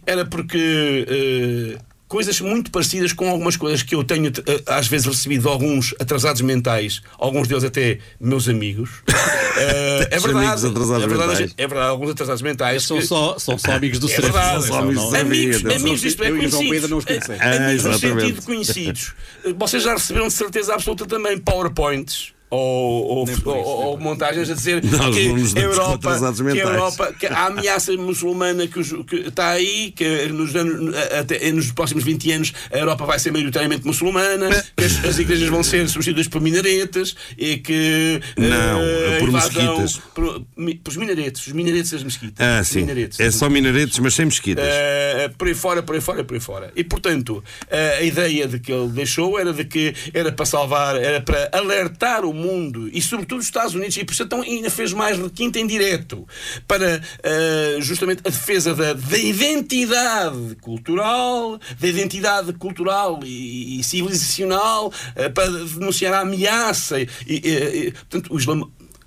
era 0.06 0.24
porque 0.24 1.04
eh, 1.08 1.78
coisas 2.08 2.40
muito 2.40 2.70
parecidas 2.70 3.12
com 3.12 3.28
algumas 3.28 3.56
coisas 3.56 3.82
que 3.82 3.94
eu 3.94 4.02
tenho 4.02 4.28
eh, 4.28 4.62
às 4.66 4.88
vezes 4.88 5.06
recebido 5.06 5.42
de 5.42 5.48
alguns 5.48 5.94
atrasados 6.00 6.40
mentais, 6.40 7.02
alguns 7.18 7.46
deles 7.46 7.62
até 7.64 7.98
meus 8.18 8.48
amigos. 8.48 8.90
Eh, 9.60 10.08
é 10.12 10.20
verdade, 10.20 10.46
amigos 10.46 10.64
atrasados 10.66 11.02
é 11.04 11.06
verdade, 11.08 11.30
mentais. 11.30 11.54
é 11.56 11.66
verdade, 11.66 11.90
alguns 11.90 12.10
atrasados 12.10 12.42
mentais. 12.42 12.84
São 12.84 12.98
que- 12.98 13.06
só, 13.06 13.36
são 13.40 13.58
só 13.58 13.72
amigos 13.72 13.98
do 13.98 14.06
é 14.06 14.10
Serafim. 14.10 14.32
verdade. 14.32 14.54
não 14.54 14.62
são, 14.62 14.78
amigos 14.78 14.94
não. 14.96 15.04
do 15.04 15.10
Serafim. 15.10 15.26
Amigos, 15.26 15.56
atenção. 15.56 15.76
amigos, 15.80 16.04
isto 16.04 16.22
é 16.22 16.30
conhecidos. 16.30 16.90
Não 16.90 16.98
os 16.98 17.04
conhecemos. 17.04 17.40
É, 17.40 17.56
Amigos 17.56 17.84
no 17.84 17.92
sentido 17.98 18.32
de 18.40 18.46
conhecidos. 18.46 19.14
Vocês 19.58 19.82
já 19.82 19.94
receberam 19.94 20.28
de 20.28 20.32
certeza 20.34 20.74
absoluta 20.74 21.06
também 21.06 21.36
PowerPoints. 21.38 22.32
Ou, 22.50 23.04
ou, 23.04 23.28
ou- 23.44 23.64
ou 23.88 23.98
montagens 23.98 24.48
a 24.48 24.54
dizer 24.54 24.82
Nós 24.82 25.14
que 25.14 25.28
a 25.58 25.60
Europa, 25.60 25.98
que 25.98 26.60
a. 26.60 26.64
Europa, 26.64 27.14
que 27.20 27.26
a 27.26 27.46
ameaça 27.46 27.92
muçulmana 27.96 28.66
que, 28.66 28.78
os- 28.78 28.94
que 29.06 29.16
está 29.28 29.50
aí, 29.50 29.92
que 29.94 30.26
nos, 30.28 30.56
anos, 30.56 30.96
até, 31.18 31.52
nos 31.52 31.70
próximos 31.72 32.04
20 32.04 32.32
anos 32.32 32.52
a 32.72 32.78
Europa 32.78 33.04
vai 33.04 33.18
ser 33.18 33.32
maioritariamente 33.32 33.86
muçulmana, 33.86 34.48
que 34.76 34.84
as, 34.84 35.04
as 35.04 35.18
igrejas 35.18 35.48
vão 35.48 35.62
ser 35.62 35.86
substituídas 35.88 36.26
por 36.28 36.40
minaretas 36.40 37.14
e 37.36 37.58
que 37.58 38.20
Não, 38.38 38.80
eh, 38.82 39.16
por 39.18 39.26
a 39.26 39.28
invasão- 39.28 39.78
mesquitas. 39.78 40.02
Por, 40.14 40.40
por 40.82 40.88
os 40.90 40.96
minaretes, 40.96 41.46
os 41.46 41.52
minaretes 41.52 41.90
das 41.90 42.02
mesquitas. 42.02 42.34
Ah, 42.46 42.64
sim. 42.64 42.80
minaretes. 42.80 43.20
É 43.20 43.30
só 43.30 43.50
minaretes, 43.50 43.98
mas 43.98 44.14
sem 44.14 44.24
mesquitas. 44.24 44.64
Uh, 44.64 45.36
por 45.36 45.48
aí 45.48 45.54
fora, 45.54 45.82
por 45.82 45.94
aí 45.94 46.00
fora, 46.00 46.24
por 46.24 46.34
aí 46.34 46.40
fora. 46.40 46.72
E 46.74 46.82
portanto, 46.82 47.44
uh, 47.64 47.98
a 47.98 48.02
ideia 48.02 48.48
de 48.48 48.58
que 48.58 48.72
ele 48.72 48.88
deixou 48.88 49.38
era 49.38 49.52
de 49.52 49.64
que 49.66 49.94
era 50.14 50.32
para 50.32 50.46
salvar, 50.46 50.96
era 50.96 51.20
para 51.20 51.50
alertar 51.52 52.24
o 52.24 52.37
mundo 52.38 52.88
e 52.92 53.02
sobretudo 53.02 53.40
os 53.40 53.46
Estados 53.46 53.74
Unidos, 53.74 53.96
e 53.96 54.04
por 54.04 54.12
isso 54.12 54.22
então 54.22 54.42
ainda 54.42 54.70
fez 54.70 54.92
mais 54.92 55.18
requinte 55.18 55.58
em 55.58 55.66
direto 55.66 56.26
para 56.66 57.00
uh, 57.00 57.82
justamente 57.82 58.20
a 58.24 58.30
defesa 58.30 58.74
da, 58.74 58.92
da 58.92 59.18
identidade 59.18 60.56
cultural, 60.60 61.58
da 61.78 61.88
identidade 61.88 62.52
cultural 62.54 63.20
e, 63.24 63.80
e 63.80 63.84
civilizacional, 63.84 64.88
uh, 64.88 65.32
para 65.32 65.50
denunciar 65.50 66.14
a 66.14 66.20
ameaça. 66.20 67.00
E, 67.00 67.08
e, 67.26 67.92
portanto, 67.92 68.32
o 68.32 68.38
Islã 68.38 68.62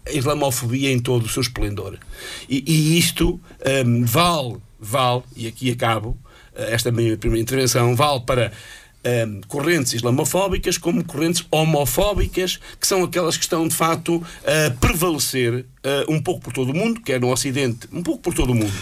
a 0.06 0.12
islamofobia 0.12 0.92
em 0.92 1.00
todo 1.00 1.26
o 1.26 1.30
seu 1.30 1.42
esplendor. 1.42 1.98
E, 2.50 2.98
isto 2.98 3.40
hum, 3.86 4.04
vale, 4.04 4.58
vale, 4.80 5.24
e 5.36 5.48
aqui 5.48 5.70
acabo 5.72 6.18
eh, 6.56 6.74
esta 6.74 6.92
minha 6.92 7.18
primeira 7.18 7.42
intervenção, 7.42 7.96
vale 7.96 8.22
para 8.22 8.52
hum, 9.06 9.42
correntes 9.48 9.94
islamofóbicas 9.94 10.78
como 10.78 11.04
correntes 11.04 11.46
homofóbicas, 11.52 12.60
que 12.80 12.88
são 12.88 13.04
aquelas 13.04 13.38
que 13.38 13.44
estão 13.44 13.68
de 13.68 13.76
facto 13.76 14.24
a 14.46 14.72
prevalecer 14.80 15.66
eh, 15.84 16.06
um 16.08 16.22
pouco 16.22 16.42
por 16.42 16.54
todo 16.54 16.72
o 16.72 16.76
mundo, 16.76 17.02
quer 17.02 17.20
no 17.20 17.32
Ocidente, 17.32 17.88
um 17.92 18.04
pouco 18.04 18.22
por 18.22 18.34
todo 18.34 18.52
o 18.52 18.56
mundo, 18.56 18.74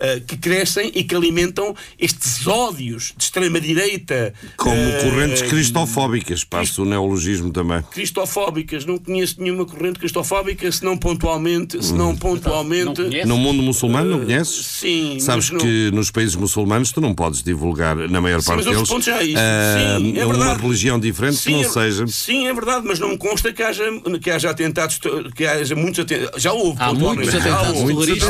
eh, 0.00 0.20
que 0.26 0.36
crescem 0.36 0.90
e 0.94 1.04
que 1.04 1.14
alimentam 1.14 1.74
estes 1.98 2.46
ódios 2.46 3.14
de 3.16 3.24
extrema-direita. 3.24 4.32
Como 4.56 4.74
eh, 4.74 5.02
correntes 5.02 5.42
cristofóbicas, 5.42 6.44
passo 6.44 6.82
o 6.82 6.84
neologismo 6.84 7.50
também. 7.52 7.82
cristofóbicas, 7.90 8.84
não 8.84 8.98
conheço 8.98 9.40
nenhuma 9.40 9.64
corrente 9.64 9.98
cristofóbica, 9.98 10.70
senão 10.72 10.96
pontualmente, 10.96 11.84
senão 11.84 12.16
pontualmente. 12.16 13.00
Não? 13.02 13.26
No 13.26 13.38
mundo 13.38 13.62
muçulmano, 13.62 14.10
não 14.10 14.24
conheces? 14.24 14.66
Sim, 14.66 15.18
Sabes 15.20 15.50
não- 15.50 15.60
que 15.60 15.90
nos 15.92 16.10
países 16.10 16.34
muçulmanos 16.34 16.92
tu 16.92 17.00
não 17.00 17.14
podes 17.14 17.42
divulgar, 17.42 17.96
na 17.96 18.20
maior 18.20 18.40
Sim, 18.40 18.46
parte 18.48 18.64
deles, 18.64 18.88
pontos 18.88 19.04
já 19.06 19.20
é 19.20 19.24
isto. 19.24 19.38
ah, 19.38 19.98
Sim, 19.98 20.18
é 20.18 20.24
uma 20.24 20.34
verdade. 20.34 20.62
religião 20.62 20.98
diferente 20.98 21.36
que 21.36 21.42
Sim, 21.42 21.52
não 21.52 21.60
é- 21.60 21.68
seja. 21.68 22.06
Sim, 22.06 22.46
é 22.46 22.52
verdade, 22.54 22.84
mas 22.86 22.98
não 22.98 23.10
me 23.10 23.18
consta 23.18 23.52
que 23.52 23.62
haja, 23.62 23.84
que 24.20 24.30
haja 24.30 24.50
atentados, 24.50 24.98
que 25.34 25.44
haja 25.46 25.74
muitos 25.74 26.00
atentados. 26.00 26.42
Já 26.48 26.52
houve. 26.52 26.76
Há 26.80 26.92
muitos 26.94 27.28
atentados 27.34 27.72
terroristas 27.82 28.28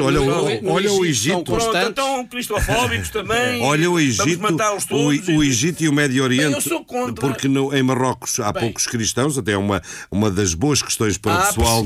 Olha, 0.00 0.20
o- 0.20 0.62
no 0.62 0.72
olha 0.72 0.92
o 0.92 1.04
Egito, 1.04 1.52
então, 1.88 2.26
cristofóbicos 2.26 3.10
também. 3.10 3.62
Olha 3.70 3.90
o 3.90 3.94
Vamos 3.94 4.02
Egito, 4.20 4.40
o, 4.44 4.56
todos. 4.88 5.28
o 5.28 5.42
Egito 5.42 5.84
e 5.84 5.88
o 5.88 5.92
Médio 5.92 6.22
Oriente, 6.24 6.54
eu 6.54 6.60
sou 6.60 6.84
contra. 6.84 7.14
porque 7.28 7.48
no- 7.48 7.74
em 7.74 7.82
Marrocos 7.82 8.38
há 8.40 8.52
poucos 8.52 8.86
cristãos, 8.86 9.36
até 9.38 9.52
é 9.52 9.56
uma, 9.56 9.82
uma 10.10 10.30
das 10.30 10.54
boas 10.54 10.82
questões 10.82 11.16
para 11.18 11.32
o 11.38 11.46
pessoal. 11.46 11.84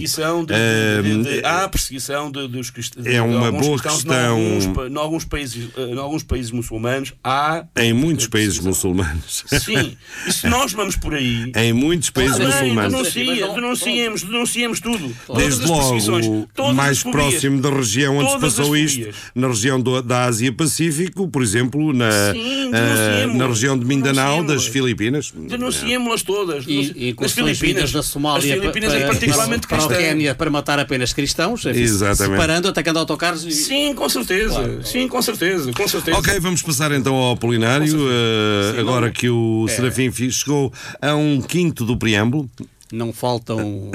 eh, 0.51 1.03
de- 1.03 1.45
há 1.45 1.69
perseguição 1.69 2.31
dos 2.31 2.71
cristãos. 2.71 3.07
É 3.07 3.21
uma 3.21 3.51
boa 3.53 3.79
questão. 3.81 4.39
Em 4.39 4.47
alguns, 4.49 4.67
pa- 4.67 4.87
em 4.87 4.97
alguns 4.97 5.25
países, 5.25 5.69
eh, 5.77 5.83
em 5.83 5.99
alguns 5.99 6.23
países 6.23 6.51
muçulmanos 6.51 7.13
há. 7.23 7.65
em 7.77 7.93
muitos 7.93 8.27
países 8.27 8.59
muçulmanos. 8.59 9.45
Sim, 9.65 9.97
e 10.27 10.33
se 10.33 10.49
nós 10.49 10.73
vamos 10.73 10.97
por 10.97 11.15
aí. 11.15 11.53
em 11.57 11.73
muitos 11.73 12.11
países 12.11 12.39
muçulmanos. 12.39 12.93
denuncia, 12.93 13.49
denunciemos, 13.49 14.23
denunciemos 14.23 14.81
tudo. 14.81 15.15
Desde 15.37 15.67
logo, 15.75 16.49
todas 16.55 16.75
mais 16.75 16.91
as 16.99 17.03
fobias. 17.03 17.31
próximo 17.31 17.61
da 17.61 17.71
região 17.71 18.17
onde 18.17 18.27
se 18.31 18.35
Todas 18.35 18.55
passou 18.57 18.75
as 18.75 18.81
isto, 18.81 19.09
na 19.35 19.49
região 19.49 19.81
do- 19.81 20.03
da 20.03 20.25
Ásia-Pacífico, 20.25 21.29
por 21.29 21.43
exemplo, 21.43 21.93
na, 21.93 22.11
Sim, 22.33 22.71
denunciemos. 22.71 23.37
na 23.37 23.47
região 23.47 23.79
de 23.79 23.85
Mindanao, 23.85 24.43
das. 24.45 24.65
Filipinas. 24.67 25.33
Denunciemos-las 25.37 26.23
todas. 26.23 26.65
E, 26.67 26.73
e 26.73 26.77
Nas 26.89 26.97
incursões 27.13 27.59
Filipinas. 27.59 27.93
da 27.93 28.03
Somália 28.03 28.55
As 28.55 28.61
Filipinas 28.61 28.93
para, 28.93 29.01
é 29.03 29.07
particularmente 29.07 29.67
para, 29.69 29.77
para 29.79 29.87
o. 29.87 29.99
Quénia 29.99 30.35
para 30.35 30.51
matar 30.51 30.79
apenas 30.79 31.13
cristãos, 31.13 31.65
enfim, 31.65 31.81
Exatamente. 31.81 32.33
separando, 32.35 32.69
atacando 32.69 32.99
autocarros. 32.99 33.45
E, 33.45 33.53
Sim, 33.53 33.95
com 33.95 34.09
certeza. 34.09 34.81
Sim, 34.85 35.07
com 35.09 35.21
certeza. 35.23 35.73
Com 35.73 35.87
certeza. 35.89 36.19
Ok, 36.19 36.41
vamos 36.41 36.63
passar 36.63 36.93
então 36.93 37.15
ao 37.15 37.33
Apolinário. 37.33 37.95
eh, 38.11 38.81
agora 38.81 39.11
que 39.11 39.29
o 39.29 39.67
Serafim 39.69 40.11
Fi- 40.11 40.31
chegou 40.33 40.73
a 41.01 41.15
um 41.15 41.41
quinto 41.41 41.85
do 41.85 41.97
preâmbulo. 41.97 42.49
não 42.93 43.13
faltam 43.13 43.91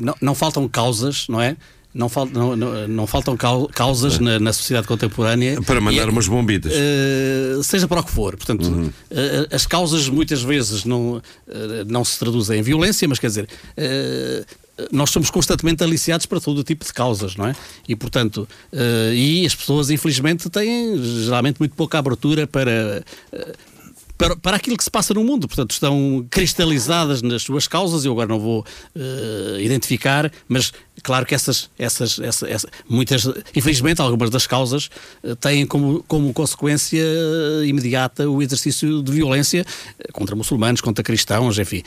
não, 0.00 0.14
não 0.20 0.34
faltam 0.34 0.68
causas, 0.68 1.26
não 1.28 1.40
é? 1.40 1.56
Não, 1.92 2.08
fal, 2.08 2.26
não, 2.26 2.56
não, 2.56 2.88
não 2.88 3.06
faltam 3.06 3.36
cau- 3.36 3.68
causas 3.72 4.18
na, 4.18 4.40
na 4.40 4.52
sociedade 4.52 4.84
contemporânea 4.88 5.62
Para 5.62 5.80
mandar 5.80 5.96
E 5.96 6.00
é- 6.00 6.10
umas 6.10 6.26
bombitas. 6.26 6.72
eh, 6.74 7.60
seja 7.62 7.86
para 7.86 8.00
o 8.00 8.02
que 8.02 8.10
for. 8.10 8.36
Portanto, 8.36 8.92
eh, 9.12 9.46
as 9.52 9.64
causas 9.64 10.08
muitas 10.08 10.42
vezes 10.42 10.84
não, 10.84 11.22
eh, 11.48 11.84
não 11.86 12.04
se 12.04 12.18
traduzem 12.18 12.58
em 12.58 12.62
violência, 12.62 13.06
mas 13.06 13.20
quer 13.20 13.28
dizer. 13.28 13.48
eh, 13.76 14.44
nós 14.90 15.10
somos 15.10 15.30
constantemente 15.30 15.84
aliciados 15.84 16.26
para 16.26 16.40
todo 16.40 16.58
o 16.58 16.64
tipo 16.64 16.84
de 16.84 16.92
causas, 16.92 17.36
não 17.36 17.46
é? 17.46 17.54
E, 17.88 17.94
portanto, 17.94 18.48
eh, 18.72 19.12
e 19.14 19.46
as 19.46 19.54
pessoas, 19.54 19.88
infelizmente, 19.88 20.50
têm 20.50 21.00
geralmente 21.22 21.60
muito 21.60 21.76
pouca 21.76 21.96
abertura 21.96 22.44
para, 22.44 23.04
eh, 23.32 23.52
para, 24.16 24.36
para 24.36 24.56
aquilo 24.56 24.76
que 24.76 24.84
se 24.84 24.90
passa 24.90 25.12
no 25.14 25.24
mundo. 25.24 25.48
Portanto, 25.48 25.72
estão 25.72 26.24
cristalizadas 26.30 27.20
nas 27.22 27.42
suas 27.42 27.66
causas. 27.66 28.04
Eu 28.04 28.12
agora 28.12 28.28
não 28.28 28.38
vou 28.38 28.64
eh, 28.94 29.58
identificar, 29.60 30.30
mas 30.48 30.72
claro 31.02 31.26
que 31.26 31.34
essas, 31.34 31.68
essas, 31.78 32.18
essa, 32.20 32.48
essa- 32.48 32.68
muitas, 32.88 33.26
infelizmente, 33.54 34.00
algumas 34.00 34.30
das 34.30 34.46
causas 34.46 34.88
eh, 35.22 35.34
têm 35.34 35.66
como, 35.66 36.02
como 36.06 36.32
consequência 36.32 37.02
eh, 37.02 37.66
imediata 37.66 38.28
o 38.28 38.40
exercício 38.40 39.02
de 39.02 39.10
violência 39.12 39.64
contra 40.12 40.36
muçulmanos, 40.36 40.80
contra 40.80 41.02
cristãos, 41.02 41.58
enfim. 41.58 41.82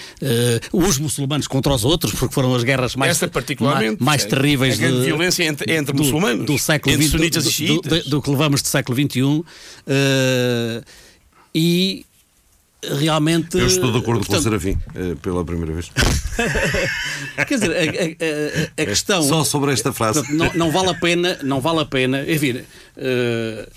Os 0.74 0.98
muçulmanos 1.00 1.48
contra 1.48 1.74
os 1.74 1.86
outros, 1.86 2.13
porque 2.13 2.34
foram 2.34 2.54
as 2.54 2.63
guerras 2.63 2.96
mais, 2.96 3.12
Esta 3.12 3.28
particularmente, 3.28 4.04
mais, 4.04 4.24
mais 4.24 4.26
é, 4.26 4.28
terríveis 4.28 4.74
a 4.76 4.78
grande 4.78 5.00
de- 5.00 5.06
violência 5.06 5.44
entre- 5.46 5.74
entre 5.74 5.94
do, 5.94 6.04
muçulmanos, 6.04 6.46
do 6.46 6.58
século 6.60 6.94
entre 6.94 7.06
XX, 7.08 7.12
sunitas 7.18 7.44
do, 7.46 7.50
e 7.50 7.54
xiitas. 7.54 8.04
do- 8.04 8.10
do 8.10 8.22
que 8.22 8.30
levamos 8.30 8.62
de 8.62 8.68
século 8.68 8.98
XXI. 8.98 9.44
e 11.54 12.06
realmente. 12.95 13.58
Eu 13.58 13.67
estou 13.67 13.91
de 13.91 13.97
acordo 14.00 14.19
com 14.26 14.26
o 14.26 14.28
portanto, 14.28 14.43
Serafim, 14.43 14.78
eh, 14.95 15.15
pela 15.21 15.43
primeira 15.43 15.73
vez. 15.73 15.91
Quer 17.47 17.54
dizer, 17.56 17.71
a, 17.71 17.80
a- 17.82 18.82
a- 18.82 18.84
a 18.84 18.86
questão. 18.86 19.23
Só 19.23 19.43
sobre 19.43 19.71
esta 19.73 19.91
frase. 19.93 20.19
Portanto, 20.21 20.38
não, 20.38 20.65
não 20.67 20.71
vale 20.71 20.89
a 20.89 20.93
pena, 20.93 21.38
não 21.43 21.62
vale 21.62 21.80
a 21.82 21.86
pena. 21.86 22.23
Enfim, 22.30 22.62
eh, 22.97 23.69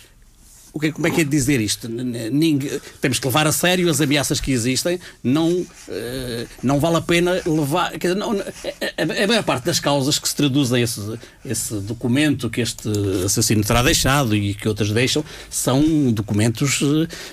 o 0.73 0.79
que, 0.81 0.87
é- 0.89 0.93
como 0.93 1.07
é 1.07 1.11
que 1.11 1.21
é 1.21 1.25
de 1.25 1.31
dizer 1.31 1.61
isto? 1.61 1.89
Ninguém- 1.89 2.81
temos 3.01 3.19
que 3.19 3.27
levar 3.27 3.47
a 3.47 3.53
sério 3.53 3.89
as 3.91 4.01
ameaças 4.01 4.41
que 4.41 4.53
existem. 4.53 4.99
Não, 5.23 5.67
eh, 5.89 6.47
não 6.63 6.79
vale 6.79 6.97
a 6.97 7.01
pena 7.01 7.41
levar. 7.47 7.97
Dizer, 7.99 8.15
não- 8.15 8.33
a, 8.33 9.23
a- 9.25 9.27
maior 9.27 9.43
parte 9.43 9.65
das 9.65 9.81
causas 9.81 10.19
que 10.19 10.29
se 10.29 10.35
traduzem 10.37 10.83
esse, 10.83 11.01
esse 11.45 11.75
documento 11.81 12.49
que 12.51 12.61
este 12.61 12.89
assassino 13.25 13.63
terá 13.65 13.83
deixado 13.83 14.35
e 14.37 14.55
que 14.55 14.69
outros 14.69 14.91
deixam 14.93 15.25
são 15.49 15.83
documentos 16.13 16.81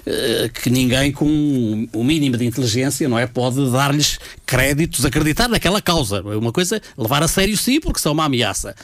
eh, 0.06 0.50
que 0.50 0.70
ninguém 0.70 1.12
com 1.12 1.88
o 1.94 2.04
mínimo 2.04 2.38
de 2.38 2.46
inteligência 2.46 3.08
não 3.10 3.18
é 3.20 3.28
pode 3.28 3.70
dar-lhes 3.72 4.18
créditos, 4.46 5.06
acreditar 5.06 5.48
naquela 5.48 5.82
causa. 5.82 6.18
É 6.18 6.36
uma 6.38 6.52
coisa 6.52 6.82
levar 6.98 7.22
a 7.24 7.28
sério 7.28 7.56
sim, 7.58 7.80
porque 7.80 8.00
são 8.00 8.14
uma 8.14 8.26
ameaça. 8.26 8.76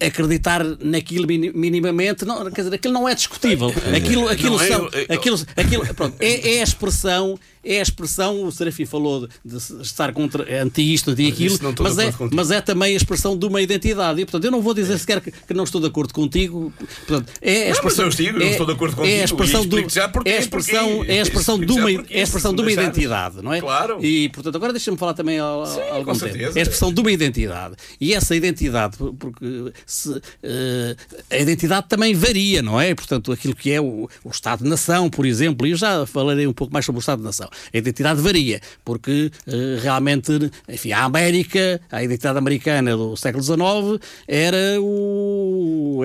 Acreditar 0.00 0.64
naquilo 0.80 1.26
mini- 1.26 1.52
minimamente, 1.54 2.24
não, 2.24 2.50
quer 2.50 2.62
dizer, 2.62 2.74
aquilo 2.74 2.92
não 2.92 3.08
é 3.08 3.14
discutível. 3.14 3.68
Aquilo, 3.96 4.28
aquilo, 4.28 4.58
Não 4.58 4.66
são, 4.66 4.88
eu- 4.92 5.06
eu- 5.08 5.14
aquilo, 5.16 5.38
aquilo 5.56 5.94
pronto, 5.94 6.16
é, 6.20 6.56
é 6.56 6.60
a 6.60 6.64
expressão, 6.64 7.38
é 7.64 7.78
a 7.78 7.82
expressão, 7.82 8.44
o 8.44 8.52
Serafim 8.52 8.84
falou 8.84 9.26
de, 9.44 9.56
de 9.56 9.82
estar 9.82 10.12
contra 10.12 10.44
é 10.44 10.60
anti 10.60 10.94
isto, 10.94 11.10
anti 11.10 11.26
aquilo, 11.26 11.58
não 11.62 11.72
de 11.72 11.82
mas 11.82 11.98
é, 11.98 12.12
mas 12.32 12.50
é 12.50 12.60
também 12.60 12.92
a 12.94 12.96
expressão 12.96 13.36
de 13.36 13.46
uma 13.46 13.60
identidade. 13.62 14.20
E, 14.20 14.24
portanto, 14.24 14.44
eu 14.44 14.50
não 14.50 14.60
vou 14.60 14.74
dizer 14.74 14.98
sequer 14.98 15.20
que, 15.20 15.30
que 15.30 15.54
não 15.54 15.64
estou 15.64 15.80
de 15.80 15.86
acordo 15.86 16.12
contigo. 16.12 16.72
Portanto, 17.06 17.32
é 17.40 17.50
a 17.50 17.60
Não, 17.60 17.68
mas 17.68 17.76
expressão, 17.76 18.04
eu 18.04 18.10
digo, 18.10 18.42
é, 18.42 18.50
estou 18.50 18.66
de 18.66 18.72
acordo 18.72 18.92
É 18.92 18.96
contigo, 18.96 19.20
a 19.20 19.24
expressão, 19.24 19.66
do, 19.66 19.76
porquê, 20.12 20.30
é 20.30 20.36
a 20.36 20.40
expressão, 20.40 20.96
porquê. 20.96 21.12
é 21.12 21.18
a 21.18 21.22
expressão 21.22 21.58
de 21.58 21.72
uma, 21.72 21.92
porquê, 21.92 22.14
é 22.14 22.20
a 22.20 22.22
expressão 22.22 22.54
de 22.54 22.60
uma 22.60 22.66
deixares. 22.66 22.88
identidade, 22.90 23.42
não 23.42 23.52
é? 23.54 23.60
Claro. 23.60 24.04
E, 24.04 24.28
portanto, 24.30 24.56
agora 24.56 24.72
deixa-me 24.72 24.96
falar 24.98 25.14
também 25.14 25.38
há, 25.38 25.44
há 25.44 25.46
algum 25.94 26.04
com 26.04 26.18
tempo. 26.18 26.18
certeza. 26.18 26.58
É 26.58 26.60
a 26.60 26.62
expressão 26.62 26.92
de 26.92 27.00
uma 27.00 27.10
identidade. 27.12 27.76
E 28.00 28.12
essa 28.14 28.34
identidade, 28.36 28.96
porque 29.18 29.72
se, 29.86 30.20
eh, 30.42 30.96
a 31.30 31.38
identidade 31.38 31.86
também 31.88 32.14
varia, 32.14 32.62
não 32.62 32.80
é? 32.80 32.94
Portanto, 32.94 33.32
aquilo 33.32 33.54
que 33.54 33.70
é 33.70 33.80
o, 33.80 34.08
o 34.24 34.30
Estado-nação, 34.30 35.08
por 35.10 35.26
exemplo, 35.26 35.66
e 35.66 35.70
eu 35.70 35.76
já 35.76 36.06
falarei 36.06 36.46
um 36.46 36.52
pouco 36.52 36.72
mais 36.72 36.84
sobre 36.84 36.98
o 36.98 37.00
Estado-nação. 37.00 37.48
A 37.72 37.78
identidade 37.78 38.20
varia, 38.20 38.60
porque 38.84 39.30
eh, 39.46 39.78
realmente, 39.82 40.50
enfim, 40.68 40.92
a 40.92 41.04
América, 41.04 41.80
a 41.90 42.02
identidade 42.02 42.38
americana 42.38 42.96
do 42.96 43.16
século 43.16 43.42
XIX 43.42 44.00
era 44.26 44.80
o, 44.80 45.43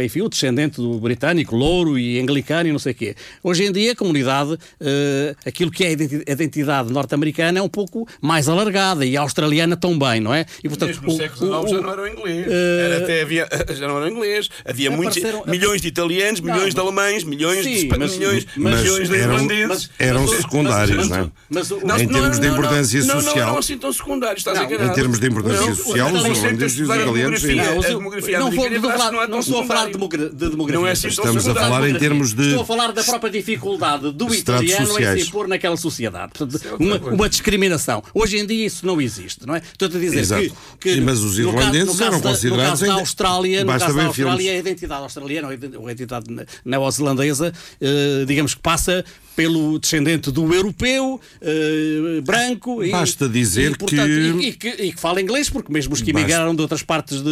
enfim, 0.03 0.21
o 0.21 0.29
descendente 0.29 0.77
do 0.77 0.99
britânico, 0.99 1.55
louro 1.55 1.97
e 1.97 2.19
anglicano 2.19 2.69
e 2.69 2.71
não 2.71 2.79
sei 2.79 2.91
o 2.91 2.95
quê. 2.95 3.15
Hoje 3.43 3.65
em 3.65 3.71
dia, 3.71 3.91
a 3.91 3.95
comunidade, 3.95 4.57
eh, 4.79 5.35
aquilo 5.45 5.71
que 5.71 5.83
é 5.83 5.88
a 5.88 5.91
identi- 5.91 6.23
a 6.27 6.31
identidade 6.31 6.91
norte-americana 6.91 7.59
é 7.59 7.62
um 7.62 7.69
pouco 7.69 8.07
mais 8.21 8.47
alargada 8.49 9.05
e 9.05 9.15
a 9.17 9.21
australiana 9.21 9.75
também, 9.77 10.19
não 10.19 10.33
é? 10.33 10.45
E, 10.63 10.69
portanto, 10.69 10.89
Mesmo 10.89 11.07
no 11.07 11.13
o- 11.13 11.17
século 11.17 11.59
XIX 11.62 11.71
já 11.71 11.81
não 11.81 11.91
era 11.93 12.01
o 12.01 12.07
inglês. 12.07 12.45
Eh, 12.49 12.85
Era 12.85 12.97
até 13.03 13.21
havia, 13.21 13.47
já 13.75 13.88
não 13.88 13.97
era 13.97 14.05
o 14.05 14.09
inglês. 14.09 14.49
Havia 14.65 14.91
muitos, 14.91 15.17
milhões 15.47 15.81
de 15.81 15.88
italianos, 15.88 16.39
Não, 16.41 16.53
milhões 16.53 16.73
de 16.73 16.77
mas- 16.79 16.85
alemães, 16.85 17.23
milhões 17.23 17.57
de 17.57 17.63
Sim, 17.63 17.83
espa- 17.85 17.97
mas- 17.97 18.17
milhões, 18.17 18.47
mas 18.55 18.81
milhões 18.81 19.09
de 19.09 19.15
eram- 19.17 19.33
irlandeses. 19.35 19.89
eram 19.99 20.27
secundários, 20.27 21.07
não 21.09 21.17
é? 21.17 22.01
Em 22.01 22.07
termos 22.07 22.39
de 22.39 22.47
importância 22.47 22.99
não, 23.01 23.07
Não, 23.07 23.15
não 23.15 23.21
social. 23.21 23.57
assim 23.57 23.77
tão 23.77 23.93
secundários, 23.93 24.39
estás 24.39 24.57
Não, 24.57 24.65
enganado. 24.65 24.91
em 24.91 24.93
termos 24.95 25.19
de 25.19 25.27
importância 25.27 25.65
Não, 25.65 25.75
social, 25.75 26.09
não, 26.09 26.17
os 26.17 26.23
não, 26.23 26.29
não, 26.29 26.35
irlandeses 26.38 26.77
e 26.79 26.81
os 26.83 26.88
não, 26.88 26.95
a 26.95 26.99
italianos, 26.99 27.41
sim. 27.41 27.47
demografia- 27.47 27.69
Não, 27.73 27.79
os- 27.79 27.85
a 27.85 27.89
demografia 27.89 28.39
não, 28.39 28.51
vou, 28.51 28.65
americana 28.65 28.79
vou 28.81 28.89
acho 28.89 28.97
falar, 28.99 29.09
que 29.09 29.15
não 29.15 29.23
é 29.23 29.25
não 29.27 29.31
tão 29.31 29.39
estou 29.39 29.59
a 29.62 29.65
falar 29.65 29.79
de, 29.79 29.85
secundário. 29.88 29.88
Demogra- 29.89 30.30
de 30.30 30.49
demografia. 30.49 30.80
Não 30.80 30.88
é 30.88 30.91
assim 30.91 31.08
Estamos 31.08 31.47
a 31.47 31.54
falar 31.56 31.88
em 31.89 31.95
termos 31.95 32.34
de 32.34 32.47
Estou 32.47 32.62
a 32.62 32.65
falar 32.65 32.91
da 32.91 33.04
própria 33.04 33.32
dificuldade 33.32 34.12
do 34.12 34.34
italiano 34.34 34.84
em 34.86 34.88
sociais. 34.88 35.21
se 35.23 35.28
impor 35.30 35.47
naquela 35.47 35.78
sociedade. 35.78 36.32
Portanto, 36.34 36.62
é 36.65 36.73
uma, 36.84 36.97
uma 37.13 37.30
discriminação. 37.30 38.04
Hoje 38.13 38.38
em 38.38 38.45
dia 38.45 38.65
isso 38.65 38.86
não 38.86 39.02
existe, 39.02 39.45
não 39.45 39.56
é? 39.56 39.60
Estou 39.60 39.88
a 39.88 39.91
dizer 39.91 40.17
Exato. 40.19 40.41
que, 40.43 40.54
que 40.80 40.95
Sim, 40.95 41.02
mas 41.02 41.19
os 41.19 41.38
irlandeses 41.39 41.89
caso 41.89 42.04
eram 42.04 42.21
considerados 42.21 42.82
No 42.82 42.86
caso 42.88 42.95
da 42.95 43.02
Austrália, 43.02 43.63
no 43.63 43.71
caso 43.71 43.95
da 43.95 44.06
Austrália, 44.06 44.13
filmes. 44.38 44.47
a 44.49 44.58
identidade 44.60 45.02
australiana 45.04 45.47
ou 45.78 45.88
a 45.88 45.91
identidade 45.91 46.32
ne- 46.32 46.45
neozelandesa, 46.65 47.54
eh, 47.82 48.23
digamos 48.25 48.54
que 48.56 48.62
passa 48.62 49.04
pelo 49.39 49.80
descendente 49.80 50.32
do 50.32 50.54
europeu, 50.54 51.17
eh, 51.41 52.19
branco. 52.21 52.84
e- 52.84 52.91
Basta 52.91 53.30
dizer 53.30 53.71
e, 53.71 53.78
portanto, 53.78 54.06
que- 54.06 54.45
E, 54.45 54.47
e 54.49 54.54
que... 54.54 54.67
e 54.67 54.91
que 54.91 54.99
fala 54.99 55.21
inglês, 55.21 55.49
porque 55.49 55.71
mesmo 55.71 55.93
os 55.93 56.02
que 56.02 56.12
Basta- 56.12 56.28
emigraram 56.28 56.54
de 56.54 56.62
outras 56.62 56.84
partes 56.84 57.21
da 57.21 57.30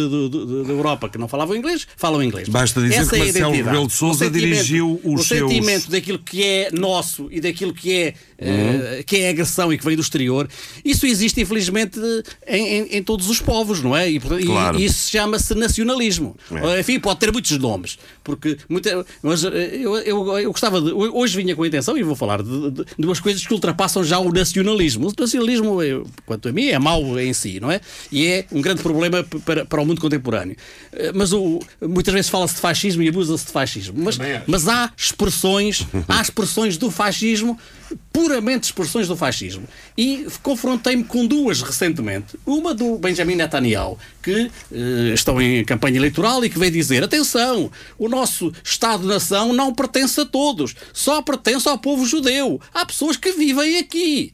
Europa 0.72 1.10
que 1.10 1.18
não 1.18 1.28
falavam 1.28 1.54
inglês, 1.54 1.86
falam 1.98 2.22
inglês. 2.22 2.48
Basta 2.48 2.80
dizer 2.80 2.94
Essa 2.94 3.10
que 3.10 3.16
é 3.16 3.24
Marcelo. 3.26 3.52
Rebelo 3.52 3.86
de 3.86 3.92
O 3.92 4.14
sentimento- 4.14 4.32
dirigiu 4.32 5.00
os 5.04 5.20
o 5.20 5.24
seus- 5.24 5.50
sentimento 5.50 5.90
daquilo 5.90 6.18
que 6.18 6.42
é 6.42 6.70
nosso 6.72 7.28
e 7.30 7.42
daquilo 7.42 7.74
que 7.74 7.92
é, 7.92 8.14
eh, 8.38 9.04
que 9.06 9.16
é 9.18 9.28
agressão 9.28 9.70
e 9.70 9.76
que 9.76 9.84
vem 9.84 9.94
do 9.94 10.00
exterior, 10.00 10.48
isso 10.82 11.04
existe 11.04 11.42
infelizmente 11.42 12.00
em, 12.46 12.66
em- 12.78 12.88
em 12.96 13.02
todos 13.02 13.28
os 13.28 13.38
povos, 13.38 13.82
não 13.82 13.94
é? 13.94 14.10
E, 14.10 14.16
e- 14.16 14.20
Claro. 14.46 14.78
e 14.80 14.84
isso 14.86 15.10
chama-se 15.10 15.54
nacionalismo. 15.54 16.34
É. 16.50 16.80
Enfim, 16.80 16.98
pode 16.98 17.20
ter 17.20 17.30
muitos 17.30 17.50
nomes, 17.58 17.98
porque 18.24 18.56
muita, 18.66 19.04
mas 19.22 19.44
eh, 19.44 19.70
eu, 19.82 19.94
eu, 19.98 20.38
eu 20.38 20.50
gostava 20.52 20.80
de. 20.80 20.90
Hoje 20.92 21.36
vinha 21.36 21.54
com 21.54 21.62
a 21.64 21.66
intenção, 21.66 21.97
e 21.98 22.02
vou 22.02 22.14
falar 22.16 22.42
de, 22.42 22.70
de- 22.70 22.84
duas 22.98 23.20
coisas 23.20 23.46
que 23.46 23.52
ultrapassam 23.52 24.02
já 24.04 24.18
o 24.18 24.32
nacionalismo. 24.32 25.08
O 25.08 25.12
nacionalismo, 25.20 25.78
quanto 26.24 26.48
a 26.48 26.52
mim, 26.52 26.66
é 26.68 26.78
mau 26.78 27.18
em 27.18 27.32
si, 27.32 27.58
não 27.60 27.70
é? 27.70 27.80
E 28.12 28.26
é 28.26 28.44
um 28.52 28.60
grande 28.60 28.82
problema 28.82 29.24
para, 29.44 29.64
para 29.64 29.80
o 29.82 29.86
mundo 29.86 30.00
contemporâneo. 30.00 30.56
Eh, 30.92 31.12
Mas 31.14 31.32
o, 31.32 31.60
muitas 31.80 32.12
vezes 32.14 32.30
fala-se 32.30 32.54
de 32.54 32.60
fascismo 32.60 33.02
e 33.02 33.08
abusa-se 33.08 33.46
de 33.46 33.52
fascismo. 33.52 33.94
Mas, 34.02 34.18
mas 34.46 34.68
há 34.68 34.92
expressões, 34.96 35.86
há 36.06 36.20
expressões 36.22 36.76
do 36.76 36.90
fascismo 36.90 37.58
puramente 38.12 38.64
expressões 38.64 39.08
do 39.08 39.16
fascismo. 39.16 39.66
E 39.96 40.26
confrontei-me 40.42 41.04
com 41.04 41.26
duas 41.26 41.62
recentemente. 41.62 42.38
Uma 42.46 42.74
do 42.74 42.98
Benjamin 42.98 43.36
Netanyahu, 43.36 43.98
que 44.22 44.50
eh, 44.72 45.12
estão 45.14 45.40
em 45.40 45.64
campanha 45.64 45.96
eleitoral 45.96 46.44
e 46.44 46.50
que 46.50 46.58
veio 46.58 46.72
dizer: 46.72 47.02
atenção, 47.04 47.70
o 47.98 48.08
nosso 48.08 48.52
Estado-nação 48.64 49.52
não 49.52 49.74
pertence 49.74 50.20
a 50.20 50.24
todos, 50.26 50.74
só 50.92 51.22
pertence 51.22 51.68
ao 51.68 51.78
povo 51.78 52.06
judeu. 52.06 52.60
Há 52.72 52.84
pessoas 52.86 53.16
que 53.16 53.32
vivem 53.32 53.78
aqui 53.78 54.32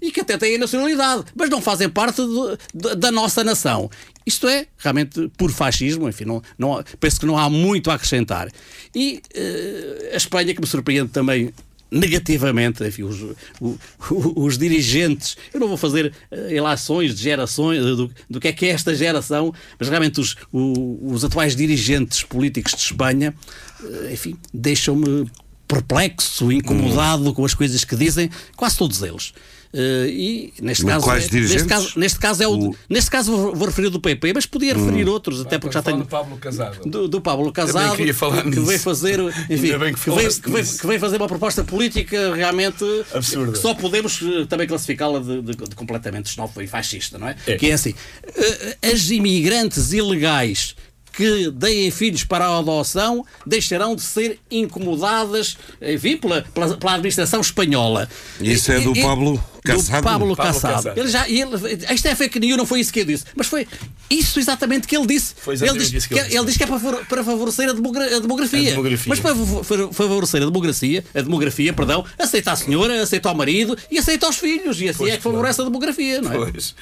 e 0.00 0.10
que 0.12 0.20
até 0.20 0.36
têm 0.36 0.56
a 0.56 0.58
nacionalidade, 0.58 1.24
mas 1.34 1.48
não 1.48 1.62
fazem 1.62 1.88
parte 1.88 2.16
do- 2.16 2.58
da- 2.74 2.94
da 2.94 3.10
nossa 3.10 3.42
nação. 3.42 3.90
Isto 4.26 4.46
é 4.48 4.66
realmente 4.78 5.30
por 5.36 5.50
fascismo, 5.50 6.08
enfim, 6.08 6.24
não, 6.24 6.42
não, 6.58 6.82
penso 7.00 7.20
que 7.20 7.26
não 7.26 7.38
há 7.38 7.48
muito 7.48 7.90
a 7.90 7.94
acrescentar. 7.94 8.48
E 8.94 9.22
eh, 9.34 10.10
a 10.12 10.16
Espanha, 10.16 10.54
que 10.54 10.60
me 10.60 10.66
surpreende 10.66 11.10
também 11.10 11.52
negativamente, 11.94 12.82
enfim, 12.84 13.02
os, 13.04 13.20
o- 13.60 13.78
o- 14.10 14.44
os 14.44 14.58
dirigentes, 14.58 15.36
eu 15.52 15.60
não 15.60 15.68
vou 15.68 15.76
fazer 15.76 16.12
eh, 16.30 16.56
ilações 16.56 17.14
de 17.14 17.22
gerações, 17.22 17.78
eh, 17.78 17.82
do, 17.82 18.10
do 18.28 18.40
que 18.40 18.48
é 18.48 18.52
que 18.52 18.66
é 18.66 18.70
esta 18.70 18.94
geração, 18.94 19.52
mas 19.78 19.88
realmente 19.88 20.20
os, 20.20 20.36
os 20.52 21.24
atuais 21.24 21.54
dirigentes 21.54 22.22
políticos 22.22 22.72
de 22.74 22.80
Espanha, 22.82 23.34
eh, 23.82 24.10
enfim, 24.12 24.36
deixam-me 24.52 25.30
perplexo, 25.66 26.52
incomodado 26.52 27.32
com 27.32 27.44
as 27.44 27.54
coisas 27.54 27.84
que 27.84 27.96
dizem, 27.96 28.30
quase 28.56 28.76
todos 28.76 29.02
eles. 29.02 29.32
Eh, 29.76 30.06
e 30.08 30.54
neste 30.62 30.84
Mas 30.84 30.94
caso, 30.94 31.04
quais 31.04 31.24
é, 31.24 31.28
dirigentes? 31.28 31.54
neste 31.62 31.68
caso, 31.68 31.98
neste 31.98 32.18
caso 32.20 32.42
é 32.44 32.46
o, 32.46 32.70
O- 32.70 32.76
neste 32.88 33.10
caso 33.10 33.36
vou, 33.36 33.54
vou 33.56 33.66
referir 33.66 33.90
do 33.90 33.98
PP, 33.98 34.32
mas 34.32 34.46
podia 34.46 34.72
referir 34.72 35.08
outros, 35.08 35.40
até 35.40 35.58
porque 35.58 35.74
já 35.74 35.82
tenho 35.82 35.96
do 35.98 36.06
Pablo 36.06 36.36
Casado. 36.36 36.88
do, 36.88 37.08
do 37.08 37.20
Pablo 37.20 37.50
Casado 37.52 37.96
queria 37.96 38.14
falar 38.14 38.42
que 38.42 38.50
nisso. 38.50 38.64
veio 38.66 38.78
fazer 38.78 39.18
enfim, 39.50 39.56
que 39.56 39.58
que, 39.58 40.10
veio, 40.10 40.32
que, 40.40 40.50
veio, 40.50 40.66
que 40.78 40.86
veio 40.86 41.00
fazer 41.00 41.16
uma 41.16 41.26
proposta 41.26 41.64
política 41.64 42.32
realmente 42.36 42.84
Absurda. 43.12 43.50
que 43.52 43.58
só 43.58 43.74
podemos 43.74 44.20
eh, 44.22 44.46
também 44.48 44.68
classificá-la 44.68 45.18
de, 45.18 45.42
de- 45.42 45.56
de 45.56 45.74
completamente 45.74 46.28
xenófoba 46.28 46.62
e 46.62 46.68
fascista, 46.68 47.18
não 47.18 47.26
é? 47.28 47.34
É. 47.44 47.56
Que 47.56 47.70
é 47.70 47.72
assim, 47.72 47.94
eh, 48.36 48.76
as 48.92 49.10
imigrantes 49.10 49.92
ilegais 49.92 50.76
que 51.16 51.50
deem 51.50 51.90
filhos 51.90 52.22
para 52.22 52.46
a 52.46 52.58
adoção 52.58 53.24
deixarão 53.46 53.96
de 53.96 54.02
ser 54.02 54.38
incomodadas, 54.50 55.56
enfim, 55.82 56.16
pela, 56.16 56.42
pela, 56.42 56.76
pela 56.76 56.94
administração 56.94 57.40
espanhola. 57.40 58.08
Isso 58.40 58.70
é 58.72 58.80
do 58.80 58.94
E- 58.94 59.00
e- 59.00 59.02
Pablo 59.02 59.42
Casado? 59.64 59.96
Do 59.96 60.04
Pablo, 60.04 60.36
Pablo 60.36 60.52
Casado. 60.52 60.72
Casado. 60.74 60.98
Ele 60.98 61.08
já, 61.08 61.26
ele, 61.28 61.50
isto 61.94 62.06
é 62.06 62.14
fake 62.14 62.38
news, 62.38 62.56
não 62.58 62.66
foi 62.66 62.80
isso 62.80 62.92
que 62.92 63.00
ele 63.00 63.12
disse, 63.14 63.24
mas 63.34 63.46
foi 63.46 63.66
isso 64.10 64.38
exatamente 64.38 64.86
que 64.86 64.94
ele 64.96 65.06
disse. 65.06 65.34
Foi 65.38 65.54
ele, 65.54 65.64
isso 65.78 65.90
que 65.90 66.14
ele 66.14 66.20
que- 66.22 66.24
disse. 66.26 66.36
ele 66.36 66.46
diz 66.46 66.56
que 66.58 66.62
é 66.64 66.66
para, 66.66 66.78
para 67.06 67.24
favorecer 67.24 67.70
a, 67.70 67.72
demogra- 67.72 68.16
a 68.16 68.20
demografia. 68.20 68.68
A 68.68 68.70
demografia. 68.72 69.08
Mas 69.08 69.20
para 69.20 69.34
fa- 69.34 69.64
fa- 69.64 69.92
favorecer 69.92 70.42
a 70.42 70.44
demografia, 70.44 71.02
a 71.14 71.20
demografia, 71.22 71.72
perdão, 71.72 72.04
aceita 72.18 72.52
a 72.52 72.56
senhora, 72.56 73.02
aceita 73.02 73.30
o 73.30 73.34
marido 73.34 73.74
e 73.90 73.98
aceita 73.98 74.28
os 74.28 74.36
filhos. 74.36 74.78
E 74.80 74.88
assim 74.90 74.98
Pois, 74.98 75.14
é 75.14 75.16
que 75.16 75.22
favorece 75.22 75.60
a 75.62 75.64
demografia, 75.64 76.20
não 76.20 76.32
é? 76.32 76.50
Pois. 76.50 76.74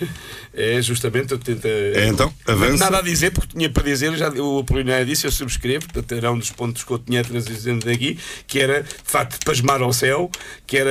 É 0.52 0.82
justamente 0.82 1.30
eu 1.32 1.38
tento. 1.38 1.66
então, 2.08 2.34
avança. 2.48 2.78
Nada 2.84 2.98
a 2.98 3.02
dizer, 3.02 3.30
porque 3.30 3.56
tinha 3.56 3.70
para 3.70 3.84
dizer, 3.84 4.16
já 4.16 4.28
o 4.28 4.58
Apolinário 4.58 5.06
disse, 5.06 5.24
eu 5.26 5.30
subscrevo, 5.30 5.84
portanto 5.86 6.12
era 6.12 6.32
um 6.32 6.38
dos 6.38 6.50
pontos 6.50 6.82
que 6.82 6.90
eu 6.90 6.98
tinha 6.98 7.22
trazendo 7.22 7.86
daqui, 7.86 8.18
que 8.46 8.58
era 8.58 8.82
de 8.82 8.88
facto 9.04 9.38
pasmar 9.44 9.80
ao 9.80 9.92
céu, 9.92 10.28
que 10.66 10.76
era 10.76 10.90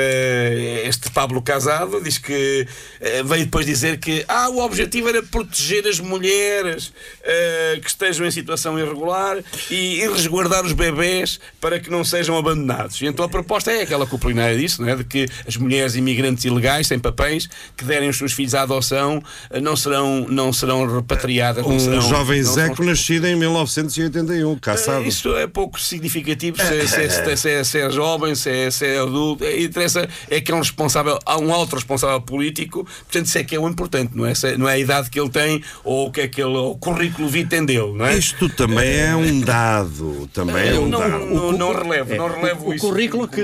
este 0.86 1.12
Pablo 1.12 1.42
Casado, 1.42 1.81
diz 2.04 2.18
que 2.18 2.68
eh, 3.00 3.24
veio 3.24 3.46
depois 3.46 3.66
dizer 3.66 3.98
que 4.00 4.24
ah, 4.28 4.50
o 4.50 4.60
objetivo 4.60 5.10
era 5.10 5.22
proteger 5.24 5.88
as 5.88 6.00
mulheres 6.00 6.92
eh, 7.24 7.80
que 7.82 7.90
estejam 7.90 8.26
em 8.26 8.32
situação 8.32 8.78
irregular 8.80 9.38
e, 9.70 10.02
e 10.02 10.08
resguardar 10.10 10.66
os 10.66 10.74
bebés 10.74 11.40
para 11.60 11.80
que 11.80 11.90
não 11.90 12.04
sejam 12.04 12.38
abandonados. 12.38 13.02
E 13.02 13.06
então 13.06 13.26
a 13.26 13.30
proposta 13.30 13.72
é 13.72 13.82
aquela 13.84 14.06
que 14.06 14.14
o 14.14 14.18
Apolinário 14.18 14.58
disse, 14.58 14.82
não 14.82 14.90
é? 14.90 14.96
de 14.96 15.04
que 15.04 15.28
as 15.48 15.58
mulheres 15.58 15.96
imigrantes 15.96 16.44
ilegais, 16.46 16.88
sem 16.88 17.00
papéis, 17.00 17.48
que 17.76 17.84
derem 17.86 18.10
os 18.10 18.18
seus 18.18 18.34
filhos 18.34 18.54
à 18.56 18.62
adoção, 18.64 19.22
eh, 19.50 19.60
não 19.60 19.76
serão, 19.76 20.26
não 20.30 20.52
serão 20.54 20.86
repatriadas. 20.96 21.66
não 21.66 21.76
Um 21.76 21.80
serão- 21.80 22.02
jovem 22.02 22.42
não 22.44 22.54
Zeco 22.54 22.76
serão- 22.78 22.90
nascido 22.90 23.26
em 23.28 23.36
1981, 23.36 24.58
caçado. 24.60 25.04
Eh, 25.04 25.08
Isso 25.08 25.36
é 25.36 25.48
pouco 25.48 25.80
significativo 25.80 26.58
se, 26.58 26.64
é- 26.64 26.88
se, 26.88 27.02
é- 27.02 27.10
se, 27.10 27.22
é- 27.32 27.36
se 27.36 27.50
é- 27.50 27.64
se 27.64 27.80
é 27.80 27.90
jovem, 27.90 28.36
se 28.36 28.50
é, 28.50 28.72
se 28.72 28.86
é 28.86 29.00
adulto. 29.00 29.46
Interessa 29.46 30.08
é 30.30 30.42
que 30.42 30.52
é 30.52 30.56
um 30.56 30.60
responsável, 30.60 31.18
há 31.26 31.38
um 31.38 31.54
alto 31.54 31.71
responsável 31.76 32.22
político, 32.22 32.84
portanto, 32.84 33.26
isso 33.26 33.38
é 33.38 33.44
que 33.44 33.56
é 33.56 33.60
o 33.60 33.68
importante, 33.68 34.12
não 34.16 34.26
é, 34.26 34.34
Se- 34.36 34.58
não 34.58 34.68
é 34.68 34.74
a 34.74 34.80
idade 34.80 35.10
que 35.10 35.20
ele 35.20 35.30
tem 35.30 35.64
ou 35.84 36.08
o 36.08 36.12
que 36.12 36.22
é 36.22 36.28
que 36.28 36.42
ele, 36.42 36.56
o 36.58 36.76
currículo 36.76 37.28
vitae 37.30 37.66
dele, 37.66 37.94
não 37.94 38.06
é? 38.06 38.18
Isto 38.18 38.50
também 38.50 38.90
é 39.00 39.16
um 39.16 39.40
dado. 39.42 40.30
Também 40.34 40.70
é 40.70 40.80
um 40.80 40.88
não, 40.88 41.00
dado. 41.00 41.26
não, 41.26 41.52
não 41.52 41.74
relevo, 41.74 42.14
É, 42.14 42.18
não 42.18 42.28
relevo 42.30 42.66
o, 42.66 42.70
o 42.70 42.74
isso. 42.74 42.86
currículo 42.88 43.28
que 43.28 43.42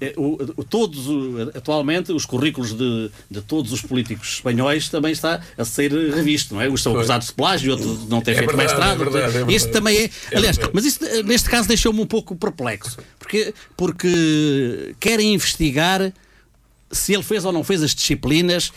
eh, 0.00 0.14
o- 0.16 0.38
o- 0.56 0.64
todos 0.64 1.08
o- 1.08 1.50
atualmente 1.54 2.12
os 2.12 2.24
currículos 2.26 2.72
de, 2.76 3.10
de 3.30 3.40
todos 3.42 3.72
os 3.72 3.80
políticos 3.82 4.34
espanhóis 4.34 4.88
também 4.88 5.12
está 5.12 5.40
a 5.56 5.64
ser 5.64 5.90
revisto, 5.92 6.54
não 6.54 6.60
é? 6.62 6.68
Uns 6.68 6.82
são 6.82 6.94
acusados 6.94 7.28
de 7.28 7.32
plágio, 7.34 7.72
outros 7.72 8.00
de 8.04 8.10
não 8.10 8.20
ter 8.20 8.32
É 8.32 8.34
feito 8.36 8.56
verdade, 8.56 8.68
mestrado. 8.72 8.92
é 8.92 9.04
verdade, 9.04 9.24
é 9.36 9.44
verdade. 9.44 9.68
Também 9.68 9.96
é. 9.98 10.10
É 10.32 10.36
Aliás, 10.36 10.58
mas 10.72 10.84
isso 10.84 11.04
eh, 11.04 11.22
neste 11.22 11.48
caso 11.48 11.68
deixou-me 11.68 12.00
um 12.00 12.06
pouco 12.06 12.34
perplexo, 12.36 12.96
porque 13.18 13.54
porque 13.76 14.94
querem 15.00 15.34
investigar 15.34 16.12
se 16.90 17.12
ele 17.14 17.22
fez 17.22 17.44
ou 17.44 17.52
não 17.52 17.62
fez 17.64 17.82
as 17.82 17.94
disciplinas. 17.94 18.72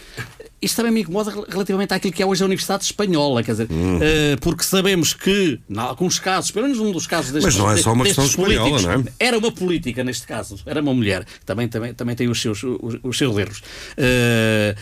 Isto 0.62 0.76
também 0.76 0.92
me 0.92 1.02
incomoda 1.02 1.32
rel- 1.32 1.46
relativamente 1.50 1.92
àquilo 1.94 2.14
que 2.14 2.22
é 2.22 2.26
hoje 2.26 2.44
a 2.44 2.46
Universidade 2.46 2.84
Espanhola, 2.84 3.42
quer 3.42 3.52
dizer, 3.54 3.68
Hum. 3.72 3.98
eh, 4.00 4.36
porque 4.42 4.64
sabemos 4.64 5.12
que, 5.14 5.60
em 5.68 5.78
alguns 5.80 6.20
casos, 6.20 6.52
pelo 6.52 6.68
menos 6.68 6.80
um 6.80 6.92
dos 6.92 7.08
casos 7.08 7.32
destes, 7.32 7.56
Mas 7.56 7.64
não 7.64 7.72
é 7.72 7.78
só 7.78 7.94
uma 7.94 8.04
questão 8.06 8.24
espanhola, 8.26 8.80
não 8.82 8.92
é? 8.92 9.04
Era 9.20 9.38
uma 9.40 9.52
política 9.52 10.04
neste 10.04 10.28
caso, 10.28 10.60
era 10.66 10.80
uma 10.82 10.94
mulher, 10.94 11.26
também, 11.46 11.68
também, 11.68 11.94
também 11.96 12.16
tem 12.16 12.28
os 12.30 12.40
seus, 12.40 12.62
os, 12.64 13.00
os 13.02 13.18
seus 13.18 13.36
erros, 13.38 13.64
eh, 13.98 14.76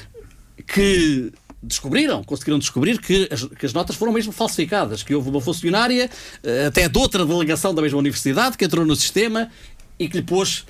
que 0.67 1.31
descobriram, 1.61 2.23
conseguiram 2.23 2.57
descobrir 2.59 2.99
que 2.99 3.27
as, 3.31 3.43
que 3.43 3.65
as 3.65 3.73
notas 3.73 3.95
foram 3.95 4.11
mesmo 4.13 4.31
falsificadas, 4.31 5.03
que 5.03 5.13
houve 5.15 5.29
uma 5.29 5.41
funcionária, 5.41 6.09
eh, 6.43 6.65
até 6.67 6.87
de 6.89 6.97
outra 6.97 7.25
delegação 7.25 7.73
da 7.73 7.81
mesma 7.81 7.99
universidade, 7.99 8.57
que 8.57 8.65
entrou 8.65 8.85
no 8.85 8.95
sistema 8.95 9.49
e 9.97 10.07
que 10.09 10.17
lhe 10.17 10.23
pôs 10.23 10.65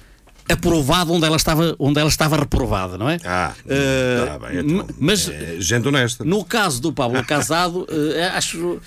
aprovado 0.53 1.13
onde 1.13 1.25
ela 1.25 1.35
estava, 1.37 1.75
onde 1.79 1.99
ela 1.99 2.09
estava 2.09 2.37
reprovada, 2.37 2.97
não 2.97 3.09
é? 3.09 3.17
Ah, 3.25 3.53
Eh, 3.67 4.25
tá 4.25 4.39
bem, 4.47 4.59
então, 4.59 4.87
mas 4.99 5.29
é 5.29 5.55
gente 5.59 5.87
honesta. 5.87 6.23
no 6.23 6.43
caso 6.43 6.81
do 6.81 6.91
Pablo 6.93 7.23
Casado, 7.25 7.85
eh, 8.15 8.31
acho. 8.35 8.81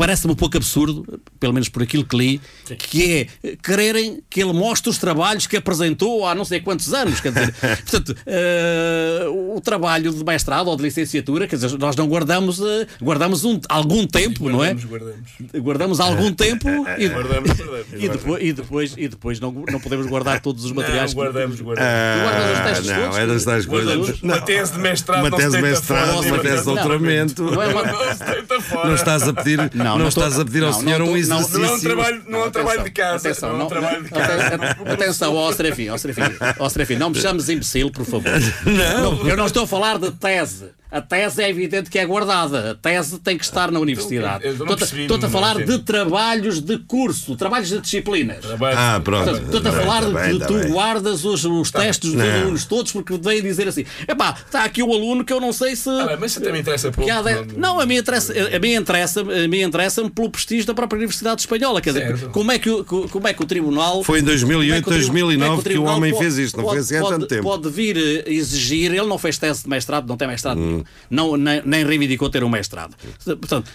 Parece-me 0.00 0.32
um 0.32 0.36
pouco 0.36 0.56
absurdo, 0.56 1.20
pelo 1.38 1.52
menos 1.52 1.68
por 1.68 1.82
aquilo 1.82 2.06
que 2.06 2.16
li, 2.16 2.40
que 2.78 3.28
é 3.44 3.56
quererem 3.62 4.22
que 4.30 4.40
ele 4.40 4.54
mostre 4.54 4.88
os 4.88 4.96
trabalhos 4.96 5.46
que 5.46 5.58
apresentou 5.58 6.26
há 6.26 6.34
não 6.34 6.42
sei 6.42 6.58
quantos 6.58 6.94
anos. 6.94 7.20
Quer 7.20 7.32
dizer, 7.32 7.52
portanto, 7.84 8.16
eh, 8.24 9.26
o 9.28 9.60
trabalho 9.60 10.10
de 10.10 10.24
mestrado 10.24 10.68
ou 10.68 10.76
de 10.76 10.84
licenciatura, 10.84 11.46
quer 11.46 11.56
dizer, 11.56 11.78
nós 11.78 11.94
não 11.96 12.08
guardamos, 12.08 12.60
eh, 12.62 12.86
guardamos 12.98 13.44
um, 13.44 13.60
algum 13.68 14.06
tempo, 14.06 14.48
não 14.48 14.64
é? 14.64 14.72
Guardamos, 14.72 14.84
guardamos. 14.86 15.30
Guardamos 15.62 16.00
algum 16.00 16.32
tempo 16.32 16.66
e, 16.96 17.06
Guardamos, 17.06 17.50
guardamos. 17.60 17.86
e 17.92 18.08
depois, 18.08 18.42
e 18.42 18.52
depois, 18.54 18.94
e 18.96 19.08
depois 19.08 19.38
não, 19.38 19.52
não 19.70 19.80
podemos 19.80 20.06
guardar 20.06 20.40
todos 20.40 20.64
os 20.64 20.72
materiais. 20.72 21.12
Não, 21.12 21.22
guardamos, 21.22 21.60
guardamos. 21.60 21.92
Tu 21.92 22.22
guardas 22.22 22.58
os 22.58 22.64
testes 22.64 22.88
Ah, 22.88 22.96
não, 22.96 23.02
todos? 23.02 23.18
é 23.18 23.26
das 23.26 23.44
tais 23.44 23.66
Guardamos. 23.66 24.06
coisas. 24.06 24.22
Uma 24.22 24.40
tese 24.40 24.72
de 24.72 24.78
mestrado 24.78 25.20
Uma 25.20 25.28
não 25.30 25.36
tese 25.36 25.50
se 25.50 25.56
de 25.58 25.62
mestrado, 25.62 26.10
uma 26.10 26.36
não, 26.36 26.38
tese 26.38 26.60
de 26.60 26.66
não, 26.66 26.74
doutoramento. 26.74 27.42
Não 27.42 27.62
é 27.62 27.72
Não 28.48 28.60
fora. 28.62 28.88
Não 28.88 28.94
estás 28.94 29.28
a 29.28 29.34
pedir, 29.34 29.70
não, 29.74 29.89
Não, 29.92 29.98
não 29.98 30.08
estás 30.08 30.38
a 30.38 30.44
pedir 30.44 30.62
ao 30.64 30.72
não, 30.72 30.80
senhor 30.80 30.98
não 31.00 31.06
um 31.08 31.16
exercício. 31.16 31.58
Não 31.58 31.68
é 31.68 31.72
um 31.72 31.80
trabalho, 31.80 32.22
não 32.26 32.40
é 32.40 32.44
um 32.46 32.50
trabalho 32.50 32.84
de 32.84 32.90
casa. 32.90 33.28
Atenção, 33.28 33.48
não 33.50 33.54
é 33.54 33.58
um 33.58 33.62
não, 33.62 33.68
trabalho 33.68 34.04
de 34.04 34.12
não, 34.12 34.20
casa. 34.20 34.46
aten- 34.46 34.92
atenção, 34.92 35.34
ó 35.36 35.52
Serafim, 35.52 35.88
ó 36.58 36.68
Serafim, 36.68 36.96
não 36.96 37.10
me 37.10 37.16
chames 37.20 37.48
imbecil, 37.48 37.90
por 37.90 38.04
favor. 38.04 38.32
Não. 38.66 39.28
Eu 39.28 39.36
não 39.36 39.46
estou 39.46 39.64
a 39.64 39.66
falar 39.66 39.98
de 39.98 40.10
tese. 40.12 40.66
A 40.90 41.00
tese 41.00 41.42
é 41.42 41.48
evidente 41.48 41.88
que 41.90 41.98
é 41.98 42.04
guardada. 42.06 42.72
A 42.72 42.74
tese 42.74 43.18
tem 43.20 43.38
que 43.38 43.44
estar 43.44 43.70
na 43.70 43.78
universidade. 43.78 44.44
eu 44.46 44.54
não 44.56 44.74
Estou-te 44.74 45.24
a 45.26 45.28
falar 45.28 45.64
de 45.64 45.78
trabalhos 45.80 46.60
de 46.60 46.78
curso, 46.78 47.36
trabalhos 47.36 47.68
de 47.68 47.80
disciplinas. 47.80 48.38
Ah, 48.76 49.00
pronto. 49.02 49.30
Estou-te 49.30 49.68
a 49.68 49.70
Tá 49.72 49.80
falar 49.80 50.00
tá 50.02 50.08
de 50.08 50.14
bem, 50.14 50.32
que 50.32 50.38
tá 50.40 50.46
tu 50.46 50.54
bem. 50.54 50.68
guardas 50.68 51.24
os, 51.24 51.44
os 51.44 51.70
testes 51.70 52.12
dos 52.12 52.20
alunos 52.20 52.64
todos 52.64 52.90
porque 52.92 53.16
vêm 53.18 53.40
dizer 53.42 53.68
assim: 53.68 53.84
epá, 54.08 54.36
está 54.44 54.64
aqui 54.64 54.82
o 54.82 54.92
aluno 54.92 55.24
que 55.24 55.32
eu 55.32 55.40
não 55.40 55.52
sei 55.52 55.76
se. 55.76 55.88
Ah, 55.88 56.16
mas 56.20 56.32
isso 56.32 56.40
também 56.40 56.60
interessa 56.60 56.90
pouco. 56.90 57.04
Que 57.04 57.10
há 57.10 57.22
de- 57.22 57.56
Não, 57.56 57.78
a 57.80 57.86
mim 57.86 57.96
interessa, 57.98 58.32
a 58.32 58.58
mim 58.58 58.74
interessa, 58.74 59.20
a 59.20 59.48
mim 59.48 59.62
interessa 59.62 60.10
pelo 60.10 60.28
prestígio 60.30 60.66
da 60.66 60.74
própria 60.74 60.96
Universidade 60.98 61.40
Espanhola. 61.42 61.80
Quer 61.80 61.90
dizer, 61.92 62.06
Certo. 62.18 62.30
como 62.30 62.50
é, 62.50 62.58
que, 62.58 62.68
o- 62.70 62.84
como 62.84 63.28
é 63.28 63.32
que 63.32 63.42
o 63.42 63.46
Tribunal. 63.46 64.02
Foi 64.02 64.18
em 64.20 64.22
2008, 64.24 64.66
como 64.66 64.74
é 64.74 64.82
que 64.82 64.88
o 64.88 64.92
tri- 64.92 64.98
2009 65.06 65.48
como 65.50 65.52
é 65.52 65.54
que 65.54 65.60
o 65.60 65.70
Tribunal 65.72 65.96
homem 65.96 66.10
pode- 66.12 66.24
fez 66.24 66.38
isto, 66.38 66.56
não 66.56 66.64
foi 66.64 66.74
pode- 66.76 66.84
assim 66.84 66.96
há 66.96 67.08
tanto 67.08 67.26
tempo. 67.26 67.42
Pode 67.42 67.68
vir 67.70 68.24
exigir, 68.26 68.90
ele 68.92 69.06
não 69.06 69.18
fez 69.18 69.38
tese 69.38 69.62
de 69.62 69.68
mestrado, 69.68 70.06
não 70.08 70.16
tem 70.16 70.26
mestrado 70.28 70.79
não, 71.08 71.36
nem, 71.36 71.62
nem 71.64 71.84
reivindicou 71.84 72.28
ter 72.30 72.42
um 72.44 72.48
mestrado. 72.48 72.94
Portanto, 73.24 73.70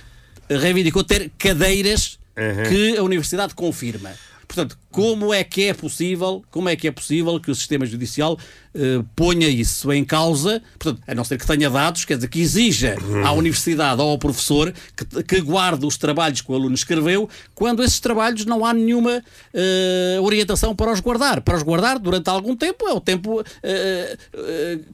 reivindicou 0.49 1.03
ter 1.03 1.31
cadeiras 1.37 2.19
Uhum. 2.37 2.63
que 2.69 2.97
a 2.97 3.01
Universidade 3.03 3.55
confirma. 3.55 4.11
Portanto, 4.45 4.77
como 4.95 5.34
é 5.34 5.43
que 5.43 5.63
é 5.65 5.73
possível, 5.73 6.41
como 6.49 6.69
é 6.69 6.75
que 6.75 6.88
é 6.88 6.91
possível 6.91 7.38
que 7.39 7.51
o 7.51 7.55
sistema 7.55 7.86
judicial 7.86 8.38
eh, 8.73 9.03
ponha 9.15 9.47
isso 9.49 9.91
em 9.91 10.05
causa, 10.05 10.62
portanto, 10.79 11.03
a 11.05 11.13
não 11.13 11.23
ser 11.25 11.38
que 11.38 11.45
tenha 11.45 11.69
dados, 11.69 12.05
quer 12.05 12.15
dizer, 12.15 12.29
que 12.29 12.39
exija 12.39 12.95
à 13.25 13.31
universidade 13.34 14.01
ou 14.01 14.10
ao 14.10 14.17
professor 14.17 14.73
que, 14.95 15.23
que 15.23 15.41
guarde 15.41 15.86
os 15.86 15.97
trabalhos 15.97 16.39
que 16.39 16.49
o 16.51 16.55
aluno 16.55 16.75
escreveu, 16.75 17.29
quando 17.53 17.84
esses 17.84 17.99
trabalhos 17.99 18.45
não 18.45 18.65
há 18.65 18.73
nenhuma 18.73 19.21
eh, 19.53 20.17
orientação 20.21 20.73
para 20.73 20.91
os 20.93 21.01
guardar. 21.01 21.41
Para 21.41 21.58
os 21.58 21.63
guardar 21.63 21.99
durante 21.99 22.29
algum 22.29 22.55
tempo 22.55 22.88
é 22.88 22.93
o 22.93 23.01
tempo 23.01 23.43
eh, 23.63 24.17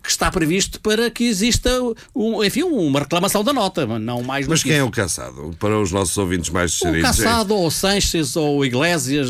que 0.03 0.09
está 0.09 0.31
previsto 0.31 0.79
para 0.81 1.11
que 1.11 1.25
exista, 1.25 1.69
um, 2.15 2.43
enfim, 2.43 2.63
uma 2.63 3.01
reclamação 3.01 3.43
da 3.43 3.53
nota, 3.53 3.85
não 3.99 4.23
mais 4.23 4.47
do 4.47 4.49
Mas 4.49 4.63
que 4.63 4.69
quem 4.69 4.77
é 4.77 4.81
isso. 4.81 4.87
o 4.87 4.91
caçado? 4.91 5.55
Para 5.59 5.79
os 5.79 5.91
nossos 5.91 6.17
ouvintes 6.17 6.49
mais 6.49 6.71
O 6.71 6.73
distraídos. 6.73 7.01
Caçado 7.03 7.55
ou 7.55 7.69
Sanches 7.69 8.35
ou 8.35 8.65
Iglesias, 8.65 9.27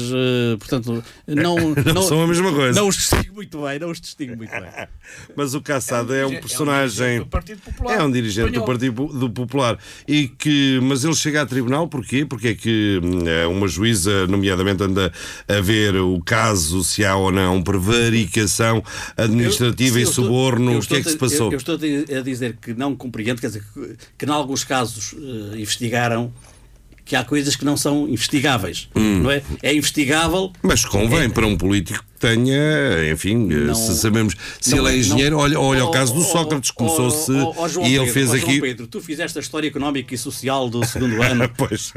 portanto, 0.62 1.04
não, 1.28 1.56
Não 1.94 2.02
são 2.04 2.22
a 2.24 2.28
mesma 2.28 2.52
coisa. 2.54 2.80
Não 2.80 2.88
os 2.88 2.96
distingo 2.96 3.34
muito 3.36 3.62
bem, 3.62 3.80
não 3.80 3.90
os 3.90 4.00
distingo 4.00 4.38
muito 4.38 4.52
bem. 4.52 4.62
Mas 5.36 5.54
o 5.54 5.62
Caçado 5.62 6.14
é 6.14 6.26
um, 6.26 6.30
dirigente- 6.30 6.36
é 6.36 6.38
um 6.38 6.48
personagem. 6.48 6.98
dirigente 7.08 7.24
do 7.26 7.30
Partido 7.30 7.62
Popular 7.62 7.94
É 8.00 8.04
um 8.04 8.12
dirigente 8.12 8.52
do. 8.52 8.66
Partido 8.66 9.08
do 9.20 9.30
Popular. 9.30 9.78
E 10.08 10.28
que, 10.28 10.80
mas 10.84 11.04
ele 11.04 11.16
chega 11.16 11.42
a 11.42 11.46
tribunal 11.46 11.88
porquê? 11.88 12.26
Porque 12.26 12.50
é 12.50 12.54
que 12.56 13.00
hum, 13.04 13.28
é, 13.28 13.46
uma 13.48 13.68
juíza, 13.68 14.28
nomeadamente, 14.28 14.84
anda 14.84 15.12
a 15.48 15.60
ver 15.62 15.96
o 15.96 16.22
caso, 16.22 16.84
se 16.84 17.04
há 17.04 17.16
ou 17.16 17.32
não 17.32 17.62
prevaricação 17.62 18.84
administrativa 19.18 19.96
Eu- 19.98 20.00
e 20.00 20.04
eu 20.04 20.10
estou- 20.10 20.26
suborno. 20.26 20.78
O 20.78 20.82
que 20.86 20.96
é 20.96 21.02
que 21.02 21.10
se 21.10 21.18
passou? 21.18 21.48
Eu, 21.48 21.54
eu 21.54 21.58
estou 21.58 21.76
a 21.76 21.78
di- 21.78 22.06
a 22.16 22.22
dizer 22.22 22.58
que 22.62 22.74
não 22.74 22.96
compreendo, 22.96 23.40
quer 23.42 23.48
dizer, 23.48 23.64
que, 23.74 23.96
que 24.18 24.26
em 24.26 24.30
alguns 24.30 24.64
casos 24.64 25.14
eh, 25.16 25.60
investigaram 25.60 26.34
que 27.12 27.16
há 27.18 27.26
coisas 27.26 27.58
que 27.58 27.66
não 27.66 27.76
são 27.76 28.08
investigáveis, 28.08 28.88
Hum. 28.96 29.24
não 29.24 29.32
é? 29.32 29.42
É 29.62 29.76
investigável. 29.76 30.54
Mas 30.64 30.86
convem 30.86 31.30
para 31.30 31.46
um 31.46 31.58
político 31.58 32.06
tenha, 32.22 33.12
enfim, 33.12 33.36
Não- 33.36 33.76
se 33.76 33.96
sabemos 33.98 34.36
se 34.60 34.72
não- 34.76 34.88
ele 34.88 34.96
é 34.96 35.00
engenheiro, 35.00 35.36
não- 35.36 35.44
olha, 35.44 35.60
olha 35.60 35.86
o 35.86 35.88
Oh, 35.88 35.92
caso 35.92 36.14
do 36.14 36.22
oh, 36.22 36.24
Sócrates, 36.24 36.70
oh, 36.70 36.74
começou-se 36.76 37.32
oh, 37.32 37.54
oh, 37.58 37.86
e 37.86 37.96
ele 37.98 38.08
fez 38.12 38.32
aqui. 38.34 38.62
Pedro, 38.62 38.88
tu 38.88 39.02
fizeste 39.02 39.38
a 39.38 39.42
história 39.42 39.68
económica 39.68 40.14
e 40.14 40.18
social 40.18 40.70
do 40.70 40.86
segundo 40.86 41.22
ano. 41.24 41.50
Pois. 41.58 41.92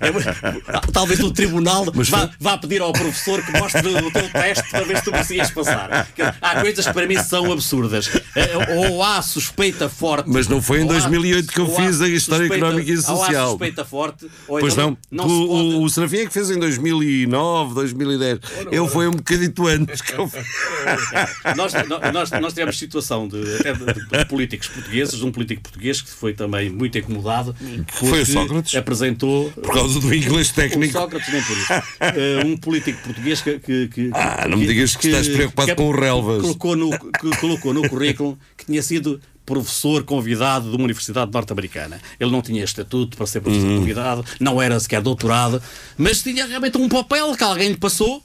É, 0.00 0.80
talvez 0.92 1.20
o 1.20 1.30
tribunal 1.32 1.86
Mas 1.94 2.08
vá, 2.08 2.30
vá 2.38 2.58
pedir 2.58 2.82
ao 2.82 2.92
professor 2.92 3.42
que 3.42 3.52
mostre 3.58 3.86
o 3.88 4.10
teu 4.10 4.28
teste 4.30 4.70
para 4.70 4.84
ver 4.84 4.96
se 4.98 5.04
tu 5.04 5.10
conseguias 5.12 5.50
passar. 5.50 6.08
Há 6.40 6.60
coisas 6.60 6.86
que 6.86 6.92
para 6.92 7.06
mim 7.06 7.22
são 7.22 7.52
absurdas. 7.52 8.10
Eh, 8.36 8.74
Ou 8.76 9.02
há 9.02 9.22
suspeita 9.22 9.88
forte. 9.88 10.28
Mas 10.28 10.48
não 10.48 10.60
foi 10.60 10.80
em 10.80 10.84
ou 10.84 10.90
há- 10.90 10.94
2008 10.98 11.52
que 11.52 11.60
eu 11.60 11.66
fiz 11.74 12.00
a 12.00 12.08
história 12.08 12.46
suspeita- 12.46 12.66
económica 12.66 12.90
e 12.90 12.94
Ou 12.94 13.00
há 13.00 13.02
social. 13.02 13.48
suspeita 13.50 13.84
forte. 13.84 14.26
Ou 14.48 14.58
Pois 14.60 14.72
então 14.72 14.96
não, 15.10 15.24
o, 15.24 15.28
pode- 15.28 15.74
o, 15.76 15.82
o 15.82 15.90
Serafim 15.90 16.16
é 16.18 16.26
que 16.26 16.32
fez 16.32 16.50
em 16.50 16.58
2009, 16.58 17.74
2010. 17.74 18.38
Eu 18.70 18.88
foi 18.88 19.06
um 19.08 19.12
bocadito 19.12 19.59
antes 19.66 20.00
que 20.00 20.12
eu 20.12 20.30
nós, 21.56 21.72
nós, 22.12 22.30
nós 22.30 22.52
tivemos 22.52 22.78
situação 22.78 23.26
de, 23.28 23.40
de, 23.40 24.18
de- 24.18 24.24
políticos 24.26 24.68
portugueses, 24.68 25.18
de 25.18 25.24
um 25.24 25.32
político 25.32 25.62
português 25.62 26.00
que 26.00 26.10
foi 26.10 26.32
também 26.34 26.70
muito 26.70 26.96
incomodado. 26.98 27.54
foi 27.88 28.22
o 28.22 28.26
Sócrates? 28.26 28.74
apresentou. 28.74 29.50
Por 29.52 29.72
causa 29.74 29.98
do 30.00 30.14
inglês 30.14 30.50
O 30.50 30.54
técnico. 30.54 30.92
Sócrates, 30.92 31.32
nem 31.32 31.42
por 31.42 31.56
isso. 31.56 31.72
Eh, 32.00 32.42
um 32.44 32.56
político 32.56 33.02
português 33.02 33.40
que. 33.42 33.58
que- 33.58 33.88
que- 33.88 34.10
Ah, 34.12 34.46
não 34.48 34.58
me 34.58 34.66
digas 34.66 34.96
que 34.96 35.08
estás 35.08 35.28
preocupado 35.28 35.74
com 35.76 35.88
o 35.88 35.92
relvas. 35.98 36.42
Colocou 36.42 36.76
no, 36.76 36.90
que 36.90 37.36
colocou 37.38 37.74
no 37.74 37.88
currículo 37.88 38.38
que 38.56 38.66
tinha 38.66 38.82
sido 38.82 39.20
professor 39.54 40.04
convidado 40.04 40.70
de 40.70 40.76
uma 40.76 40.84
universidade 40.84 41.30
norte-americana. 41.32 42.00
Ele 42.18 42.30
não 42.30 42.40
tinha 42.40 42.62
estatuto 42.62 43.16
para 43.16 43.26
ser 43.26 43.40
professor 43.40 43.66
Uhum. 43.66 43.78
convidado, 43.78 44.24
não 44.38 44.62
era 44.62 44.78
sequer 44.78 45.00
doutorado, 45.02 45.60
mas 45.98 46.22
tinha 46.22 46.46
realmente 46.46 46.78
um 46.78 46.88
papel 46.88 47.34
que 47.36 47.42
alguém 47.44 47.68
lhe 47.70 47.76
passou, 47.76 48.22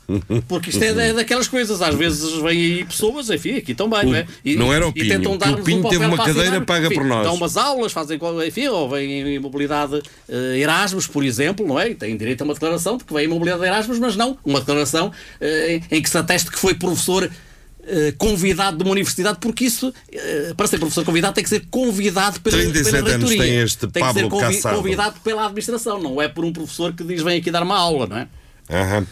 porque 0.47 0.69
isto 0.69 0.83
é, 0.83 0.93
da- 0.93 1.13
daquelas 1.13 1.47
coisas. 1.47 1.81
Às 1.81 1.95
vezes 1.95 2.33
vêm 2.41 2.59
aí 2.59 2.85
pessoas, 2.85 3.29
enfim, 3.29 3.55
aqui 3.57 3.73
também, 3.73 4.05
não 4.05 4.15
é? 4.15 4.25
E, 4.43 4.55
não 4.55 4.71
era 4.73 4.85
o 4.85 4.89
e 4.89 4.93
Pinho, 4.93 5.09
tentam 5.09 5.37
que 5.37 5.49
o 5.49 5.63
Pinho 5.63 5.85
um 5.85 5.89
teve 5.89 6.05
uma 6.05 6.17
cadeira 6.17 6.41
assinar. 6.41 6.65
paga 6.65 6.85
Enfim, 6.87 6.95
por 6.95 7.05
nós. 7.05 7.23
Dão 7.23 7.33
umas 7.35 7.57
aulas, 7.57 7.91
fazem, 7.91 8.19
enfim, 8.47 8.67
ou 8.67 8.87
vêm 8.89 9.35
em 9.35 9.39
mobilidade 9.39 10.01
eh, 10.29 10.59
Erasmus, 10.59 11.07
por 11.07 11.23
exemplo, 11.23 11.67
não 11.67 11.79
é? 11.79 11.89
E 11.89 11.95
Têm 11.95 12.15
direito 12.15 12.41
a 12.41 12.45
uma 12.45 12.53
declaração 12.53 12.97
de 12.97 13.03
que 13.03 13.13
vem 13.13 13.25
em 13.25 13.27
mobilidade 13.27 13.63
Erasmus, 13.65 13.97
mas 13.99 14.15
não 14.15 14.37
uma 14.45 14.59
declaração 14.59 15.11
eh, 15.41 15.81
em 15.89 16.01
que 16.01 16.09
se 16.09 16.17
ateste 16.17 16.51
que 16.51 16.59
foi 16.59 16.73
professor 16.75 17.29
convidado 18.17 18.77
de 18.77 18.83
uma 18.83 18.91
universidade, 18.91 19.37
porque 19.39 19.65
isso, 19.65 19.93
eh, 20.11 20.53
para 20.57 20.67
ser 20.67 20.77
professor 20.79 21.03
convidado, 21.05 21.33
tem 21.35 21.43
que 21.43 21.49
ser 21.49 21.65
convidado 21.69 22.39
pela, 22.41 22.57
37 22.57 22.91
pela 23.03 23.09
anos 23.15 23.29
reitoria. 23.29 23.43
tem 23.53 23.63
este 23.63 23.79
tem 23.87 23.89
que 23.91 23.99
Pablo 23.99 24.21
ser 24.23 24.29
convi- 24.29 24.55
Cassado. 24.55 24.75
convidado 24.77 25.15
pela 25.23 25.45
administração, 25.45 26.01
não 26.01 26.21
é 26.21 26.27
por 26.27 26.43
um 26.45 26.51
professor 26.53 26.93
que 26.93 27.03
diz 27.03 27.21
vem 27.21 27.37
aqui 27.39 27.51
dar 27.51 27.63
uma 27.63 27.77
aula, 27.77 28.07
não 28.07 28.17
é? 28.17 28.27
Aham. 28.69 29.05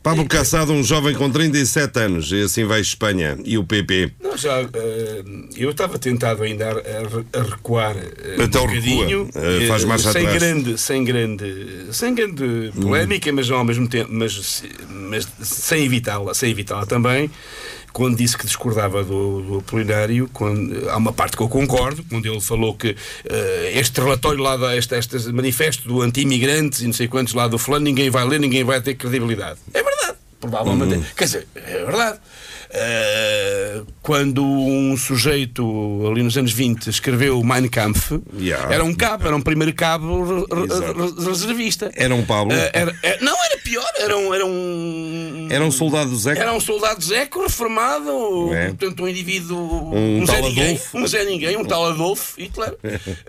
Pablo 0.00 0.24
Cassado, 0.26 0.72
um 0.72 0.82
jovem 0.82 1.12
com 1.14 1.28
37 1.28 1.98
anos, 1.98 2.30
e 2.30 2.42
assim 2.42 2.64
vai 2.64 2.80
Espanha. 2.80 3.36
E 3.44 3.58
o 3.58 3.64
PP? 3.64 4.12
Não, 4.22 4.36
já, 4.38 4.60
eh, 4.60 5.22
eu 5.56 5.70
estava 5.70 5.98
tentado 5.98 6.44
ainda 6.44 6.66
a, 6.70 6.72
a- 6.72 7.40
a 7.40 7.42
recuar 7.42 7.96
eh, 7.96 8.36
Então 8.38 8.62
um 8.64 8.66
recua, 8.68 8.80
bocadinho, 8.94 9.30
eh, 9.34 9.66
faz 9.66 9.82
eh, 9.82 9.86
marcha 9.86 10.12
sem 10.12 10.22
atrás. 10.24 10.42
grande, 10.42 10.78
sem 10.78 11.04
grande, 11.04 11.86
sem 11.90 12.14
grande 12.14 12.72
polémica, 12.80 13.30
mas 13.32 13.50
ao 13.50 13.64
mesmo 13.64 13.88
tempo, 13.88 14.08
mas, 14.12 14.62
mas 14.88 15.28
sem 15.42 15.84
evitá-la, 15.84 16.32
sem 16.32 16.52
evitá-la 16.52 16.86
também. 16.86 17.28
Quando 17.98 18.16
disse 18.16 18.38
que 18.38 18.46
discordava 18.46 19.02
do, 19.02 19.42
do 19.42 19.58
Apolinário, 19.58 20.30
quando, 20.32 20.88
há 20.88 20.96
uma 20.96 21.12
parte 21.12 21.36
que 21.36 21.42
eu 21.42 21.48
concordo, 21.48 22.04
quando 22.08 22.24
ele 22.26 22.40
falou 22.40 22.72
que 22.72 22.94
eh, 23.28 23.72
este 23.74 24.00
relatório 24.00 24.40
lá, 24.40 24.56
da, 24.56 24.76
este, 24.76 24.94
este 24.94 25.32
manifesto 25.32 25.88
do 25.88 26.00
anti-imigrantes 26.00 26.80
e 26.80 26.86
não 26.86 26.92
sei 26.92 27.08
quantos 27.08 27.34
lá 27.34 27.48
do 27.48 27.58
fulano, 27.58 27.84
ninguém 27.84 28.08
vai 28.08 28.24
ler, 28.24 28.38
ninguém 28.38 28.62
vai 28.62 28.80
ter 28.80 28.94
credibilidade. 28.94 29.58
É 29.74 29.82
verdade, 29.82 30.16
provavelmente. 30.38 30.94
Uhum. 30.94 31.04
Quer 31.16 31.24
dizer, 31.24 31.48
é 31.56 31.84
verdade. 31.84 32.20
Eh, 32.70 33.82
quando 34.02 34.44
um 34.44 34.96
sujeito 34.96 36.06
ali 36.10 36.22
nos 36.22 36.36
anos 36.36 36.52
20 36.52 36.88
escreveu 36.88 37.38
o 37.40 37.44
Mein 37.44 37.68
Kampf, 37.68 38.12
Yeah. 38.38 38.74
era 38.74 38.84
um 38.84 38.94
cabo, 38.94 39.26
era 39.26 39.34
um 39.36 39.40
primeiro 39.40 39.72
cabo 39.74 40.46
reservista. 41.26 41.90
Era 41.94 42.14
um 42.14 42.24
Pablo? 42.24 42.52
Eh, 42.52 42.70
era- 42.72 42.94
era- 43.02 43.20
não, 43.24 43.34
era 43.44 43.58
pior, 43.58 43.86
era 43.98 44.16
um. 44.16 44.34
Era 44.34 44.46
um, 44.46 45.48
Era 45.50 45.64
um 45.64 45.70
soldado 45.70 46.10
do 46.10 46.16
Zé? 46.18 46.36
era 46.38 46.52
um 46.52 46.60
soldado 46.60 47.02
zeco 47.02 47.42
reformado, 47.42 48.52
É. 48.54 48.66
portanto, 48.68 49.02
um 49.02 49.08
indivíduo. 49.08 49.94
Um 49.94 50.26
Zé 50.26 50.32
tal 50.34 50.42
Ninguém, 50.48 50.80
um 50.94 51.06
Zé 51.06 51.24
Ninguém, 51.24 51.56
um 51.56 51.64
tal 51.64 51.86
Adolfo 51.86 52.38
Hitler, 52.40 52.76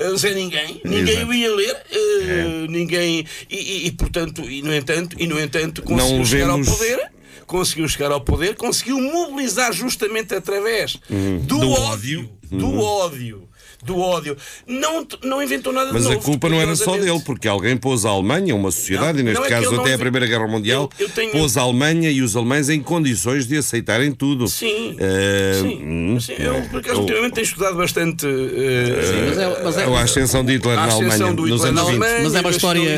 um 0.02 0.18
Zé 0.18 0.34
Ninguém, 0.34 0.82
ninguém 0.84 1.16
Exato. 1.16 1.28
o 1.32 1.34
ia 1.34 1.56
ler, 1.56 1.78
eh, 1.92 2.66
ninguém. 2.70 3.26
E, 3.50 3.56
e- 3.56 3.88
e, 3.88 3.92
portanto, 3.92 4.42
e 4.44 4.62
no 4.62 4.74
entanto, 4.76 5.16
e 5.20 5.28
no 5.28 5.40
entanto 5.40 5.82
conseguiu 5.82 6.26
chegar 6.26 6.50
ao 6.50 6.60
poder. 6.62 7.10
Conseguiu 7.48 7.88
chegar 7.88 8.12
ao 8.12 8.22
poder, 8.22 8.56
conseguiu 8.56 9.00
mobilizar 9.00 9.74
justamente 9.74 10.34
através 10.36 10.94
do, 10.94 11.16
Hum. 11.16 11.40
Do 11.46 11.72
ódio, 11.72 12.30
do 12.52 12.80
ódio, 12.80 13.50
do 13.84 13.98
ódio. 14.00 14.36
Não, 14.68 15.08
não 15.24 15.42
inventou 15.42 15.72
nada 15.72 15.92
Mas 15.94 16.04
de 16.04 16.10
a 16.10 16.14
novo. 16.16 16.26
culpa 16.26 16.50
não 16.50 16.60
era 16.60 16.76
só 16.76 16.98
dele, 16.98 17.20
porque 17.26 17.48
alguém 17.48 17.78
pôs 17.78 18.06
a 18.06 18.10
Alemanha, 18.10 18.54
uma 18.56 18.72
sociedade, 18.72 19.14
Não, 19.24 19.32
e 19.32 19.34
neste 19.34 19.46
é 19.46 19.50
caso 19.50 19.68
ele 19.68 19.76
não 19.78 19.84
até 19.84 19.94
a 19.94 19.98
Primeira 19.98 20.28
Guerra 20.28 20.48
Mundial, 20.48 20.90
Eu- 21.00 21.06
eu 21.08 21.12
tenho- 21.12 21.32
pôs 21.32 21.56
a 21.58 21.62
Alemanha 21.62 22.12
e 22.12 22.22
os 22.22 22.36
alemães 22.36 22.70
em 22.70 22.82
condições 22.82 23.48
de 23.48 23.58
aceitarem 23.58 24.12
tudo. 24.12 24.48
Sim, 24.48 24.96
Eh, 25.00 25.60
sim, 25.62 25.82
hum, 25.84 26.20
sim. 26.20 26.34
Eu, 26.38 26.62
por 26.70 26.80
acaso, 26.82 26.96
eu- 26.98 27.02
ultimamente 27.02 27.34
tenho 27.34 27.46
estudado 27.46 27.76
bastante. 27.78 28.26
eh, 28.26 29.26
Mas 29.30 29.38
é- 29.38 29.64
mas 29.64 29.78
é- 29.78 29.84
a 29.86 30.02
ascensão 30.02 30.44
de 30.44 30.54
Hitler 30.54 30.78
A 30.78 30.88
na 30.88 30.94
Alemanha 30.94 31.34
do 31.34 31.46
nos 31.48 31.62
Hitler 31.62 31.74
na 31.74 31.82
anos 31.82 31.94
20. 31.94 32.04
Alemanha. 32.04 32.24
Mas 32.24 32.36
é 32.36 32.40
uma 32.42 32.50
história. 32.52 32.90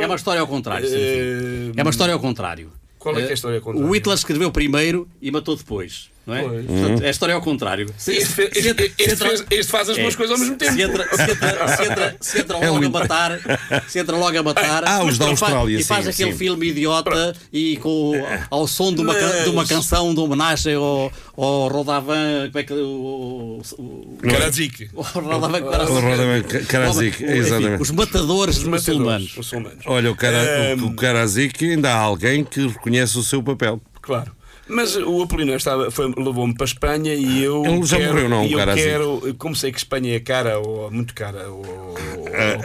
É 0.00 0.06
uma 0.06 0.16
história 0.16 0.40
ao 0.40 0.46
contrário. 0.48 0.86
sim, 0.88 0.94
sim. 0.94 1.72
É 1.76 1.82
uma 1.82 1.90
história 1.90 2.14
ao 2.14 2.20
contrário. 2.20 2.72
Qual 3.06 3.16
é 3.16 3.22
que 3.22 3.28
é 3.28 3.30
a 3.30 3.34
história 3.34 3.58
ao 3.58 3.62
contrário? 3.62 3.88
O 3.88 3.94
Hitler 3.94 4.16
escreveu 4.16 4.50
primeiro 4.50 5.08
e 5.22 5.30
matou 5.30 5.54
depois. 5.54 6.10
Não 6.26 6.34
é? 6.34 6.42
Portanto, 6.42 7.02
é 7.04 7.06
a 7.06 7.10
história 7.10 7.34
ao 7.36 7.40
contrário. 7.40 7.86
Se- 7.96 8.16
Este, 8.16 9.64
faz 9.70 9.88
as 9.88 9.96
É. 9.96 10.02
duas 10.02 10.16
coisas 10.16 10.32
ao 10.34 10.38
mesmo 10.40 10.56
tempo. 10.56 10.72
Se 10.72 10.82
entra, 10.82 11.04
se 11.16 11.22
entra, 11.30 11.68
se 11.76 11.82
entra, 11.84 12.16
se 12.20 12.38
entra 12.40 12.56
É 12.58 12.68
logo 12.70 12.82
um- 12.84 12.86
a 12.86 12.90
matar, 12.90 13.38
se 13.86 13.98
entra 14.00 14.16
logo 14.16 14.36
a 14.38 14.42
matar. 14.42 14.82
Ah, 14.86 15.04
os 15.04 15.18
da 15.18 15.26
e 15.26 15.28
faz- 15.36 15.42
Austrália, 15.42 15.78
E 15.78 15.84
faz 15.84 16.04
sim, 16.04 16.10
aquele 16.10 16.32
sim. 16.32 16.38
filme 16.38 16.66
idiota 16.68 17.34
e 17.52 17.76
com, 17.76 18.12
ao 18.50 18.66
som 18.66 18.92
de 18.92 19.00
uma, 19.02 19.12
Mas- 19.12 19.44
de 19.44 19.50
uma 19.50 19.64
canção 19.66 20.12
de 20.12 20.20
homenagem 20.20 20.74
ao, 20.74 21.12
ao 21.36 21.68
Rodavan. 21.68 22.48
Como 22.50 22.58
é 22.58 22.62
que. 22.64 22.72
O, 22.72 23.60
o, 23.78 24.18
Karadzic. 24.28 24.90
o 24.94 25.02
Rodavan 25.02 25.58
O 25.62 26.00
Rodavan 26.00 26.42
Karadzic, 26.68 27.22
exatamente. 27.24 27.82
Os 27.82 27.90
matadores 27.92 28.58
Matadores, 28.64 29.34
muçulmanos. 29.36 29.82
Olha, 29.86 30.10
o, 30.10 30.16
cara, 30.16 30.76
o, 30.76 30.86
o 30.86 30.94
Karadzic 30.96 31.64
ainda 31.64 31.90
há 31.92 31.98
alguém 31.98 32.42
que 32.44 32.66
reconhece 32.66 33.16
o 33.18 33.22
seu 33.22 33.42
papel. 33.42 33.80
Claro. 34.02 34.35
Mas 34.68 34.96
o 34.96 35.22
Apolinário 35.22 35.58
estava, 35.58 35.90
foi- 35.90 36.12
levou-me 36.16 36.52
para 36.54 36.64
a 36.64 36.66
Espanha 36.66 37.14
e 37.14 37.42
eu. 37.42 37.64
Ele 37.64 37.82
já 37.84 37.98
quero, 37.98 38.12
morreu, 38.14 38.28
não, 38.28 38.42
um 38.42 38.46
e 38.46 38.52
eu 38.52 38.58
cara 38.58 38.72
assim. 38.74 38.82
quero, 38.82 39.34
como 39.38 39.54
sei 39.54 39.70
que 39.70 39.78
Espanha 39.78 40.16
é 40.16 40.20
cara, 40.20 40.58
ou 40.58 40.90
muito 40.90 41.14
cara, 41.14 41.48
ou, 41.48 41.64
ou 41.64 42.28
é 42.28 42.56
um 42.56 42.60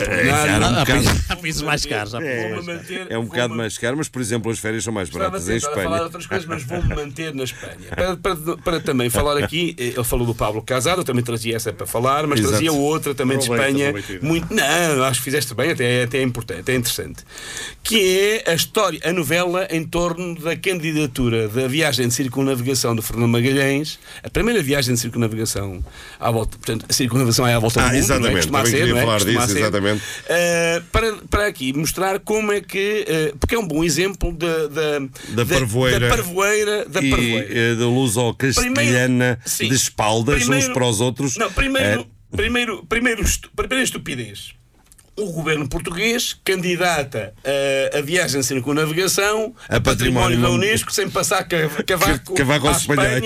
Há 1.29 1.35
países- 1.35 1.61
mais 1.61 1.85
caros. 1.85 2.11
caros. 2.13 2.65
manter. 2.65 3.07
É 3.09 3.17
um 3.17 3.25
bocado 3.25 3.55
mais 3.55 3.77
caro, 3.77 3.97
mas 3.97 4.09
por 4.09 4.19
exemplo, 4.21 4.51
as 4.51 4.57
férias 4.59 4.83
são 4.83 4.91
mais 4.91 5.07
Estava 5.09 5.25
a 5.25 5.29
baratas 5.29 5.47
em 5.49 5.53
tentar 5.59 5.67
falar 5.67 5.77
de 5.81 5.85
Espanha. 5.87 6.03
outras 6.03 6.25
coisas, 6.27 6.47
mas 6.47 6.63
vou-me 6.63 6.95
manter 6.95 7.33
na 7.35 7.43
Espanha. 7.43 7.75
Para, 7.95 8.17
para- 8.17 8.57
para 8.57 8.79
também 8.79 9.09
falar 9.09 9.37
aqui, 9.37 9.75
eh, 9.77 9.83
ele 9.95 10.03
falou 10.03 10.25
do 10.25 10.33
Pablo 10.33 10.61
Casado, 10.63 11.01
eu 11.01 11.05
também 11.05 11.23
trazia 11.23 11.55
essa 11.55 11.71
para 11.71 11.85
falar, 11.85 12.25
mas 12.25 12.39
Exato. 12.39 12.53
trazia 12.53 12.73
outra 12.73 13.13
também 13.13 13.37
de 13.37 13.43
Espanha. 13.43 13.93
Muito, 14.21 14.51
não, 14.53 15.03
acho 15.03 15.19
que 15.19 15.25
fizeste 15.25 15.53
bem, 15.53 15.71
até, 15.71 16.03
até 16.03 16.17
é 16.17 16.23
importante, 16.23 16.71
é 16.71 16.75
interessante. 16.75 17.23
Que 17.83 18.41
é 18.45 18.51
a 18.51 18.53
história, 18.55 18.99
a 19.03 19.13
novela 19.13 19.67
em 19.69 19.83
torno 19.83 20.33
da 20.39 20.55
candidatura 20.55 21.47
da 21.47 21.67
viagem 21.67 21.90
de 21.95 22.13
circunnavigação 22.13 22.95
do 22.95 23.01
Fernando 23.01 23.29
Magalhães, 23.29 23.99
a 24.23 24.29
primeira 24.29 24.61
viagem 24.61 24.93
de 24.93 24.99
circunnavigação 24.99 25.83
à 26.19 26.29
volta, 26.31 26.57
portanto, 26.57 26.85
a 26.89 26.93
circunnavigação 26.93 27.47
é 27.47 27.53
à 27.53 27.59
volta 27.59 27.81
Ah, 27.81 27.89
do 27.89 27.93
mundo, 27.93 27.93
não 27.93 27.97
é? 27.97 28.03
exatamente, 28.03 28.35
Costuma 28.37 28.65
ser, 28.65 28.87
não 28.87 28.97
é? 28.97 29.01
falar 29.01 29.13
Costuma 29.19 29.41
disso, 29.41 29.53
ser. 29.53 29.59
exatamente. 29.59 30.01
Uh, 30.03 30.83
para, 30.91 31.15
para 31.29 31.47
aqui 31.47 31.73
mostrar 31.73 32.19
como 32.19 32.51
é 32.51 32.61
que. 32.61 33.05
uh, 33.33 33.37
porque 33.37 33.55
é 33.55 33.59
um 33.59 33.67
bom 33.67 33.83
exemplo 33.83 34.31
da, 34.33 34.67
da, 34.67 34.99
Da 35.29 35.45
parvoeira. 35.45 36.09
Da 36.09 36.15
parvoeira. 36.15 36.85
Da 36.89 37.01
E 37.01 37.09
parvoeira. 37.09 37.47
eh, 37.49 37.75
da 37.75 37.85
luz 37.85 38.17
ao 38.17 38.33
castelhana 38.33 39.39
sim. 39.45 39.67
de 39.69 39.75
espaldas 39.75 40.39
Primeiro- 40.41 40.67
uns 40.67 40.73
para 40.73 40.85
os 40.87 41.01
outros. 41.01 41.37
Não, 41.37 41.51
primeiro, 41.51 42.01
Eh, 42.01 42.35
primeiro, 42.35 42.85
primeiro, 42.87 43.21
estu- 43.23 43.49
primeira 43.55 43.83
estupidez. 43.83 44.53
O 45.21 45.31
governo 45.31 45.67
português 45.67 46.35
candidata 46.43 47.33
a, 47.93 47.97
a 47.99 48.01
viagem 48.01 48.41
circunnavigação 48.41 49.53
A 49.69 49.75
a 49.77 49.81
património 49.81 50.37
património 50.37 50.41
da 50.41 50.49
Unesco 50.49 50.91
sem 50.91 51.09
passar 51.09 51.43
ca- 51.43 51.69
cavaco, 51.85 52.33
Cavaco 52.33 52.67
à 52.67 52.71
Espanha 52.71 53.21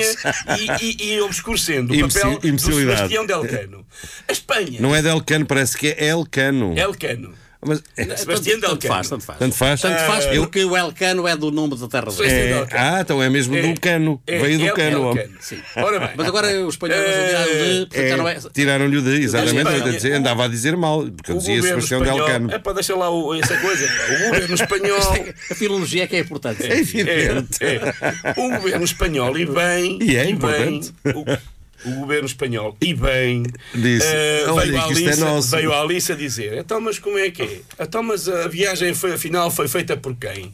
e, 0.81 0.85
e, 1.03 1.13
e 1.13 1.21
obscurecendo 1.21 1.93
o 1.93 2.07
papel 2.09 2.39
do. 2.39 2.59
Sebastião 2.59 3.25
Delcano. 3.25 3.85
A 4.27 4.31
Espanha 4.31 4.81
Não 4.81 4.93
é 4.95 5.01
Delcano, 5.01 5.45
parece 5.45 5.77
que 5.77 5.87
é 5.87 6.07
Elcano. 6.07 6.77
Elcano. 6.77 7.33
Mas, 7.65 7.83
Sebastião 8.19 8.59
Tanto 8.59 8.71
Delcano. 8.79 8.93
faz, 8.93 9.09
tanto 9.09 9.23
faz. 9.25 9.39
tanto 9.39 9.55
faz. 9.55 9.81
Tanto 9.81 9.99
faz 10.05 10.25
Eu- 10.27 10.43
porque 10.43 10.63
o 10.63 10.75
Elcano 10.77 11.27
é 11.27 11.35
do 11.35 11.51
nome 11.51 11.75
da 11.77 11.87
terra 11.87 12.05
dele. 12.11 12.29
É, 12.31 12.67
ah, 12.71 12.99
então 13.01 13.21
é 13.21 13.29
mesmo 13.29 13.55
do 13.59 13.79
cano. 13.79 14.21
É, 14.27 14.39
Veio 14.39 14.59
do 14.59 14.65
é- 14.67 14.71
cano. 14.71 14.97
é 14.97 14.99
homem. 14.99 15.29
sim. 15.39 15.57
Ora 15.75 15.99
bem. 15.99 16.09
Mas 16.15 16.27
agora 16.27 16.47
os 16.65 16.73
espanhóis 16.75 17.01
odiaram 17.01 17.51
de. 17.51 17.87
É. 17.93 18.09
É, 18.09 18.49
Tiraram-lhe 18.53 18.97
o 18.97 19.01
de, 19.01 19.21
exatamente. 19.23 20.11
Andava 20.11 20.45
a 20.45 20.47
dizer 20.47 20.77
mal, 20.77 21.03
porque 21.05 21.31
eu 21.31 21.37
dizia 21.37 21.61
Sebastião 21.61 22.01
espanhol. 22.01 22.25
Delcano. 22.25 22.51
É 22.53 22.59
para 22.59 22.73
deixar 22.73 22.95
lá 22.95 23.09
o- 23.09 23.33
essa 23.35 23.57
coisa. 23.57 23.85
O 23.85 24.29
governo 24.29 24.55
espanhol. 24.55 25.25
A 25.51 25.55
filologia 25.55 26.03
é 26.03 26.07
que 26.07 26.15
é 26.15 26.19
importante. 26.19 26.63
É 26.63 26.77
evidente. 26.79 27.57
É, 27.61 27.75
é. 27.75 28.33
O 28.37 28.49
governo 28.57 28.85
espanhol, 28.85 29.37
e 29.37 29.45
bem. 29.45 29.99
E 30.01 30.15
é 30.15 30.23
bem, 30.25 30.33
importante. 30.33 30.93
O, 31.85 31.91
governo 31.99 32.25
espanhol, 32.25 32.75
e 32.81 32.93
bem. 32.93 33.43
Disse, 33.73 34.05
olha, 34.47 34.65
veio, 34.65 34.77
à 34.77 34.81
é 34.81 34.85
Alice, 34.85 35.19
nosso. 35.19 35.49
veio 35.51 35.73
à 35.73 36.15
dizer: 36.15 36.57
então, 36.57 36.81
mas 36.81 36.99
como 36.99 37.17
é 37.17 37.29
que 37.29 37.41
é? 37.41 37.61
Então, 37.79 38.03
mas 38.03 38.27
a 38.27 38.47
viagem 38.47 38.93
foi, 38.93 39.13
afinal 39.13 39.49
foi 39.51 39.67
feita 39.67 39.95
por 39.97 40.15
quem? 40.15 40.53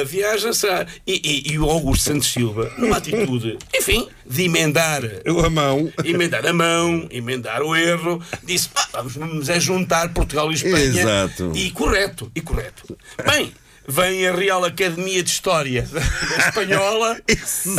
A 0.00 0.04
viagem 0.04 0.52
será. 0.52 0.86
E, 1.06 1.14
e- 1.48 1.52
e 1.52 1.58
o 1.58 1.64
Augusto 1.68 2.04
Santos 2.04 2.28
Silva, 2.32 2.72
numa 2.78 2.96
atitude, 2.96 3.58
enfim, 3.74 4.08
de 4.26 4.44
emendar 4.44 5.02
a 5.44 5.50
mão. 5.50 5.92
emendar 6.04 6.46
a 6.46 6.52
mão, 6.52 7.06
emendar 7.10 7.62
o 7.62 7.74
erro, 7.74 8.22
disse: 8.44 8.68
"Ah, 8.74 8.88
vamos, 9.02 9.14
vamos 9.14 9.48
é 9.48 9.60
juntar 9.60 10.12
Portugal 10.12 10.50
e 10.50 10.54
Espanha. 10.54 10.84
Exato. 11.00 11.52
E 11.54 11.70
correto, 11.70 12.30
e 12.34 12.40
correto. 12.40 12.96
Bem. 13.24 13.52
Vem 13.90 14.28
a 14.28 14.34
Real 14.34 14.62
Academia 14.66 15.22
de 15.22 15.30
História 15.30 15.88
Espanhola 16.46 17.18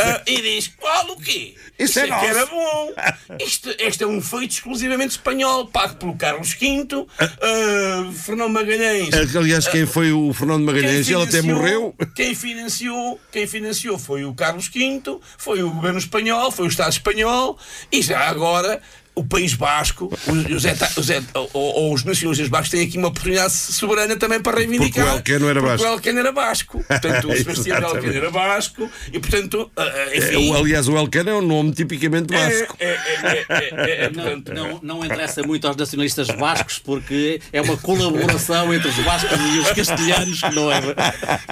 ah, 0.00 0.22
e 0.26 0.42
diz: 0.42 0.66
Qual 0.76 1.12
o 1.12 1.16
quê? 1.16 1.54
Isso 1.78 2.00
é 2.00 2.02
que 2.02 2.10
nosso." 2.10 2.26
era 2.26 2.46
bom. 2.46 2.92
Isto, 3.38 3.72
este 3.78 4.02
é 4.02 4.06
um 4.08 4.20
feito 4.20 4.50
exclusivamente 4.50 5.12
espanhol, 5.12 5.68
pago 5.68 5.94
pelo 5.94 6.16
Carlos 6.16 6.52
V, 6.54 7.06
ah, 7.20 8.10
Fernão 8.12 8.48
Magalhães. 8.48 9.14
Aliás, 9.36 9.68
quem 9.68 9.86
foi 9.86 10.10
o 10.10 10.32
Fernando 10.34 10.64
Magalhães? 10.64 11.08
Ele 11.08 11.22
até 11.22 11.42
morreu. 11.42 11.94
Quem 12.16 12.34
financiou, 12.34 13.20
quem 13.30 13.46
financiou 13.46 13.96
foi 13.96 14.24
o 14.24 14.34
Carlos 14.34 14.66
V, 14.66 15.00
foi 15.38 15.62
o 15.62 15.70
governo 15.70 16.00
espanhol, 16.00 16.50
foi 16.50 16.66
o 16.66 16.68
Estado 16.68 16.90
espanhol 16.90 17.56
e 17.92 18.02
já 18.02 18.28
agora 18.28 18.82
o 19.20 19.24
País 19.24 19.54
Basco, 19.54 20.12
os, 20.26 20.46
os, 20.56 20.64
eta- 20.64 20.90
os 20.96 21.08
ou, 21.34 21.50
ou 21.52 21.94
os 21.94 22.04
nacionalistas 22.04 22.48
bascos 22.48 22.70
têm 22.70 22.86
aqui 22.86 22.98
uma 22.98 23.08
oportunidade 23.08 23.52
soberana 23.52 24.16
também 24.16 24.40
para 24.40 24.58
reivindicar. 24.58 25.14
Porque 25.14 25.32
o 25.32 25.34
Elcano 25.36 25.48
era 25.50 25.60
porque 25.60 25.70
basco. 25.76 25.86
o 25.88 25.92
Elcano 25.92 26.18
era 26.18 26.32
basco. 26.32 26.84
Portanto, 26.86 27.28
o 27.28 27.36
Sebastião. 27.36 27.76
Elcano 27.78 28.12
era 28.14 28.30
basco 28.30 28.90
e, 29.12 29.18
portanto, 29.18 29.70
ah, 29.76 29.82
ah, 29.82 29.98
É, 30.10 30.18
enfim. 30.18 30.50
o- 30.50 30.56
Aliás, 30.56 30.88
o 30.88 30.96
Elcano 30.96 31.30
é 31.30 31.34
um 31.34 31.42
nome 31.42 31.72
tipicamente 31.72 32.32
é, 32.34 32.38
basco. 32.60 32.76
é, 32.80 32.86
é, 32.86 32.90
é, 32.92 33.46
é, 33.48 34.04
é, 34.06 34.10
Não, 34.10 34.54
não, 34.54 34.80
não 34.82 35.04
interessa 35.04 35.42
muito 35.42 35.66
aos 35.66 35.76
nacionalistas 35.76 36.28
bascos 36.28 36.78
porque 36.78 37.40
é 37.52 37.60
uma 37.60 37.76
colaboração 37.76 38.72
entre 38.74 38.88
os 38.88 38.96
bascos 38.96 39.38
e 39.54 39.58
os 39.58 39.70
castelhanos 39.72 40.40
que 40.40 40.54
não 40.54 40.70
é. 40.72 40.80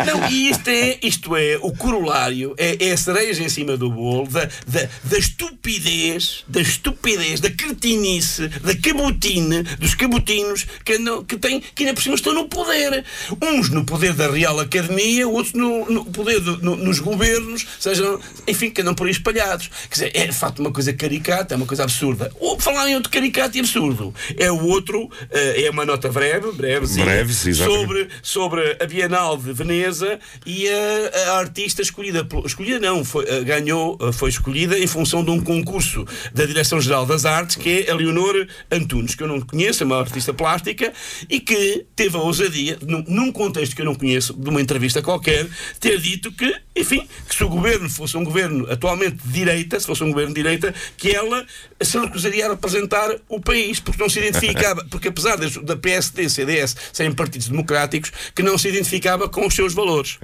Não, 0.07 0.29
e 0.31 0.51
isto 0.51 0.69
é, 0.69 0.99
isto 1.03 1.37
é 1.37 1.59
o 1.61 1.73
corolário, 1.73 2.55
é, 2.57 2.77
é 2.89 2.93
a 2.93 2.97
cereja 2.97 3.43
em 3.43 3.49
cima 3.49 3.77
do 3.77 3.91
bolo 3.91 4.27
da, 4.29 4.45
da, 4.67 4.89
da 5.05 5.19
estupidez, 5.19 6.45
da 6.49 6.61
estupidez, 6.61 7.41
da 7.41 7.51
cretinice, 7.59 8.49
da 8.49 8.75
cabotine, 8.77 9.63
dos 9.79 9.95
cabotinos 9.95 10.67
que, 10.85 10.95
andam, 10.95 11.25
que, 11.25 11.37
têm, 11.37 11.61
que 11.61 11.83
ainda 11.83 11.95
por 11.95 12.03
cima 12.03 12.15
estão 12.15 12.33
no 12.33 12.49
poder. 12.49 13.05
Uns 13.43 13.69
no 13.71 13.85
poder 13.85 14.13
da 14.15 14.31
Real 14.31 14.59
Academia, 14.61 15.27
outros 15.29 15.53
no, 15.55 15.91
no 15.91 16.05
poder 16.05 16.41
do- 16.41 16.59
no- 16.63 16.77
nos 16.77 16.99
governos, 17.01 17.67
sejam, 17.79 18.21
enfim, 18.47 18.71
que 18.71 18.81
andam 18.81 18.95
por 18.95 19.07
aí 19.07 19.13
espalhados. 19.13 19.69
Quer 19.89 19.95
dizer, 19.95 20.11
é 20.15 20.27
de 20.27 20.33
facto 20.35 20.61
uma 20.61 20.73
coisa 20.73 20.93
caricata, 20.93 21.55
é 21.55 21.57
uma 21.57 21.67
coisa 21.67 21.83
absurda. 21.83 22.31
Ou 22.41 22.59
falar 22.61 22.89
em 22.89 22.95
outro 22.95 23.11
caricato 23.11 23.57
e 23.57 23.61
absurdo, 23.61 24.15
é 24.37 24.51
o 24.51 24.65
outro, 24.67 25.11
eh, 25.31 25.65
é 25.65 25.71
uma 25.71 25.85
nota 25.85 26.09
breve, 26.11 26.53
brevezinha, 26.53 27.05
Breve, 27.05 27.35
sobre 27.73 28.09
sobre, 28.23 28.77
a 28.81 28.87
Bienal 28.87 29.37
de 29.37 29.53
Veneza 29.53 30.19
e 30.47 30.69
a, 30.69 31.31
a 31.33 31.39
artista 31.39 31.83
escolhida, 31.83 32.27
escolhida 32.45 32.79
não, 32.79 33.05
foi, 33.05 33.25
eh, 33.29 33.43
ganhou, 33.43 33.99
eh, 34.01 34.13
foi 34.13 34.31
escolhida 34.31 34.79
em 34.79 34.87
função 34.87 35.25
de 35.25 35.31
um 35.31 35.41
concurso 35.41 36.05
da 36.33 36.45
Direção-Geral 36.47 37.07
das 37.07 37.25
Artes, 37.39 37.57
que 37.57 37.85
é 37.87 37.91
a 37.91 37.95
Leonor 37.95 38.47
Antunes, 38.71 39.15
que 39.15 39.23
eu 39.23 39.29
não 39.29 39.41
conheço, 39.41 39.83
é 39.83 39.87
uma 39.87 39.99
artista 40.01 40.33
plástica 40.35 40.93
e 41.29 41.41
que 41.41 41.87
teve 41.97 42.17
a 42.17 42.21
ousadia, 42.21 42.79
num, 42.87 43.05
num 43.07 43.33
contexto 43.33 43.75
que 43.77 43.83
eu 43.83 43.87
não 43.87 43.95
conheço, 43.95 44.35
de 44.35 44.49
uma 44.49 44.61
entrevista 44.61 45.01
qualquer, 45.03 45.47
ter 45.81 45.99
dito 46.01 46.31
que, 46.33 46.55
enfim, 46.77 47.07
que 47.29 47.35
se 47.35 47.45
o 47.45 47.49
governo 47.49 47.89
fosse 47.89 48.17
um 48.17 48.25
governo 48.25 48.71
atualmente 48.71 49.17
de 49.25 49.33
direita, 49.33 49.79
se 49.79 49.87
fosse 49.87 50.03
um 50.05 50.09
governo 50.11 50.35
de 50.35 50.43
direita, 50.43 50.75
que 50.97 51.15
ela 51.15 51.47
se 51.81 51.99
recusaria 51.99 52.47
a 52.47 52.51
representar 52.51 53.09
o 53.29 53.41
país, 53.41 53.79
porque 53.81 54.01
não 54.03 54.09
se 54.09 54.19
identificava, 54.19 54.85
porque 54.91 55.09
apesar 55.09 55.37
das- 55.37 55.57
da 55.57 55.77
PSD 55.77 56.23
e 56.25 56.31
CDS 56.31 56.77
serem 56.93 57.13
partidos 57.13 57.49
democráticos, 57.49 58.11
que 58.35 58.43
não 58.43 58.59
se 58.59 58.69
identificava 58.69 59.29
com 59.29 59.47
os 59.47 59.55
seus 59.55 59.73
valores. 59.75 60.19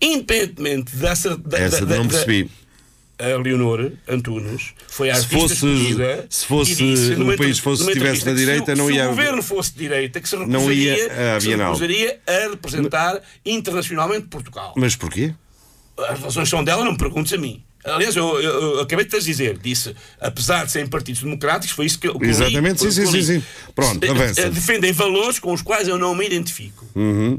Independentemente 0.00 0.94
dessa. 0.96 1.36
Da, 1.36 1.58
Essa 1.58 1.84
da- 1.86 1.96
não 1.96 2.06
da- 2.06 2.12
percebi. 2.14 2.50
A 3.22 3.38
Leonor 3.38 3.92
Antunes 4.08 4.74
foi 4.88 5.10
a 5.10 5.14
Se 5.14 5.22
artista 5.22 5.38
fosse- 5.40 5.54
escolhida 5.54 6.26
se 6.28 6.46
fosse- 6.46 6.74
disse, 6.74 7.12
o 7.14 7.36
país 7.36 7.58
fosse- 7.58 7.82
estivesse 7.86 8.24
que 8.24 8.34
direita, 8.34 8.72
se, 8.74 8.78
não 8.78 8.86
se 8.88 8.94
ia- 8.94 9.06
o 9.06 9.08
governo 9.10 9.42
fosse 9.42 9.72
de 9.72 9.78
direita 9.78 10.20
que 10.20 10.28
se 10.28 10.36
Não 10.36 10.46
recusaria, 10.46 10.96
ia 10.96 11.36
à 11.36 11.40
se 11.40 11.48
recusaria 11.56 12.20
a 12.26 12.48
representar 12.50 13.20
internacionalmente 13.44 14.26
Portugal. 14.26 14.74
Mas 14.76 14.96
porquê? 14.96 15.34
As 16.08 16.20
razões 16.20 16.48
são 16.48 16.64
dela, 16.64 16.84
não 16.84 16.92
me 16.92 16.98
perguntes 16.98 17.32
a 17.32 17.38
mim. 17.38 17.62
Aliás, 17.84 18.14
eu, 18.14 18.40
eu- 18.40 18.60
eu 18.76 18.80
acabei 18.80 19.04
de 19.04 19.10
te 19.18 19.24
dizer, 19.24 19.58
disse, 19.58 19.94
apesar 20.20 20.64
de 20.66 20.72
serem 20.72 20.88
partidos 20.88 21.22
democráticos, 21.22 21.74
foi 21.74 21.86
isso 21.86 21.98
que 21.98 22.06
eu 22.08 22.18
que 22.18 22.24
li, 22.26 22.30
Exatamente, 22.30 22.78
foi 22.78 22.90
sim, 22.92 23.06
sim, 23.06 23.12
li. 23.12 23.24
sim, 23.24 23.40
sim. 23.40 23.46
Pronto, 23.74 24.10
avança. 24.10 24.40
eh, 24.40 24.50
Defendem 24.50 24.92
valores 24.92 25.38
com 25.40 25.52
os 25.52 25.62
quais 25.62 25.88
eu 25.88 25.98
não 25.98 26.14
me 26.14 26.24
identifico. 26.26 26.86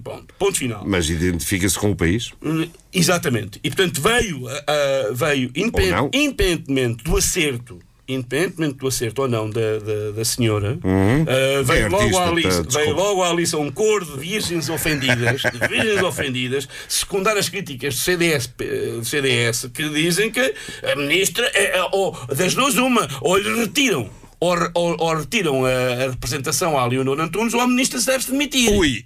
Ponto, 0.04 0.34
ponto 0.38 0.58
final. 0.58 0.84
Mas 0.86 1.10
identifica-se 1.10 1.78
com 1.80 1.92
o 1.92 1.96
país? 1.96 2.32
Hum, 2.44 2.68
Exatamente. 2.94 3.60
E 3.64 3.70
portanto 3.70 4.02
veio, 4.02 4.48
ah, 4.50 5.10
veio 5.14 5.50
independ- 5.56 6.10
independentemente 6.14 7.04
do 7.04 7.16
acerto. 7.18 7.80
Independentemente 8.08 8.76
do 8.80 8.88
acerto 8.88 9.22
ou 9.22 9.28
não 9.30 9.50
da, 9.50 9.80
da, 9.80 10.12
da 10.16 10.26
senhora, 10.26 10.78
ah, 10.84 11.64
veio, 11.64 11.86
É 11.86 11.90
logo 11.90 12.18
à 12.18 12.26
tá, 12.26 12.80
veio 12.80 12.94
logo 12.94 13.24
à 13.24 13.30
Alice 13.30 13.56
um 13.56 13.72
coro 13.72 14.06
de 14.06 14.20
virgens 14.20 14.68
ofendidas, 14.68 15.42
de 15.42 15.68
virgens 15.70 16.04
ofendidas, 16.04 16.68
secundar 16.88 17.38
as 17.38 17.48
críticas 17.48 17.96
do 17.96 18.02
CDS, 18.02 18.54
eh, 18.60 18.92
do 18.98 19.06
CDS 19.06 19.70
que 19.74 19.88
dizem 19.88 20.30
que 20.30 20.54
a 20.84 20.96
ministra, 20.98 21.50
é, 21.54 21.78
é, 21.78 21.90
ou, 21.94 22.12
das 22.28 22.54
duas, 22.54 22.76
uma, 22.76 23.08
ou 23.22 23.38
lhe 23.38 23.62
retiram. 23.62 24.10
Ou, 24.44 24.58
ou- 24.74 24.96
ou 25.00 25.16
retiram 25.16 25.66
a, 25.66 25.70
a 25.70 26.10
representação 26.12 26.78
à 26.78 26.86
Leonor 26.86 27.18
Antunes 27.20 27.54
ou 27.54 27.62
a 27.62 27.68
ministra 27.68 27.98
se 28.00 28.06
deve-se 28.08 28.32
demitir. 28.32 28.72
Ui! 28.74 29.04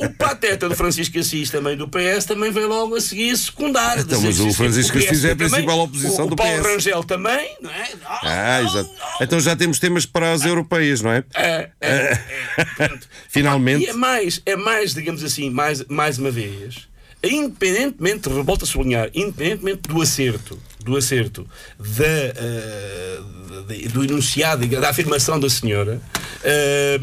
O, 0.00 0.06
o 0.06 0.14
pateta 0.14 0.68
do 0.68 0.74
Francisco 0.74 1.18
Assis, 1.18 1.50
também 1.50 1.76
do 1.76 1.86
PS, 1.86 2.24
também 2.24 2.50
veio 2.50 2.66
logo 2.68 2.96
a 2.96 3.00
seguir 3.00 3.36
secundar. 3.36 3.98
Então, 3.98 4.20
mas 4.22 4.40
o 4.40 4.52
Francisco 4.54 4.96
Assis 4.96 5.24
é 5.24 5.32
a 5.32 5.36
principal 5.36 5.78
oposição 5.80 6.24
o, 6.24 6.28
do 6.28 6.32
o 6.32 6.36
Paulo 6.36 6.62
PS. 6.62 6.66
Rangel 6.66 7.04
também, 7.04 7.56
não 7.60 7.70
é? 7.70 7.88
Não, 8.02 8.10
Ah, 8.22 8.62
exato. 8.62 8.88
não. 8.98 9.08
Então 9.20 9.38
já 9.40 9.54
temos 9.54 9.78
temas 9.78 10.06
para 10.06 10.32
as 10.32 10.44
europeias, 10.44 11.02
não 11.02 11.12
é? 11.12 11.24
É, 11.34 11.68
é, 11.80 12.18
é, 12.56 12.64
portanto, 12.64 13.06
Finalmente. 13.28 13.84
E 13.84 13.88
é 13.88 13.92
mais, 13.92 14.40
é 14.46 14.56
mais, 14.56 14.94
digamos 14.94 15.22
assim, 15.22 15.50
mais, 15.50 15.84
mais 15.88 16.16
uma 16.18 16.30
vez, 16.30 16.88
independentemente, 17.22 18.28
revolta 18.28 18.64
a 18.64 18.66
sublinhar, 18.66 19.10
independentemente 19.14 19.82
do 19.88 20.00
acerto, 20.00 20.58
do 20.80 20.96
acerto 20.96 21.46
da, 21.78 23.62
de- 23.74 23.88
do 23.88 24.04
enunciado, 24.04 24.64
e 24.64 24.68
da 24.68 24.88
afirmação 24.90 25.38
da 25.38 25.48
senhora, 25.50 26.00
eh, 26.44 26.98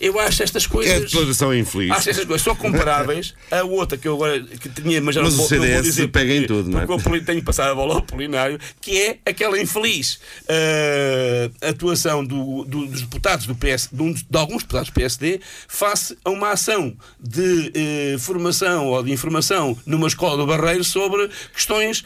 eu 0.00 0.18
acho 0.20 0.42
estas 0.42 0.64
É 0.64 0.68
coisas. 0.68 1.10
declaração 1.10 1.54
infeliz. 1.54 1.90
Acho 1.90 2.10
estas 2.10 2.24
coisas 2.24 2.42
só 2.42 2.54
comparáveis 2.54 3.34
a 3.50 3.62
outra 3.62 3.96
que 3.96 4.06
eu 4.08 4.14
agora 4.14 4.40
que 4.40 4.68
tinha, 4.68 5.00
mas 5.00 5.14
já 5.14 5.22
Mas 5.22 5.34
não, 5.36 5.44
o 5.44 5.48
vou, 5.48 5.50
não 5.58 5.58
vou 5.58 5.66
CDS 5.66 5.82
dizer 5.84 6.08
pega 6.08 6.34
em 6.34 6.46
tudo, 6.46 6.68
não 6.70 6.80
é? 6.80 6.86
porque 6.86 7.08
eu 7.08 7.24
tenho 7.24 7.42
passado 7.42 7.70
a 7.70 7.74
bola 7.74 7.94
ao 7.94 8.02
Polinário, 8.02 8.58
que 8.80 8.98
é 9.00 9.18
aquela 9.24 9.60
infeliz 9.60 10.18
eh, 10.48 11.50
atuação 11.62 12.24
do- 12.24 12.64
do- 12.64 12.86
dos 12.86 13.00
deputados 13.02 13.46
do 13.46 13.54
PS, 13.54 13.88
de, 13.92 14.02
um- 14.02 14.12
de 14.12 14.24
alguns 14.38 14.62
deputados 14.62 14.90
do 14.90 14.92
PSD, 14.94 15.40
face 15.68 16.16
a 16.24 16.30
uma 16.30 16.50
ação 16.50 16.94
de 17.20 18.16
formação 18.18 18.86
ou 18.88 19.02
de 19.02 19.12
informação 19.12 19.76
numa 19.86 20.06
escola 20.08 20.36
do 20.36 20.46
Barreiro 20.46 20.84
sobre 20.84 21.28
questões 21.54 22.04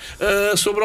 sobre 0.56 0.82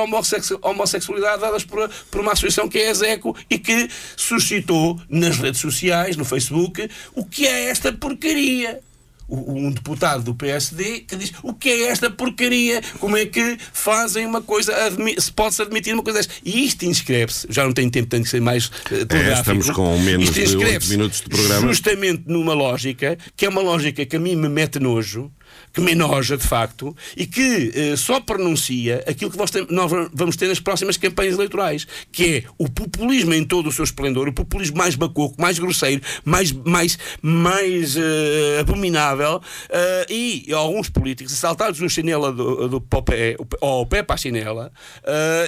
homossexualidade 0.62 1.41
dadas 1.41 1.64
por, 1.64 1.89
por 2.10 2.22
uma 2.22 2.34
associação 2.34 2.68
que 2.68 2.80
é 2.80 2.88
a 2.88 2.91
ESECO 2.91 3.36
e 3.49 3.58
que 3.58 3.89
suscitou 4.16 4.99
nas 5.10 5.38
redes 5.38 5.62
sociais, 5.62 6.16
no 6.16 6.26
Facebook, 6.26 6.89
o 7.14 7.26
que 7.26 7.45
é 7.45 7.70
esta 7.70 7.91
porcaria 7.93 8.80
um 9.28 9.72
deputado 9.72 10.24
do 10.24 10.36
PSD 10.36 11.01
que 11.01 11.16
diz 11.16 11.32
o 11.41 11.53
que 11.53 11.70
é 11.70 11.88
esta 11.88 12.10
porcaria? 12.10 12.82
Como 12.99 13.18
é 13.18 13.26
que 13.26 13.58
fazem 13.74 14.26
uma 14.26 14.41
coisa, 14.41 14.74
se 15.18 15.32
pode-se 15.32 15.62
admitir 15.62 15.93
uma 15.93 16.03
coisa 16.03 16.20
desta? 16.20 16.34
E 16.43 16.66
isto 16.66 16.86
inscreve-se, 16.86 17.47
já 17.49 17.64
não 17.64 17.72
tenho 17.72 17.89
tempo, 17.89 18.08
tenho 18.08 18.24
que 18.24 18.30
ser 18.30 18.41
mais 18.41 18.72
eh, 18.91 19.06
telegráfico. 19.06 19.39
estamos 19.39 19.70
com 19.72 19.97
menos 19.99 20.32
de 20.32 20.41
oito 20.41 20.53
inscreve-se 20.53 20.91
minutos 20.91 21.22
de 21.22 21.30
programa. 21.30 21.68
Justamente 21.68 22.24
numa 22.28 22.53
lógica, 22.53 23.18
que 23.36 23.45
é 23.45 23.49
uma 23.49 23.62
lógica 23.62 24.06
que 24.06 24.16
a 24.16 24.20
mim 24.20 24.36
me 24.36 24.47
mete 24.47 24.80
nojo, 24.80 25.32
que 25.76 25.82
me 25.82 25.91
enoja 25.91 26.38
de 26.38 26.47
facto, 26.47 26.95
e 27.17 27.28
que 27.28 27.71
eh, 27.76 27.95
só 27.97 28.21
pronuncia 28.21 29.03
aquilo 29.05 29.30
que 29.30 29.38
nós, 29.38 29.51
tem- 29.51 29.67
nós 29.69 29.91
vamos 30.13 30.38
ter 30.38 30.47
nas 30.47 30.59
próximas 30.59 30.95
campanhas 30.95 31.34
eleitorais, 31.36 31.86
que 32.13 32.38
é 32.38 32.43
o 32.57 32.69
populismo 32.69 33.34
em 33.34 33.43
todo 33.43 33.67
o 33.67 33.71
seu 33.73 33.84
esplendor, 33.84 34.30
o 34.30 34.34
populismo 34.34 34.78
mais 34.78 34.95
bacoco, 34.95 35.36
mais 35.39 35.59
grosseiro, 35.59 36.01
mais, 36.23 36.51
mais, 36.53 36.97
mais 37.21 37.97
eh, 37.97 38.57
abominável, 38.61 39.41
eh, 39.69 40.05
e 40.09 40.53
alguns 40.53 40.89
políticos 40.89 41.34
saltados 41.34 41.80
no 41.82 41.89
chinela 41.89 42.32
do, 42.32 42.69
do, 42.69 42.80
pé, 42.82 43.36
ou 43.59 43.69
ao 43.80 43.86
pé 43.86 44.01
para 44.01 44.15
a 44.15 44.17
chinela, 44.17 44.71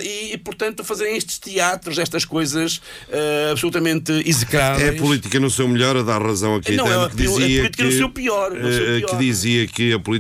e, 0.04 0.34
e, 0.34 0.38
portanto 0.38 0.84
fazerem 0.84 1.16
estes 1.16 1.40
teatros, 1.40 1.98
estas 1.98 2.26
coisas 2.26 2.82
absolutamente 3.52 4.12
execráveis. 4.26 4.84
É 4.88 4.90
a 4.90 5.02
política 5.02 5.40
no 5.40 5.50
seu 5.50 5.68
melhor 5.68 5.96
a 5.96 6.02
dar 6.02 6.22
razão 6.22 6.56
aqui 6.56 6.74
Não, 6.76 6.86
é 6.86 7.06
a- 7.06 7.10
que 7.10 7.24
é 7.24 7.26
a 7.26 7.28
dizia 7.28 7.32
política 7.32 7.70
que, 7.70 7.84
no 7.84 7.92
seu 7.92 8.10
pior, 8.10 8.52
no 8.52 8.74
seu 8.74 8.86
pior. 8.86 9.10
que 9.10 9.16
dizia 9.18 9.68
que 9.68 9.94
a 9.94 10.00
política 10.00 10.17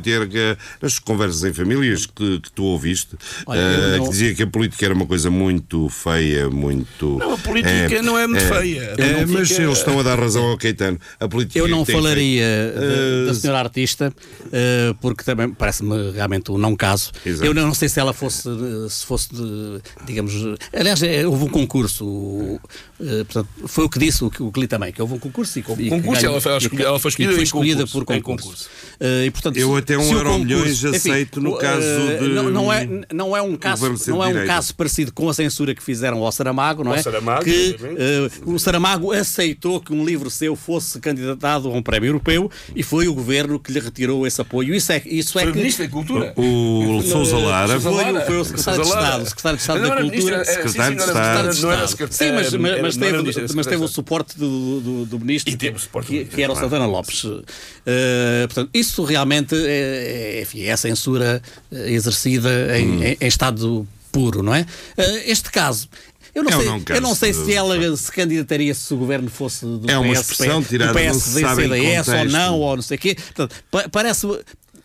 nas 0.81 0.99
conversas 0.99 1.43
em 1.43 1.53
famílias 1.53 2.05
que, 2.05 2.39
que 2.39 2.51
tu 2.51 2.63
ouviste 2.63 3.15
Olha, 3.45 3.59
eu 3.59 3.97
não- 3.97 4.05
que 4.05 4.11
dizia 4.11 4.35
que 4.35 4.43
a 4.43 4.47
política 4.47 4.85
era 4.85 4.93
uma 4.93 5.05
coisa 5.05 5.29
muito 5.29 5.89
feia 5.89 6.49
muito 6.49 7.17
Não, 7.19 7.33
a 7.33 7.37
política 7.37 8.01
não 8.01 8.17
é 8.17 8.27
muito 8.27 8.43
feia. 8.43 8.95
é, 8.97 9.25
mas 9.25 9.49
fica- 9.49 9.63
eles 9.63 9.77
estão 9.77 9.99
a 9.99 10.03
dar 10.03 10.19
razão 10.19 10.43
ao 10.45 10.57
Caetano 10.57 10.99
a 11.19 11.27
política 11.27 11.59
Eu 11.59 11.67
não 11.67 11.85
falaria 11.85 12.43
feito- 12.73 13.25
da, 13.25 13.25
da 13.27 13.33
senhora 13.33 13.59
artista, 13.59 14.13
eh, 14.51 14.93
porque 15.01 15.23
também 15.23 15.49
parece-me 15.49 16.11
realmente 16.11 16.51
um 16.51 16.57
não 16.57 16.75
caso. 16.75 17.11
Exato. 17.25 17.45
Eu 17.45 17.53
não 17.53 17.73
sei 17.73 17.89
se 17.89 17.99
ela 17.99 18.13
fosse, 18.13 18.43
se 18.89 19.05
fosse, 19.05 19.29
digamos. 20.05 20.33
Aliás, 20.73 21.01
houve 21.25 21.43
um 21.45 21.47
concurso, 21.49 22.59
eh, 22.99 23.23
portanto, 23.23 23.47
foi 23.67 23.85
o 23.85 23.89
que 23.89 23.99
disse 23.99 24.23
o, 24.23 24.29
que- 24.29 24.41
o 24.43 24.51
que 24.51 24.59
li 24.59 24.67
também, 24.67 24.91
que 24.91 25.01
houve 25.01 25.13
um 25.13 25.19
concurso 25.19 25.57
e, 25.57 25.61
e 25.61 25.63
que 25.63 25.89
Concurso, 25.89 26.21
ganhou- 26.21 26.31
ela 26.33 26.41
foi 26.41 26.51
e 26.51 26.81
ela 26.83 26.99
foi 26.99 27.09
e 27.09 27.11
escolhida 27.11 27.31
foi 27.33 27.39
em 27.39 27.43
escolhida 27.43 27.75
concurso, 27.85 28.05
por 28.05 28.15
em 28.15 28.21
concurso. 28.21 28.47
concurso. 28.47 28.69
Eh, 28.99 29.25
e, 29.25 29.31
portanto, 29.31 29.57
Eu 29.57 29.75
até 29.75 29.97
um 29.97 30.09
o 30.09 30.13
euro 30.13 30.39
milhões 30.39 30.83
enfim, 30.83 30.95
aceito 30.95 31.39
no 31.41 31.51
o- 31.53 31.57
caso 31.57 31.81
de- 32.19 32.27
Não, 32.29 32.49
não, 32.49 32.73
é, 32.73 32.87
não 33.13 33.37
é 33.37 33.41
um 33.41 33.55
caso, 33.55 33.83
não 34.07 34.23
é 34.23 34.27
um 34.27 34.45
caso 34.47 34.73
parecido 34.75 35.11
com 35.13 35.29
a 35.29 35.33
censura 35.33 35.75
que 35.75 35.83
fizeram 35.83 36.23
ao 36.23 36.31
Saramago, 36.31 36.83
não 36.83 36.93
é? 36.95 37.01
Saramago, 37.01 37.43
que 37.43 37.75
o 38.45 38.57
Saramago 38.57 39.11
aceitou 39.11 39.79
que 39.79 39.93
um 39.93 40.03
livro 40.03 40.29
seu 40.29 40.55
fosse 40.55 40.99
candidatado 40.99 41.67
a 41.69 41.71
um 41.71 41.81
prémio 41.83 42.07
europeu 42.09 42.49
e 42.75 42.81
foi 42.83 43.07
o 43.07 43.13
governo 43.13 43.59
que 43.59 43.71
lhe 43.71 43.79
retirou 43.79 44.25
esse 44.25 44.41
apoio. 44.41 44.73
Isso 44.73 44.91
é, 44.91 45.01
isso 45.05 45.37
é 45.39 45.43
Foi 45.43 45.51
que. 45.51 45.57
Ministro 45.59 45.85
da 45.85 45.91
Cultura. 45.91 46.33
o 46.35 47.01
Sousa 47.03 47.37
Lara 47.37 47.79
Foi, 47.79 47.91
foi 48.25 48.37
o 48.39 48.45
secretário 48.45 48.81
de. 48.81 48.87
Estado, 48.87 49.21
o 49.21 49.25
secretário 49.25 49.57
de 49.57 49.61
Estado 49.61 49.81
da 49.81 49.95
Cultura. 50.01 50.35
é, 50.37 50.43
Secretário 50.45 50.95
de 50.95 51.03
Estado. 51.55 52.13
Sim, 52.13 52.31
mas, 52.31 52.53
mas, 52.95 53.13
não 53.13 53.23
teve, 53.23 53.53
mas 53.55 53.67
teve 53.67 53.83
o 53.83 53.87
suporte 53.87 54.37
do, 54.37 54.79
do, 54.81 55.05
do 55.05 55.19
ministro, 55.19 55.53
E 55.53 55.57
teve 55.57 55.75
o 55.75 55.79
suporte 55.79 56.07
que, 56.07 56.13
ministro, 56.13 56.35
que 56.35 56.43
era 56.43 56.53
o. 56.53 56.55
Santana 56.55 56.85
Lopes. 56.85 57.23
Eh, 57.85 58.45
portanto, 58.47 58.69
isso 58.73 59.03
realmente 59.03 59.55
é, 59.55 60.37
é, 60.37 60.41
enfim, 60.41 60.63
é 60.63 60.71
a 60.71 60.77
censura 60.77 61.41
eh, 61.71 61.91
exercida 61.91 62.49
Hum. 62.49 62.75
em, 62.75 63.03
em- 63.11 63.17
em 63.21 63.27
estado 63.27 63.87
puro, 64.11 64.41
não 64.43 64.53
é? 64.53 64.65
Eh, 64.97 65.31
este 65.31 65.51
caso. 65.51 65.87
Eu 66.35 66.43
não, 66.43 66.51
É 66.51 66.63
sei, 66.63 66.95
eu 66.97 67.01
não 67.01 67.15
sei 67.15 67.33
se 67.33 67.51
ela 67.51 67.97
se 67.97 68.11
candidataria 68.11 68.71
se 68.75 68.93
o 68.93 68.97
governo 68.97 69.27
fosse 69.27 69.65
do 69.65 69.89
É 69.89 69.97
uma 69.97 70.13
expressão 70.13 70.61
tirada, 70.61 70.91
do 70.91 70.95
PSD, 70.95 71.41
em 71.41 71.55
CDS 71.55 72.07
ou 72.09 72.25
não, 72.25 72.59
ou 72.59 72.75
não 72.75 72.83
sei 72.83 72.95
o 72.95 72.99
quê. 72.99 73.15
Portanto, 73.15 73.55
pa- 73.71 73.89
parece. 73.91 74.27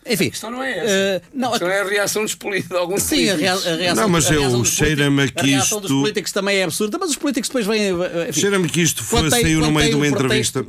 Enfim. 0.07 0.27
A 0.27 0.31
questão 0.31 0.51
não 0.51 0.63
é 0.63 0.79
essa. 0.79 0.91
eh, 0.91 1.23
não, 1.33 1.49
a 1.49 1.51
questão 1.53 1.69
é 1.69 1.81
a 1.81 1.85
reação 1.85 2.23
dos 2.25 2.35
políticos, 2.35 2.71
de 2.71 2.77
alguns 2.77 3.03
Sim, 3.03 3.31
a, 3.31 3.37
rea- 3.37 3.51
políticos. 3.53 3.67
a 3.67 3.77
reação, 3.77 4.03
Não, 4.03 4.09
mas 4.11 4.31
eu- 4.31 4.65
cheira-me 4.65 5.17
políticos- 5.17 5.43
que 5.43 5.49
A 5.49 5.57
reação 5.57 5.81
dos 5.81 5.91
isto- 5.91 6.01
políticos 6.01 6.33
também 6.33 6.57
é 6.59 6.65
absurda, 6.65 6.99
mas 6.99 7.11
os 7.11 7.17
políticos 7.17 7.49
depois 7.49 7.67
vêm. 7.67 7.91
enfim, 8.29 8.41
cheira-me 8.41 8.69
que 8.69 8.81
isto 8.83 9.03
foi, 9.05 9.21
quando 9.21 9.31
tem- 9.33 9.43
saiu 9.43 9.61
no 9.61 9.71
meio 9.71 9.91
de 9.91 9.95
uma 9.95 10.05
um 10.05 10.09
entrevista 10.09 10.67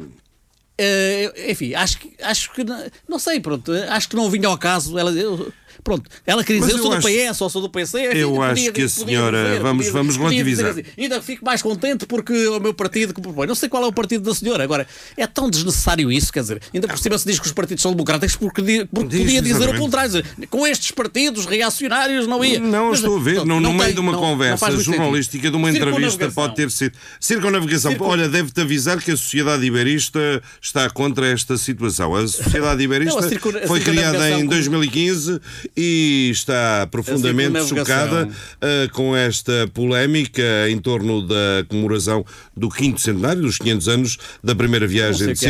eh, 0.77 1.51
enfim, 1.51 1.73
acho 1.75 1.99
que, 1.99 2.13
acho 2.21 2.51
que 2.51 2.63
não, 2.63 2.85
não 3.07 3.19
sei, 3.19 3.39
pronto, 3.39 3.71
acho 3.89 4.09
que 4.09 4.15
não 4.15 4.29
vinha 4.29 4.47
ao 4.47 4.57
caso. 4.57 4.97
Ela, 4.97 5.11
eu- 5.11 5.51
pronto, 5.83 6.09
ela 6.25 6.43
queria 6.43 6.61
dizer 6.61 6.73
eu 6.73 6.77
eu 6.77 6.83
sou 6.83 6.93
acho- 6.93 7.07
do 7.07 7.13
PS 7.13 7.41
ou 7.43 7.49
sou 7.49 7.61
do 7.61 7.69
PC. 7.69 8.07
enfim, 8.07 8.17
Eu 8.17 8.29
podia 8.31 8.45
acho 8.51 8.71
que 8.73 8.81
a 8.83 8.89
senhora- 8.89 9.43
dizer, 9.43 9.59
vamos- 9.61 9.85
podia- 9.85 9.91
vamos 9.99 10.17
relativizar. 10.17 10.69
assim, 10.71 10.83
ainda 10.97 11.21
fico 11.21 11.45
mais 11.45 11.61
contente 11.61 12.05
porque 12.05 12.33
é 12.33 12.49
o 12.49 12.59
meu 12.59 12.73
partido 12.73 13.13
que 13.13 13.21
propõe. 13.21 13.47
Não 13.47 13.55
sei 13.55 13.67
qual 13.69 13.83
é 13.83 13.87
o 13.87 13.91
partido 13.93 14.23
da 14.23 14.33
senhora. 14.35 14.63
Agora, 14.63 14.87
é 15.17 15.27
tão 15.27 15.49
desnecessário 15.49 16.11
isso, 16.11 16.31
quer 16.31 16.41
dizer, 16.41 16.61
ainda 16.73 16.87
por 16.87 16.97
cima 16.97 17.17
se 17.17 17.25
diz 17.27 17.39
que 17.39 17.45
os 17.45 17.51
partidos 17.51 17.81
são 17.81 17.91
democráticos 17.91 18.35
porque, 18.35 18.87
porque 18.91 19.09
Diz, 19.09 19.19
podia 19.25 19.41
dizer 19.41 19.69
o 19.69 19.77
contrário. 19.77 20.23
Com 20.49 20.65
estes 20.67 20.91
partidos 20.91 21.45
reacionários 21.45 22.27
não 22.27 22.43
ia. 22.43 22.59
Não, 22.59 22.89
Mas, 22.89 22.99
estou 22.99 23.17
a 23.17 23.21
ver, 23.21 23.33
pronto, 23.35 23.47
no, 23.47 23.55
no 23.55 23.61
não 23.61 23.73
meio 23.73 23.85
tem- 23.85 23.93
de 23.93 23.99
uma 23.99 24.11
não- 24.11 24.21
não 24.21 24.29
conversa 24.29 24.67
muito 24.67 24.81
jornalística, 24.83 25.49
de 25.49 25.55
uma 25.55 25.69
entrevista, 25.69 26.31
pode 26.31 26.55
ter 26.55 26.69
sido. 26.71 26.93
Circunnavegação, 27.19 27.91
Circun- 27.91 28.05
olha, 28.07 28.27
deve-te 28.29 28.61
avisar 28.61 29.01
que 29.01 29.11
a 29.11 29.17
sociedade 29.17 29.65
iberista 29.65 30.41
está 30.61 30.89
contra 30.89 31.27
esta 31.27 31.57
situação. 31.57 32.13
A 32.15 32.27
sociedade 32.27 32.83
iberista 32.83 33.19
Não, 33.21 33.27
circun- 33.29 33.53
foi 33.67 33.79
criada 33.79 34.29
em 34.31 34.41
com- 34.41 34.47
2015 34.47 35.39
e 35.75 36.29
está 36.31 36.87
profundamente 36.91 37.59
circunnavegação. 37.63 37.77
chocada 37.77 38.29
ah, 38.61 38.89
com 38.91 39.15
esta 39.15 39.69
polémica 39.73 40.43
em 40.69 40.77
torno 40.77 41.25
da 41.27 41.65
comemoração 41.67 42.25
do 42.55 42.69
quinto 42.69 43.01
centenário, 43.01 43.41
dos 43.41 43.57
500 43.57 43.87
anos 43.87 44.17
da 44.43 44.53
primeira 44.55 44.85
viagem 44.87 45.27
de 45.27 45.33
o 45.33 45.35
que 45.35 45.45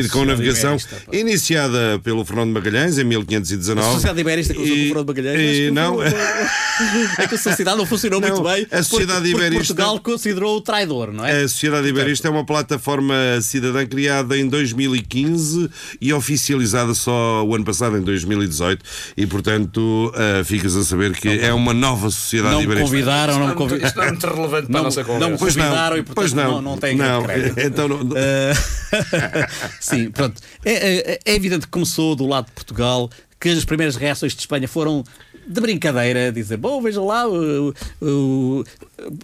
é 1.16 1.20
iniciada 1.20 2.00
pelo 2.04 2.24
Fernando 2.24 2.52
Magalhães 2.52 2.98
em 2.98 3.04
1519. 3.04 3.88
A 3.88 3.92
Sociedade 3.92 4.22
Iberista 4.22 4.54
E- 4.54 4.58
o 4.58 4.88
Fernando 4.88 5.08
Magalhães. 5.08 5.58
e 5.58 5.72
não, 5.72 6.02
é 7.18 7.28
que 7.28 7.36
a 7.36 7.38
sociedade 7.38 7.78
não 7.78 7.86
funcionou 7.86 8.20
Não, 8.22 8.28
muito 8.30 8.44
bem. 8.44 8.66
a 8.72 8.84
Sociedade 8.84 9.20
porque, 9.20 9.32
porque 9.32 9.46
Iberista- 9.48 9.74
Portugal 9.76 10.00
considerou 10.00 10.58
o 10.58 10.62
traidor, 10.62 11.12
não 11.12 11.26
é? 11.26 11.44
A 11.44 11.48
Sociedade 11.48 11.88
Iberista 11.88 12.28
é 12.28 12.32
uma 12.32 12.46
plataforma 12.46 13.16
cidadã 13.42 13.86
criada 13.86 14.38
em 14.38 14.48
2015 14.48 15.70
e 16.00 16.14
oficializada 16.14 16.94
só 16.94 17.44
o 17.46 17.54
ano 17.56 17.66
passado, 17.66 17.98
em 17.98 18.02
2018, 18.02 18.84
e 19.18 19.26
portanto 19.28 20.13
ah, 20.16 20.44
ficas 20.44 20.76
a 20.76 20.84
saber 20.84 21.14
que 21.16 21.28
é 21.40 21.54
uma 21.54 21.74
nova 21.74 22.10
Sociedade 22.10 22.52
não 22.54 22.60
me 22.60 22.66
Iberista. 22.66 22.90
convidaram, 22.90 23.40
não 23.40 23.48
me 23.48 23.52
Isto 23.54 23.60
não 23.60 23.66
é 23.66 23.70
muito- 23.70 23.86
isto 23.86 23.96
não 23.98 24.04
é 24.04 24.08
convidaram. 24.08 24.12
muito 24.12 24.28
relevante 24.42 24.68
para 24.68 24.74
Não, 24.74 24.80
a 24.80 24.84
nossa 24.84 25.04
conversa. 25.04 25.30
não, 25.30 25.38
Pois 25.38 25.56
não, 25.56 25.64
convidaram 25.66 25.98
e, 25.98 26.04
portanto, 26.04 26.16
pois 26.16 26.34
não, 26.34 26.52
não- 26.54 26.62
não 26.62 26.78
tem 26.78 26.96
não, 26.96 27.24
crédito. 27.24 27.60
então 27.60 27.88
não, 27.88 28.00
Eh, 28.16 28.54
Sim, 29.80 30.12
pronto. 30.12 30.42
É, 30.64 30.72
é- 31.14 31.20
é 31.26 31.36
evidente 31.36 31.66
que 31.66 31.72
começou 31.72 32.16
do 32.16 32.26
lado 32.28 32.46
de 32.46 32.52
Portugal 32.52 33.10
que 33.40 33.50
as 33.50 33.66
primeiras 33.66 33.96
reações 33.96 34.34
de 34.34 34.40
Espanha 34.40 34.68
foram 34.68 35.04
de 35.48 35.62
brincadeira, 35.62 36.32
dizer, 36.32 36.58
bom, 36.58 36.82
vejam 36.82 37.06
lá, 37.06 37.28
o- 37.28 37.74
o- 38.02 38.64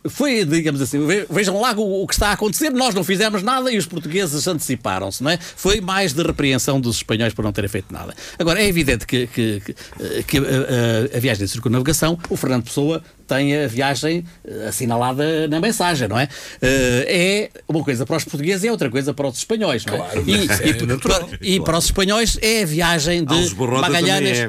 foi, 0.09 0.43
digamos 0.45 0.82
assim, 0.82 1.05
ve- 1.05 1.26
vejam 1.30 1.59
lá 1.61 1.74
o, 1.74 2.03
o 2.03 2.07
que 2.07 2.13
está 2.13 2.30
a 2.30 2.32
acontecer, 2.34 2.70
nós 2.72 2.93
não 2.93 3.03
fizemos 3.03 3.41
nada 3.43 3.72
e 3.72 3.78
os 3.78 3.86
portugueses 3.86 4.47
anteciparam-se, 4.47 5.24
não 5.24 5.32
é? 5.32 5.38
Foi 5.38 5.80
mais 5.82 6.13
de 6.13 6.22
repreensão 6.24 6.80
dos 6.82 6.97
espanhóis 6.97 7.34
por 7.34 7.43
não 7.43 7.51
terem 7.51 7.70
feito 7.70 7.91
nada. 7.93 8.13
Agora, 8.38 8.61
é 8.61 8.67
evidente 8.67 9.05
que, 9.05 9.28
que, 9.28 9.61
que, 9.61 10.24
que 10.24 10.38
a, 10.38 10.41
a- 10.41 11.17
a 11.17 11.20
viagem 11.20 11.45
de 11.45 11.51
circunnavegação, 11.51 12.17
o 12.30 12.36
Fernando 12.36 12.63
Pessoa 12.63 13.01
tem 13.28 13.55
a 13.55 13.67
viagem 13.67 14.26
eh, 14.43 14.67
assinalada 14.70 15.47
na 15.47 15.59
mensagem, 15.59 16.07
não 16.07 16.17
é? 16.20 16.28
Eh, 16.61 17.49
é 17.55 17.61
uma 17.67 17.84
coisa 17.84 18.03
para 18.05 18.17
os 18.17 18.24
portugueses 18.24 18.63
e 18.63 18.67
é 18.67 18.72
outra 18.72 18.89
coisa 18.89 19.13
para 19.13 19.28
os 19.28 19.38
espanhóis, 19.38 19.86
não 19.86 19.93
é? 19.93 19.97
Claro, 19.97 20.24
e, 20.28 20.34
é 20.34 20.70
e- 20.70 20.86
natural. 20.86 21.26
para- 21.28 21.38
e 21.39 21.59
para 21.61 21.78
os 21.78 21.86
espanhóis 21.86 22.39
é 22.41 22.63
a 22.63 22.65
viagem 22.65 23.24
de 23.24 23.34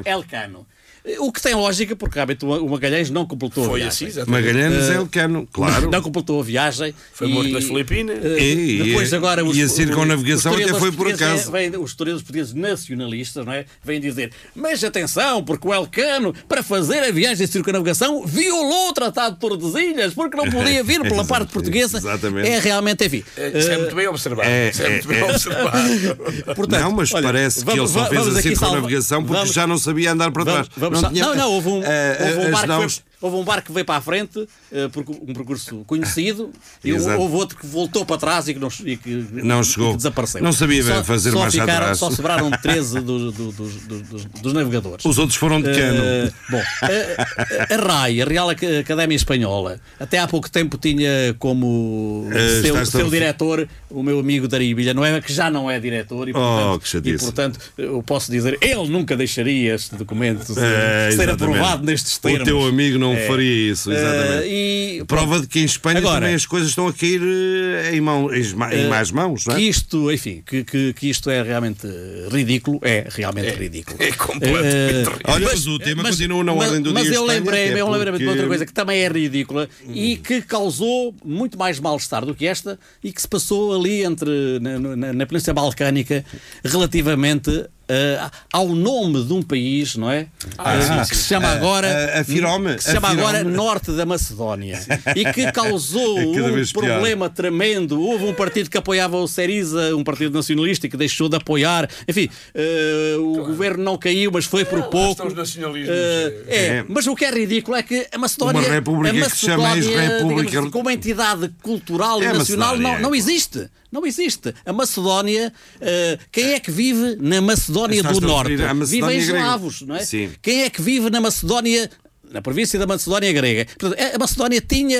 Alves 0.07 0.65
É. 1.03 1.19
O 1.19 1.31
que 1.31 1.41
tem 1.41 1.53
lógica, 1.55 1.95
porque 1.95 2.15
realmente 2.15 2.45
o 2.45 2.69
Magalhães 2.69 3.09
não 3.09 3.25
completou 3.25 3.63
a 3.63 3.67
Foi 3.69 3.79
viagem. 3.79 4.07
assim, 4.07 4.19
exatamente. 4.19 4.45
Magalhães 4.45 4.89
é 4.89 4.95
Elcano, 4.95 5.47
claro. 5.51 5.89
Não 5.89 6.01
completou 6.01 6.39
a 6.39 6.43
viagem. 6.43 6.93
Foi 7.13 7.27
morto 7.27 7.49
nas 7.51 7.63
Filipinas. 7.63 8.17
eh, 8.23 8.39
E- 8.39 8.83
depois 8.83 9.11
e- 9.11 9.15
agora 9.15 9.43
os, 9.43 9.57
e 9.57 9.61
a 9.63 9.67
circunnavigação 9.67 10.53
até 10.53 10.67
foi 10.73 10.91
por 10.91 11.07
acaso. 11.11 11.51
Vêm, 11.51 11.69
os 11.77 11.89
historiadores 11.91 12.23
portugueses 12.23 12.53
nacionalistas, 12.53 13.45
não 13.45 13.53
é? 13.53 13.65
Vêm 13.83 13.99
dizer, 13.99 14.31
mas 14.55 14.83
atenção, 14.83 15.43
porque 15.43 15.67
o 15.67 15.73
Elcano, 15.73 16.33
para 16.47 16.61
fazer 16.61 16.99
a 16.99 17.11
viagem 17.11 17.45
de 17.45 17.51
circunnavigação, 17.51 18.25
violou 18.25 18.89
o 18.89 18.93
Tratado 18.93 19.35
de 19.35 19.41
Tordesilhas, 19.41 20.13
porque 20.13 20.37
não 20.37 20.49
podia 20.49 20.83
vir 20.83 21.01
pela 21.01 21.25
parte 21.25 21.51
portuguesa. 21.51 21.97
Exatamente. 21.97 22.47
É 22.47 22.59
realmente, 22.59 23.05
enfim. 23.05 23.23
É, 23.37 23.57
Isso 23.57 23.71
é 23.71 23.77
muito 23.77 23.95
bem 23.95 24.07
observado. 24.07 24.47
é, 24.47 24.69
Isso 24.69 24.83
é 24.83 24.89
muito 24.89 25.11
é, 25.11 25.13
bem 25.15 25.19
é. 25.19 25.31
observado. 25.31 26.55
Portanto, 26.55 26.81
não, 26.81 26.91
mas 26.91 27.13
olha, 27.13 27.23
parece 27.23 27.59
que 27.59 27.65
vamos- 27.65 27.95
ele 27.95 28.03
só 28.03 28.09
fez 28.09 28.27
a 28.37 28.41
circunnavigação 28.41 29.23
porque 29.23 29.37
vamos- 29.37 29.53
já 29.53 29.65
não 29.67 29.77
sabia 29.77 30.11
andar 30.11 30.31
para 30.31 30.43
trás. 30.45 30.67
Vamos, 30.77 30.90
tinha- 30.90 30.90
não, 30.99 31.35
não, 31.35 31.51
houve 31.51 31.69
um, 31.69 31.83
Eh, 31.83 32.17
houve 32.21 32.47
um 32.47 32.51
barco 32.51 32.67
que 32.67 32.89
foi- 33.01 33.03
houve 33.21 33.35
um 33.37 33.43
barco 33.43 33.67
que 33.67 33.71
veio 33.73 33.85
para 33.85 33.95
a 33.97 34.01
frente, 34.01 34.47
eh, 34.71 34.89
um 35.27 35.33
percurso 35.33 35.83
conhecido, 35.85 36.51
e 36.83 36.91
houve 36.93 37.35
outro 37.35 37.57
que 37.57 37.65
voltou 37.65 38.05
para 38.05 38.17
trás 38.17 38.47
e 38.47 38.53
que 38.53 38.59
não, 38.59 38.69
e 38.83 38.97
que, 38.97 39.09
Não 39.31 39.61
e 39.61 39.63
chegou. 39.63 39.91
que 39.91 39.97
desapareceu. 39.97 40.41
Não 40.41 40.51
sabia 40.51 40.83
só, 40.83 41.03
fazer 41.03 41.31
só 41.31 41.39
marcha 41.39 41.59
ficaram, 41.61 41.73
atrás. 41.81 41.97
Só 41.97 42.09
sobraram 42.11 42.49
13 42.51 42.99
dos, 43.01 43.33
dos, 43.33 43.55
dos, 43.55 43.73
dos- 44.07 44.25
dos 44.25 44.53
navegadores. 44.53 45.05
Os 45.05 45.17
outros 45.17 45.37
foram 45.37 45.61
de 45.61 45.71
cano. 45.71 46.01
Eh, 46.03 46.31
bom, 46.49 46.61
a, 46.81 47.73
a- 47.75 47.75
a 47.75 47.77
RAI, 47.87 48.21
a 48.21 48.25
Real 48.25 48.49
Ac- 48.49 48.79
Academia 48.79 49.15
Espanhola, 49.15 49.79
até 49.99 50.17
há 50.19 50.27
pouco 50.27 50.49
tempo 50.49 50.77
tinha 50.77 51.35
como 51.39 52.27
Eh, 52.31 52.61
seu, 52.61 52.85
seu 52.85 53.09
diretor 53.09 53.67
o 53.89 54.01
meu 54.01 54.19
amigo 54.19 54.47
Dari 54.47 54.73
Villanueva, 54.73 55.21
que 55.21 55.33
já 55.33 55.49
não 55.51 55.69
é 55.69 55.79
diretor 55.79 56.27
e, 56.29 56.33
portanto, 56.33 56.73
Oh, 56.75 56.79
que 56.79 56.87
chatice. 56.87 57.15
e, 57.15 57.19
portanto 57.19 57.59
eu 57.77 58.01
posso 58.03 58.31
dizer, 58.31 58.57
ele 58.61 58.87
nunca 58.87 59.15
deixaria 59.15 59.75
este 59.75 59.95
documento 59.95 60.53
ser, 60.53 60.59
É, 60.63 61.11
ser 61.11 61.23
exatamente. 61.23 61.43
aprovado 61.43 61.83
nestes 61.85 62.17
termos. 62.17 62.41
O 62.41 62.45
teu 62.45 62.65
amigo 62.65 62.97
não 62.97 63.10
É. 63.13 63.27
faria 63.27 63.71
isso, 63.71 63.91
exatamente. 63.91 64.47
Eh, 64.47 64.97
e, 64.99 65.03
Prova 65.05 65.39
de 65.39 65.47
que 65.47 65.59
em 65.59 65.65
Espanha 65.65 65.97
Agora- 65.99 66.19
também 66.21 66.35
as 66.35 66.45
coisas 66.45 66.69
estão 66.69 66.87
a 66.87 66.93
cair 66.93 67.21
eh, 67.23 67.95
em, 67.95 68.01
mão, 68.01 68.33
em, 68.33 68.41
em 68.41 68.87
más 68.87 69.11
mãos, 69.11 69.45
não 69.45 69.55
é? 69.55 69.57
que 69.57 69.63
isto, 69.67 70.11
enfim, 70.11 70.43
que, 70.45 70.63
que, 70.63 70.93
que 70.93 71.09
isto 71.09 71.29
é 71.29 71.41
realmente 71.43 71.85
eh, 71.87 72.27
ridículo, 72.31 72.79
é 72.83 73.07
realmente 73.09 73.49
ridículo. 73.55 73.97
É 74.01 74.11
completamente 74.11 74.67
Eh, 74.75 74.87
ridículo. 75.03 75.19
Olha, 75.27 75.45
mas 75.47 75.67
o 75.67 75.79
tema 75.79 76.03
continua 76.03 76.43
na 76.43 76.53
mas, 76.55 76.67
ordem 76.67 76.81
do 76.81 76.93
mas 76.93 77.03
dia. 77.03 77.13
eu 77.15 77.21
Espanha, 77.21 77.39
lembrei, 77.39 77.69
até 77.71 77.81
eu 77.81 77.89
lembrei 77.89 78.17
de 78.17 78.27
outra 78.27 78.47
coisa 78.47 78.65
que 78.65 78.73
também 78.73 78.99
é 79.01 79.07
ridícula 79.07 79.67
e 79.93 80.17
que 80.17 80.41
causou 80.41 81.13
muito 81.25 81.57
mais 81.57 81.79
mal-estar 81.79 82.25
do 82.25 82.33
que 82.35 82.45
esta 82.47 82.79
e 83.03 83.11
que 83.11 83.21
se 83.21 83.27
passou 83.27 83.73
ali 83.75 84.03
entre 84.03 84.29
na, 84.61 84.79
na, 84.79 85.13
na 85.13 85.25
Península 85.25 85.53
Balcânica 85.53 86.23
relativamente 86.63 87.65
eh, 87.93 88.29
ao 88.53 88.69
nome 88.69 89.21
de 89.25 89.33
um 89.33 89.41
país, 89.41 89.95
não 89.97 90.09
é? 90.09 90.27
Eh, 90.59 91.05
que 91.09 91.15
se 91.17 91.25
chama 91.27 91.47
a- 91.49 91.53
agora 91.53 91.87
a- 92.15 92.21
a 92.21 92.23
Firome, 92.23 92.75
que 92.75 92.83
se 92.85 92.91
chama 92.93 93.09
agora. 93.09 93.43
Norte 93.43 93.91
da 93.91 94.05
Macedónia 94.05 94.79
e 95.15 95.25
que 95.33 95.51
causou 95.51 96.17
É 96.21 96.25
um 96.25 96.53
vez 96.53 96.71
pior. 96.71 96.85
problema 96.85 97.29
tremendo. 97.29 98.01
Houve 98.01 98.25
um 98.25 98.33
partido 98.33 98.69
que 98.69 98.77
apoiava 98.77 99.17
o 99.17 99.27
Seriza, 99.27 99.95
um 99.95 100.03
partido 100.03 100.33
nacionalista 100.33 100.87
que 100.87 100.95
deixou 100.95 101.27
de 101.27 101.35
apoiar. 101.35 101.89
Enfim, 102.07 102.29
eh, 102.55 103.15
o 103.19 103.33
governo 103.45 103.83
não 103.83 103.97
caiu, 103.97 104.31
mas 104.31 104.45
foi 104.45 104.63
por 104.63 104.81
pouco. 104.83 105.33
nacionalismos, 105.33 105.89
Eh, 105.95 106.33
é, 106.47 106.65
É. 106.77 106.85
mas 106.87 107.07
o 107.07 107.15
que 107.15 107.25
é 107.25 107.31
ridículo 107.31 107.75
é 107.75 107.83
que 107.83 108.07
a 108.11 108.17
Macedónia, 108.17 108.61
Uma 108.61 108.69
república 108.69 109.25
a 109.25 109.29
que 109.29 109.35
se 109.35 109.45
chama 109.47 109.63
Macedónia, 109.69 110.01
ex-república- 110.03 110.49
digamos, 110.49 110.71
como 110.71 110.89
entidade 110.89 111.49
cultural 111.61 112.21
É 112.21 112.25
e 112.25 112.33
nacional 112.33 112.69
Macedónia. 112.77 112.99
não, 112.99 113.09
não 113.09 113.15
existe. 113.15 113.69
Não 113.91 114.05
existe. 114.05 114.53
A 114.65 114.71
Macedónia, 114.71 115.51
eh, 115.81 116.17
quem 116.31 116.53
é 116.53 116.59
que 116.61 116.71
vive 116.71 117.17
na 117.19 117.41
Macedónia 117.41 117.80
Estás-te 117.89 118.19
do 118.21 118.27
Norte? 118.27 118.49
referir 118.51 118.69
à 118.69 118.73
Vive 118.73 118.79
Macedónia 119.01 119.15
em 119.15 119.25
grega. 119.25 119.37
eslavos, 119.39 119.81
não 119.81 119.95
é? 119.95 120.05
Sim. 120.05 120.29
Quem 120.41 120.63
é 120.63 120.69
que 120.69 120.81
vive 120.81 121.09
na 121.09 121.19
Macedónia? 121.21 121.89
Na 122.31 122.41
província 122.41 122.79
da 122.79 122.87
Macedónia 122.87 123.29
grega. 123.33 123.65
Portanto, 123.77 123.99
a 124.15 124.17
Macedónia 124.17 124.61
tinha 124.61 124.97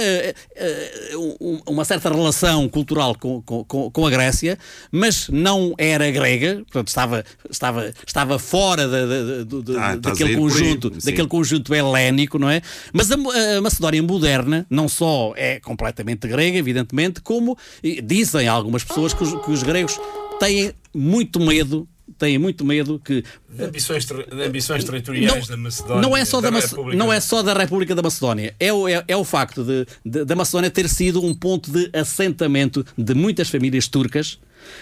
um- 1.39 1.61
uma 1.65 1.86
certa 1.86 2.09
relação 2.09 2.67
cultural 2.67 3.15
com, 3.17 3.41
com- 3.41 3.89
com, 3.89 4.05
a 4.05 4.09
Grécia, 4.09 4.57
mas 4.91 5.29
não 5.29 5.73
era 5.77 6.09
grega, 6.11 6.55
portanto, 6.65 6.89
estava, 6.89 7.23
estava, 7.49 7.93
estava 8.05 8.38
fora 8.39 8.88
da- 8.88 9.05
da- 9.45 9.82
Ah, 9.82 9.95
daquele 9.95 10.32
aí, 10.32 10.36
conjunto, 10.36 10.91
sim. 10.99 11.09
daquele 11.09 11.27
conjunto 11.29 11.73
helénico, 11.73 12.38
não 12.38 12.49
é? 12.49 12.61
Mas 12.91 13.09
a, 13.11 13.15
a 13.15 13.61
Macedónia 13.61 14.03
moderna 14.03 14.65
não 14.69 14.89
só 14.89 15.34
é 15.38 15.59
completamente 15.61 16.27
grega, 16.27 16.57
evidentemente, 16.57 17.21
como 17.21 17.57
dizem 18.03 18.47
algumas 18.47 18.84
pessoas 18.84 19.13
que 19.13 19.23
os, 19.23 19.45
que 19.45 19.51
os 19.51 19.63
gregos 19.63 19.97
têm 20.39 20.73
muito 20.93 21.39
medo. 21.39 21.88
Têm 22.18 22.38
muito 22.38 22.64
medo 22.66 22.99
que 23.03 23.24
De 23.49 23.64
ambições, 23.64 24.05
de 24.05 24.43
ambições 24.43 24.84
territoriais 24.84 25.47
da 25.47 25.57
Macedónia. 25.57 26.01
não 26.01 26.16
é 26.18 26.24
só 26.26 26.39
da, 26.41 26.51
Mace- 26.51 26.68
República. 26.70 26.97
não 26.97 27.12
é 27.14 27.20
só 27.20 27.41
da 27.41 27.53
República 27.53 27.95
da 27.95 28.01
Macedónia. 28.01 28.53
É 28.59 28.72
o, 28.74 28.88
é, 28.88 29.03
é 29.07 29.16
o 29.18 29.24
facto 29.24 29.64
de, 29.64 29.86
de- 30.05 30.26
da 30.26 30.36
Macedónia 30.36 30.70
ter 30.70 30.88
sido 30.89 31.24
um 31.24 31.34
ponto 31.34 31.72
de 31.72 31.89
assentamento 31.93 32.86
de 32.97 33.14
muitas 33.14 33.49
famílias 33.49 33.88
turcas 33.88 34.39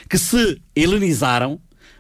que 0.10 0.18
se 0.18 0.62
helenizaram. 0.76 1.60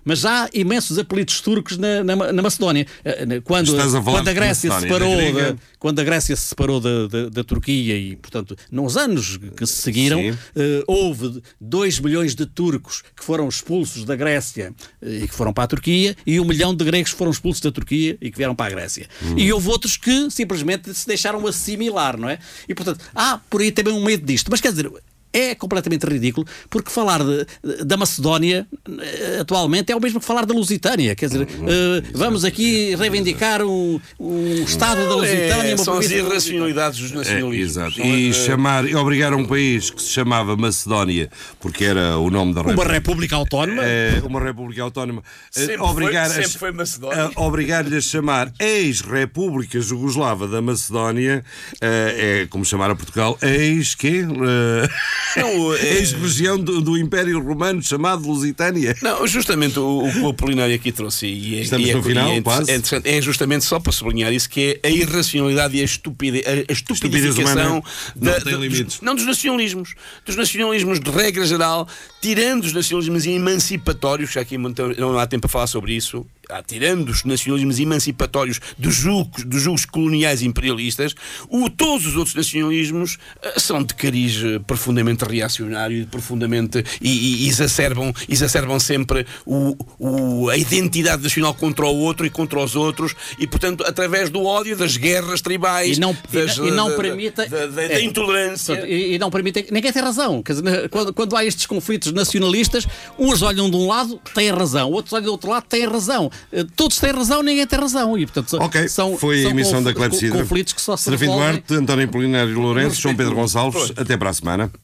Mas 0.09 0.21
já 0.21 0.45
há 0.45 0.49
imensos 0.55 0.97
apelidos 0.97 1.39
turcos 1.39 1.77
na, 1.77 2.03
na, 2.03 2.33
na 2.33 2.41
Macedónia. 2.41 2.87
Eh, 3.05 3.27
na- 3.27 3.41
Quando, 3.41 3.67
a 3.79 4.01
quando 4.01 4.27
a 4.27 4.33
Grécia 4.33 4.71
se 4.71 4.81
separou 4.81 5.15
da 5.33 5.55
quando 5.77 5.99
a 5.99 6.03
Grécia 6.03 6.35
se 6.35 6.45
separou 6.47 6.79
da, 6.79 7.05
da, 7.07 7.29
da 7.29 7.43
Turquia 7.43 7.95
e, 7.95 8.15
portanto, 8.15 8.55
nos 8.71 8.97
anos 8.97 9.37
que 9.55 9.67
se 9.67 9.73
seguiram, 9.83 10.19
eh, 10.55 10.83
houve 10.87 11.43
2 11.61 11.99
milhões 11.99 12.33
de 12.33 12.47
turcos 12.47 13.03
que 13.15 13.23
foram 13.23 13.47
expulsos 13.47 14.03
da 14.03 14.15
Grécia 14.15 14.73
eh, 14.99 15.19
e 15.23 15.27
que 15.27 15.33
foram 15.35 15.53
para 15.53 15.65
a 15.65 15.67
Turquia, 15.67 16.15
e 16.25 16.39
um 16.39 16.45
milhão 16.45 16.73
de 16.73 16.83
gregos 16.83 17.11
que 17.11 17.17
foram 17.17 17.31
expulsos 17.31 17.61
da 17.61 17.71
Turquia 17.71 18.17
e 18.19 18.31
que 18.31 18.37
vieram 18.37 18.55
para 18.55 18.65
a 18.65 18.69
Grécia. 18.75 19.07
Hum. 19.23 19.35
E 19.37 19.53
houve 19.53 19.69
outros 19.69 19.95
que 19.95 20.31
simplesmente 20.31 20.91
se 20.91 21.05
deixaram 21.05 21.45
assimilar, 21.45 22.17
não 22.17 22.27
é? 22.27 22.39
E 22.67 22.73
portanto, 22.73 23.05
há 23.13 23.39
por 23.47 23.61
aí 23.61 23.71
também 23.71 23.93
um 23.93 24.03
medo 24.03 24.25
disto. 24.25 24.49
Mas 24.49 24.59
quer 24.59 24.71
dizer. 24.71 24.89
É 25.31 25.53
completamente 25.53 26.03
ridículo, 26.07 26.47
porque 26.69 26.89
falar 26.89 27.21
de- 27.23 27.45
da 27.85 27.95
Macedónia 27.97 28.67
eh, 28.99 29.37
atualmente 29.41 29.91
é 29.91 29.95
o 29.95 29.99
mesmo 30.01 30.19
que 30.19 30.25
falar 30.25 30.45
da 30.45 30.53
Lusitânia. 30.53 31.15
Quer 31.15 31.27
dizer, 31.27 31.47
eh, 31.47 32.03
vamos 32.13 32.43
aqui 32.43 32.95
reivindicar 32.95 33.61
um, 33.61 33.99
um 34.19 34.53
Estado 34.63 35.07
da 35.07 35.15
Lusitânia. 35.15 35.71
É, 35.71 35.75
uma 35.75 35.83
são 35.83 35.97
as 35.99 36.09
irracionalidades 36.09 36.99
dos 36.99 37.11
É, 37.11 37.15
nacionalismos. 37.15 37.77
exato. 37.77 38.01
E 38.01 38.29
eh, 38.29 38.33
chamar, 38.33 38.85
e 38.89 38.95
obrigar 38.95 39.33
um 39.33 39.45
país 39.45 39.89
que 39.91 40.01
se 40.01 40.09
chamava 40.09 40.55
Macedónia, 40.57 41.29
porque 41.59 41.85
era 41.85 42.17
o 42.17 42.29
nome 42.31 42.53
da 42.53 42.61
Uma 42.61 42.69
república. 42.71 42.93
república 42.93 43.35
autónoma. 43.35 43.83
É, 43.83 44.21
uma 44.25 44.39
república 44.39 44.81
autónoma 44.81 45.21
eh, 45.55 45.59
Sempre 45.65 45.77
obrigar 45.81 46.29
foi- 46.31 46.39
a- 46.39 46.43
sempre 46.47 46.57
foi 46.59 46.71
Macedónia. 46.71 47.31
a- 47.35 47.41
obrigar-lhe 47.41 47.95
a 47.97 48.01
chamar 48.01 48.51
ex-república 48.59 49.79
jugoslava 49.79 50.47
da 50.47 50.61
Macedónia 50.61 51.43
eh, 51.81 52.41
é 52.43 52.47
como 52.47 52.65
chamar 52.65 52.89
a 52.91 52.95
Portugal 52.95 53.37
ex 53.41 53.93
quê? 53.95 54.23
Eh, 54.25 54.89
Não, 55.37 55.73
é- 55.75 55.97
ex-região 55.97 56.57
do, 56.59 56.81
do 56.81 56.97
Império 56.97 57.39
Romano 57.41 57.81
chamado 57.83 58.27
Lusitânia 58.27 58.95
Não, 59.01 59.25
justamente 59.27 59.77
o, 59.79 60.05
o 60.05 60.11
que 60.11 60.19
o 60.19 60.29
Apolinário 60.29 60.73
aqui 60.75 60.91
trouxe 60.91 61.27
e 61.27 61.57
é, 61.59 61.61
Estamos 61.61 61.87
e 61.87 61.91
é, 61.91 61.95
no 61.95 62.03
final, 62.03 62.31
é, 62.31 62.41
quase. 62.41 62.71
é 62.71 62.79
é 63.17 63.21
justamente 63.21 63.65
só 63.65 63.79
para 63.79 63.91
sublinhar 63.91 64.31
isso 64.33 64.49
que 64.49 64.79
é 64.83 64.87
a 64.87 64.91
irracionalidade 64.91 65.77
e 65.77 65.81
a, 65.81 65.83
estupidez, 65.83 66.43
a, 66.45 66.51
a 66.71 66.73
estupidificação 66.73 67.43
humana 67.53 67.83
não 68.15 68.33
tem 68.41 68.53
dos- 68.53 68.61
limites. 68.61 69.01
não 69.01 69.15
dos 69.15 69.25
nacionalismos, 69.25 69.93
dos 70.25 70.35
nacionalismos 70.35 70.99
de 70.99 71.09
regra 71.11 71.45
geral, 71.45 71.87
tirando 72.21 72.63
os 72.65 72.73
nacionalismos 72.73 73.25
emancipatórios, 73.25 74.31
que 74.31 74.39
aqui 74.39 74.57
não 74.57 74.73
não 74.97 75.17
há 75.19 75.27
tempo 75.27 75.41
para 75.41 75.49
falar 75.49 75.67
sobre 75.67 75.93
isso, 75.93 76.25
tirando 76.65 77.09
os 77.09 77.23
nacionalismos 77.23 77.79
emancipatórios 77.79 78.59
dos 78.77 78.95
julgos, 78.95 79.43
dos 79.43 79.61
julgos 79.61 79.85
coloniais 79.85 80.41
imperialistas, 80.41 81.13
o, 81.49 81.69
todos 81.69 82.05
os 82.07 82.15
outros 82.15 82.35
nacionalismos 82.35 83.17
ah, 83.43 83.59
são 83.59 83.83
de 83.83 83.93
cariz 83.93 84.41
eh, 84.43 84.59
profundamente 84.59 85.23
reacionário 85.25 85.97
e 86.01 86.05
profundamente 86.05 86.83
e, 87.01 87.45
e 87.45 87.47
exacerbam, 87.47 88.13
exacerbam 88.27 88.79
sempre 88.79 89.25
o, 89.45 89.75
o- 89.99 90.49
a 90.49 90.57
identidade 90.57 91.21
nacional 91.23 91.53
contra 91.53 91.85
o 91.85 91.95
outro 91.95 92.25
e 92.25 92.29
contra 92.29 92.59
os 92.59 92.75
outros 92.75 93.15
e 93.37 93.45
portanto 93.45 93.83
através 93.85 94.29
do 94.29 94.43
ódio 94.43 94.75
das 94.75 94.97
guerras 94.97 95.41
tribais 95.41 95.97
E 95.97 95.99
não, 95.99 96.15
das- 96.31 96.57
e 96.57 96.71
não 96.71 96.89
da- 96.89 96.95
permite 96.95 97.35
da, 97.35 97.45
da- 97.45 97.67
da 97.67 97.83
é, 97.83 98.01
intolerância 98.03 98.75
portanto, 98.75 98.91
E, 98.91 99.13
e 99.15 99.19
não 99.19 99.29
permitem. 99.29 99.65
Ninguém 99.71 99.91
tem 99.93 100.01
razão. 100.01 100.41
Dizer, 100.45 100.89
quando, 100.89 101.13
quando 101.13 101.35
há 101.35 101.45
estes 101.45 101.65
conflitos 101.65 102.11
nacionalistas, 102.11 102.87
uns 103.17 103.41
olham 103.41 103.69
de 103.69 103.75
um 103.75 103.87
lado, 103.87 104.19
têm 104.33 104.49
razão, 104.51 104.91
outros 104.91 105.13
olham 105.13 105.25
do 105.25 105.31
outro 105.31 105.49
lado, 105.49 105.65
têm 105.67 105.85
razão. 105.85 106.31
Eh, 106.51 106.65
Todos 106.75 106.97
têm 106.99 107.11
razão, 107.11 107.41
ninguém 107.43 107.65
tem 107.67 107.79
razão. 107.79 108.17
E, 108.17 108.25
portanto, 108.25 108.49
são- 108.49 108.59
Ok, 108.61 108.87
são, 108.87 109.17
foi 109.17 109.39
a 109.39 109.41
são 109.43 109.51
emissão 109.51 109.73
conf- 109.75 109.83
da 109.85 109.93
Clepsidra 109.93 110.39
conflitos 110.41 110.73
que 110.73 110.81
só 110.81 110.95
se 110.97 111.03
Serafim 111.05 111.25
Duarte, 111.27 111.73
António 111.73 112.07
Polinário 112.07 112.59
Lourenço, 112.59 112.99
João 113.01 113.15
Pedro 113.15 113.35
Gonçalves 113.35 113.91
até 113.97 114.17
para 114.17 114.29
a 114.29 114.33
semana 114.33 114.71